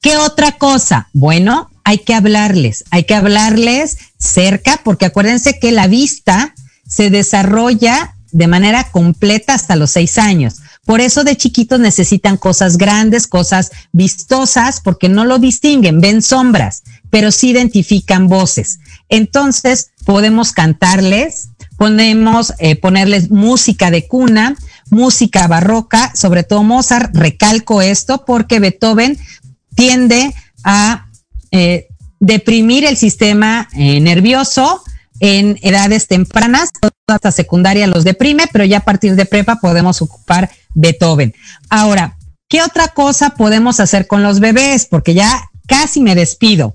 ¿Qué 0.00 0.16
otra 0.16 0.52
cosa? 0.52 1.08
Bueno, 1.12 1.70
hay 1.84 1.98
que 1.98 2.14
hablarles, 2.14 2.84
hay 2.90 3.04
que 3.04 3.14
hablarles 3.14 3.98
cerca, 4.18 4.80
porque 4.82 5.06
acuérdense 5.06 5.60
que 5.60 5.70
la 5.70 5.86
vista 5.86 6.52
se 6.88 7.10
desarrolla 7.10 8.15
de 8.32 8.46
manera 8.46 8.90
completa 8.90 9.54
hasta 9.54 9.76
los 9.76 9.92
seis 9.92 10.18
años. 10.18 10.56
Por 10.84 11.00
eso 11.00 11.24
de 11.24 11.36
chiquitos 11.36 11.80
necesitan 11.80 12.36
cosas 12.36 12.78
grandes, 12.78 13.26
cosas 13.26 13.72
vistosas, 13.92 14.80
porque 14.80 15.08
no 15.08 15.24
lo 15.24 15.38
distinguen, 15.38 16.00
ven 16.00 16.22
sombras, 16.22 16.84
pero 17.10 17.32
sí 17.32 17.50
identifican 17.50 18.28
voces. 18.28 18.78
Entonces 19.08 19.90
podemos 20.04 20.52
cantarles, 20.52 21.48
podemos 21.76 22.54
eh, 22.58 22.76
ponerles 22.76 23.30
música 23.30 23.90
de 23.90 24.06
cuna, 24.06 24.56
música 24.90 25.46
barroca, 25.48 26.12
sobre 26.14 26.44
todo 26.44 26.62
Mozart, 26.62 27.14
recalco 27.16 27.82
esto 27.82 28.24
porque 28.24 28.60
Beethoven 28.60 29.18
tiende 29.74 30.32
a 30.62 31.06
eh, 31.50 31.88
deprimir 32.20 32.84
el 32.84 32.96
sistema 32.96 33.68
eh, 33.72 34.00
nervioso, 34.00 34.82
en 35.20 35.58
edades 35.62 36.06
tempranas, 36.06 36.70
hasta 37.06 37.30
secundaria 37.30 37.86
los 37.86 38.04
deprime, 38.04 38.44
pero 38.52 38.64
ya 38.64 38.78
a 38.78 38.84
partir 38.84 39.14
de 39.16 39.26
prepa 39.26 39.56
podemos 39.60 40.02
ocupar 40.02 40.50
Beethoven. 40.74 41.34
Ahora, 41.70 42.16
¿qué 42.48 42.62
otra 42.62 42.88
cosa 42.88 43.30
podemos 43.30 43.80
hacer 43.80 44.06
con 44.06 44.22
los 44.22 44.40
bebés? 44.40 44.86
Porque 44.86 45.14
ya 45.14 45.50
casi 45.66 46.00
me 46.00 46.14
despido. 46.14 46.74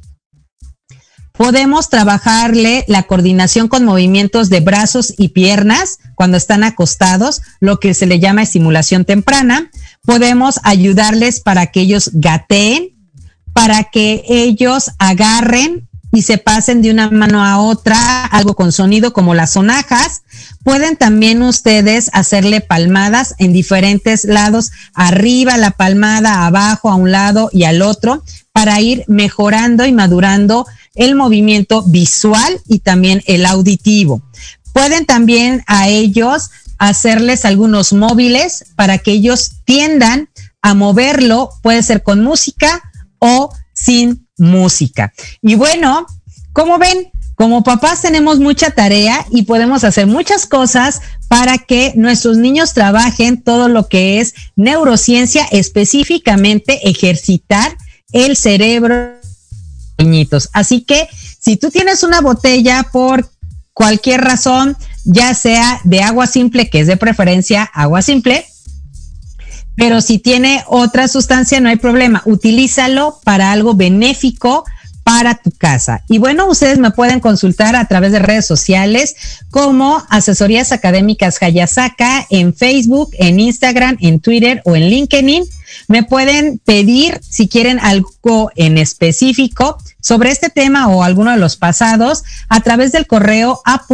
Podemos 1.33 1.89
trabajarle 1.89 2.85
la 2.87 3.03
coordinación 3.03 3.67
con 3.67 3.85
movimientos 3.85 4.49
de 4.49 4.59
brazos 4.59 5.13
y 5.17 5.29
piernas 5.29 5.97
cuando 6.15 6.37
están 6.37 6.63
acostados, 6.63 7.41
lo 7.59 7.79
que 7.79 7.93
se 7.93 8.05
le 8.05 8.19
llama 8.19 8.43
estimulación 8.43 9.05
temprana. 9.05 9.71
Podemos 10.03 10.59
ayudarles 10.63 11.39
para 11.39 11.67
que 11.67 11.81
ellos 11.81 12.11
gateen, 12.13 12.89
para 13.53 13.85
que 13.85 14.23
ellos 14.27 14.91
agarren 14.99 15.89
y 16.11 16.23
se 16.23 16.37
pasen 16.37 16.81
de 16.81 16.91
una 16.91 17.09
mano 17.09 17.43
a 17.43 17.59
otra, 17.59 18.25
algo 18.25 18.55
con 18.55 18.71
sonido 18.71 19.13
como 19.13 19.33
las 19.33 19.53
sonajas. 19.53 20.23
Pueden 20.63 20.97
también 20.97 21.41
ustedes 21.41 22.09
hacerle 22.13 22.61
palmadas 22.61 23.35
en 23.37 23.53
diferentes 23.53 24.25
lados, 24.25 24.71
arriba 24.93 25.57
la 25.57 25.71
palmada, 25.71 26.45
abajo, 26.45 26.89
a 26.89 26.95
un 26.95 27.11
lado 27.11 27.49
y 27.51 27.63
al 27.63 27.81
otro, 27.81 28.23
para 28.51 28.81
ir 28.81 29.05
mejorando 29.07 29.85
y 29.85 29.91
madurando 29.91 30.65
el 30.95 31.15
movimiento 31.15 31.83
visual 31.83 32.61
y 32.67 32.79
también 32.79 33.23
el 33.25 33.45
auditivo. 33.45 34.21
Pueden 34.73 35.05
también 35.05 35.63
a 35.67 35.87
ellos 35.87 36.49
hacerles 36.77 37.45
algunos 37.45 37.93
móviles 37.93 38.65
para 38.75 38.97
que 38.97 39.11
ellos 39.11 39.51
tiendan 39.65 40.29
a 40.61 40.73
moverlo, 40.73 41.49
puede 41.61 41.83
ser 41.83 42.03
con 42.03 42.23
música 42.23 42.81
o 43.19 43.53
sin 43.73 44.27
música. 44.41 45.13
Y 45.41 45.55
bueno, 45.55 46.05
como 46.53 46.77
ven, 46.77 47.11
como 47.35 47.63
papás 47.63 48.01
tenemos 48.01 48.39
mucha 48.39 48.71
tarea 48.71 49.25
y 49.31 49.43
podemos 49.43 49.83
hacer 49.83 50.07
muchas 50.07 50.45
cosas 50.45 51.01
para 51.27 51.57
que 51.57 51.93
nuestros 51.95 52.37
niños 52.37 52.73
trabajen 52.73 53.41
todo 53.41 53.69
lo 53.69 53.87
que 53.87 54.19
es 54.19 54.33
neurociencia, 54.55 55.47
específicamente 55.51 56.87
ejercitar 56.89 57.77
el 58.11 58.35
cerebro. 58.35 59.13
Así 60.53 60.81
que 60.81 61.07
si 61.39 61.57
tú 61.57 61.69
tienes 61.69 62.03
una 62.03 62.21
botella 62.21 62.87
por 62.91 63.29
cualquier 63.73 64.21
razón, 64.21 64.75
ya 65.05 65.33
sea 65.33 65.79
de 65.83 66.01
agua 66.01 66.27
simple, 66.27 66.69
que 66.69 66.81
es 66.81 66.87
de 66.87 66.97
preferencia 66.97 67.63
agua 67.63 68.01
simple, 68.01 68.45
pero 69.75 70.01
si 70.01 70.19
tiene 70.19 70.63
otra 70.67 71.07
sustancia, 71.07 71.59
no 71.59 71.69
hay 71.69 71.77
problema. 71.77 72.21
Utilízalo 72.25 73.19
para 73.23 73.51
algo 73.51 73.73
benéfico 73.73 74.65
para 75.03 75.35
tu 75.35 75.51
casa. 75.51 76.03
Y 76.07 76.17
bueno, 76.17 76.47
ustedes 76.47 76.79
me 76.79 76.91
pueden 76.91 77.19
consultar 77.19 77.75
a 77.75 77.85
través 77.85 78.11
de 78.11 78.19
redes 78.19 78.45
sociales 78.45 79.15
como 79.49 80.03
Asesorías 80.09 80.71
Académicas 80.71 81.41
Hayasaka 81.41 82.25
en 82.29 82.53
Facebook, 82.53 83.11
en 83.13 83.39
Instagram, 83.39 83.97
en 83.99 84.19
Twitter 84.19 84.61
o 84.65 84.75
en 84.75 84.89
LinkedIn. 84.89 85.43
Me 85.87 86.03
pueden 86.03 86.59
pedir 86.59 87.19
si 87.27 87.47
quieren 87.47 87.79
algo 87.79 88.51
en 88.55 88.77
específico 88.77 89.77
sobre 90.01 90.31
este 90.31 90.49
tema 90.49 90.87
o 90.89 91.03
alguno 91.03 91.31
de 91.31 91.37
los 91.37 91.55
pasados 91.55 92.23
a 92.49 92.61
través 92.61 92.91
del 92.91 93.07
correo 93.07 93.61
a 93.65 93.85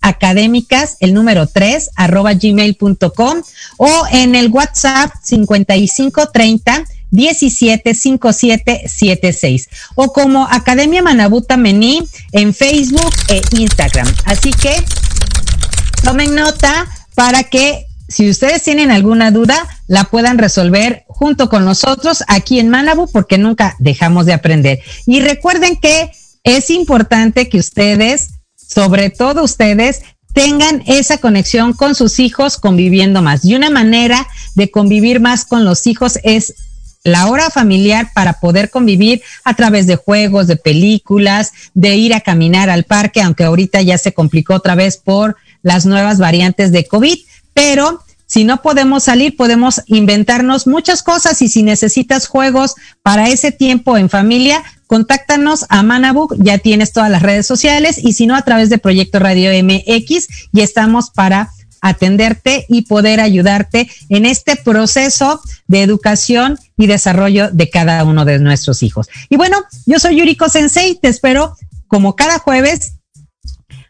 académicas, 0.00 0.96
el 1.00 1.14
número 1.14 1.46
3, 1.46 1.90
arroba 1.96 2.32
gmail.com 2.34 3.42
o 3.76 4.04
en 4.12 4.34
el 4.34 4.50
WhatsApp 4.50 5.12
5530 5.22 6.84
175776 7.12 9.68
o 9.94 10.12
como 10.12 10.48
Academia 10.50 11.02
Manabuta 11.02 11.56
Mení 11.56 12.02
en 12.32 12.52
Facebook 12.54 13.14
e 13.28 13.40
Instagram. 13.58 14.12
Así 14.24 14.50
que 14.50 14.74
tomen 16.02 16.34
nota 16.34 16.88
para 17.14 17.44
que 17.44 17.86
si 18.08 18.28
ustedes 18.30 18.62
tienen 18.62 18.90
alguna 18.90 19.30
duda, 19.30 19.66
la 19.88 20.04
puedan 20.04 20.38
resolver 20.38 21.04
junto 21.08 21.48
con 21.48 21.64
nosotros 21.64 22.22
aquí 22.28 22.60
en 22.60 22.68
Manabu 22.68 23.10
porque 23.10 23.38
nunca 23.38 23.74
dejamos 23.78 24.26
de 24.26 24.34
aprender. 24.34 24.80
Y 25.06 25.20
recuerden 25.20 25.76
que 25.76 26.12
es 26.44 26.70
importante 26.70 27.48
que 27.48 27.58
ustedes 27.58 28.36
sobre 28.66 29.10
todo 29.10 29.44
ustedes, 29.44 30.02
tengan 30.32 30.82
esa 30.86 31.18
conexión 31.18 31.72
con 31.72 31.94
sus 31.94 32.18
hijos 32.18 32.58
conviviendo 32.58 33.22
más. 33.22 33.44
Y 33.44 33.54
una 33.54 33.70
manera 33.70 34.26
de 34.54 34.70
convivir 34.70 35.20
más 35.20 35.44
con 35.44 35.64
los 35.64 35.86
hijos 35.86 36.18
es 36.24 36.54
la 37.06 37.28
hora 37.28 37.50
familiar 37.50 38.10
para 38.14 38.34
poder 38.40 38.68
convivir 38.68 39.22
a 39.44 39.54
través 39.54 39.86
de 39.86 39.94
juegos, 39.94 40.48
de 40.48 40.56
películas, 40.56 41.52
de 41.72 41.94
ir 41.94 42.12
a 42.14 42.20
caminar 42.20 42.68
al 42.68 42.82
parque, 42.82 43.22
aunque 43.22 43.44
ahorita 43.44 43.80
ya 43.80 43.96
se 43.96 44.12
complicó 44.12 44.54
otra 44.54 44.74
vez 44.74 44.96
por 44.96 45.36
las 45.62 45.86
nuevas 45.86 46.18
variantes 46.18 46.72
de 46.72 46.84
COVID, 46.84 47.16
pero 47.54 48.02
si 48.26 48.42
no 48.42 48.60
podemos 48.60 49.04
salir, 49.04 49.36
podemos 49.36 49.82
inventarnos 49.86 50.66
muchas 50.66 51.04
cosas 51.04 51.40
y 51.42 51.48
si 51.48 51.62
necesitas 51.62 52.26
juegos 52.26 52.74
para 53.02 53.28
ese 53.28 53.52
tiempo 53.52 53.96
en 53.96 54.10
familia, 54.10 54.64
contáctanos 54.88 55.64
a 55.68 55.84
Manabook, 55.84 56.34
ya 56.38 56.58
tienes 56.58 56.92
todas 56.92 57.10
las 57.10 57.22
redes 57.22 57.46
sociales 57.46 57.98
y 58.02 58.14
si 58.14 58.26
no 58.26 58.34
a 58.34 58.42
través 58.42 58.68
de 58.68 58.78
Proyecto 58.78 59.20
Radio 59.20 59.52
MX 59.62 60.26
y 60.52 60.60
estamos 60.60 61.10
para 61.10 61.50
atenderte 61.88 62.66
y 62.68 62.82
poder 62.82 63.20
ayudarte 63.20 63.88
en 64.08 64.26
este 64.26 64.56
proceso 64.56 65.40
de 65.66 65.82
educación 65.82 66.58
y 66.76 66.86
desarrollo 66.86 67.50
de 67.50 67.70
cada 67.70 68.04
uno 68.04 68.24
de 68.24 68.38
nuestros 68.38 68.82
hijos. 68.82 69.08
Y 69.28 69.36
bueno, 69.36 69.58
yo 69.86 69.98
soy 69.98 70.16
Yuriko 70.16 70.48
Sensei, 70.48 70.98
te 71.00 71.08
espero 71.08 71.56
como 71.86 72.16
cada 72.16 72.38
jueves 72.38 72.94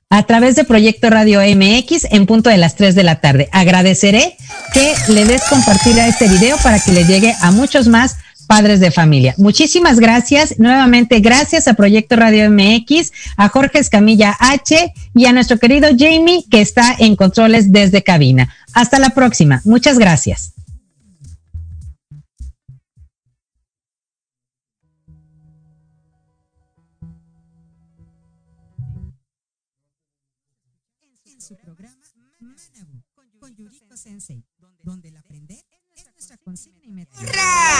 a 0.08 0.22
través 0.22 0.54
de 0.54 0.64
Proyecto 0.64 1.10
Radio 1.10 1.40
MX 1.40 2.06
en 2.10 2.26
punto 2.26 2.50
de 2.50 2.58
las 2.58 2.76
3 2.76 2.94
de 2.94 3.02
la 3.02 3.20
tarde. 3.20 3.48
Agradeceré 3.52 4.36
que 4.72 4.94
le 5.08 5.24
des 5.24 5.42
compartir 5.44 5.98
a 6.00 6.06
este 6.06 6.28
video 6.28 6.56
para 6.58 6.78
que 6.80 6.92
le 6.92 7.04
llegue 7.04 7.34
a 7.40 7.50
muchos 7.50 7.88
más 7.88 8.16
padres 8.46 8.80
de 8.80 8.90
familia. 8.90 9.34
Muchísimas 9.36 10.00
gracias. 10.00 10.58
Nuevamente, 10.58 11.20
gracias 11.20 11.68
a 11.68 11.74
Proyecto 11.74 12.16
Radio 12.16 12.50
MX, 12.50 13.12
a 13.36 13.48
Jorge 13.48 13.78
Escamilla 13.78 14.36
H 14.38 14.92
y 15.14 15.26
a 15.26 15.32
nuestro 15.32 15.58
querido 15.58 15.88
Jamie 15.96 16.44
que 16.50 16.60
está 16.60 16.94
en 16.98 17.16
controles 17.16 17.72
desde 17.72 18.02
cabina. 18.02 18.54
Hasta 18.72 18.98
la 18.98 19.10
próxima. 19.10 19.60
Muchas 19.64 19.98
gracias. 19.98 20.55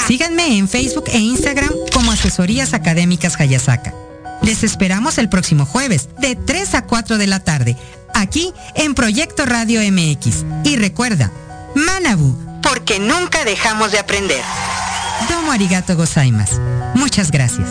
Síganme 0.07 0.57
en 0.57 0.68
Facebook 0.68 1.05
e 1.09 1.18
Instagram 1.18 1.70
como 1.93 2.12
Asesorías 2.12 2.74
Académicas 2.74 3.39
Hayasaka. 3.39 3.93
Les 4.43 4.62
esperamos 4.62 5.18
el 5.18 5.28
próximo 5.28 5.66
jueves 5.66 6.09
de 6.18 6.37
3 6.37 6.74
a 6.74 6.82
4 6.87 7.18
de 7.18 7.26
la 7.26 7.41
tarde, 7.41 7.76
aquí 8.14 8.53
en 8.74 8.95
Proyecto 8.95 9.45
Radio 9.47 9.80
MX. 9.80 10.45
Y 10.64 10.76
recuerda, 10.76 11.32
Manabu, 11.74 12.37
porque 12.62 12.99
nunca 12.99 13.45
dejamos 13.45 13.93
de 13.93 13.99
aprender. 13.99 14.43
Domo 15.28 15.53
arigato 15.53 15.97
gozaimasu. 15.97 16.61
Muchas 16.95 17.30
gracias. 17.30 17.68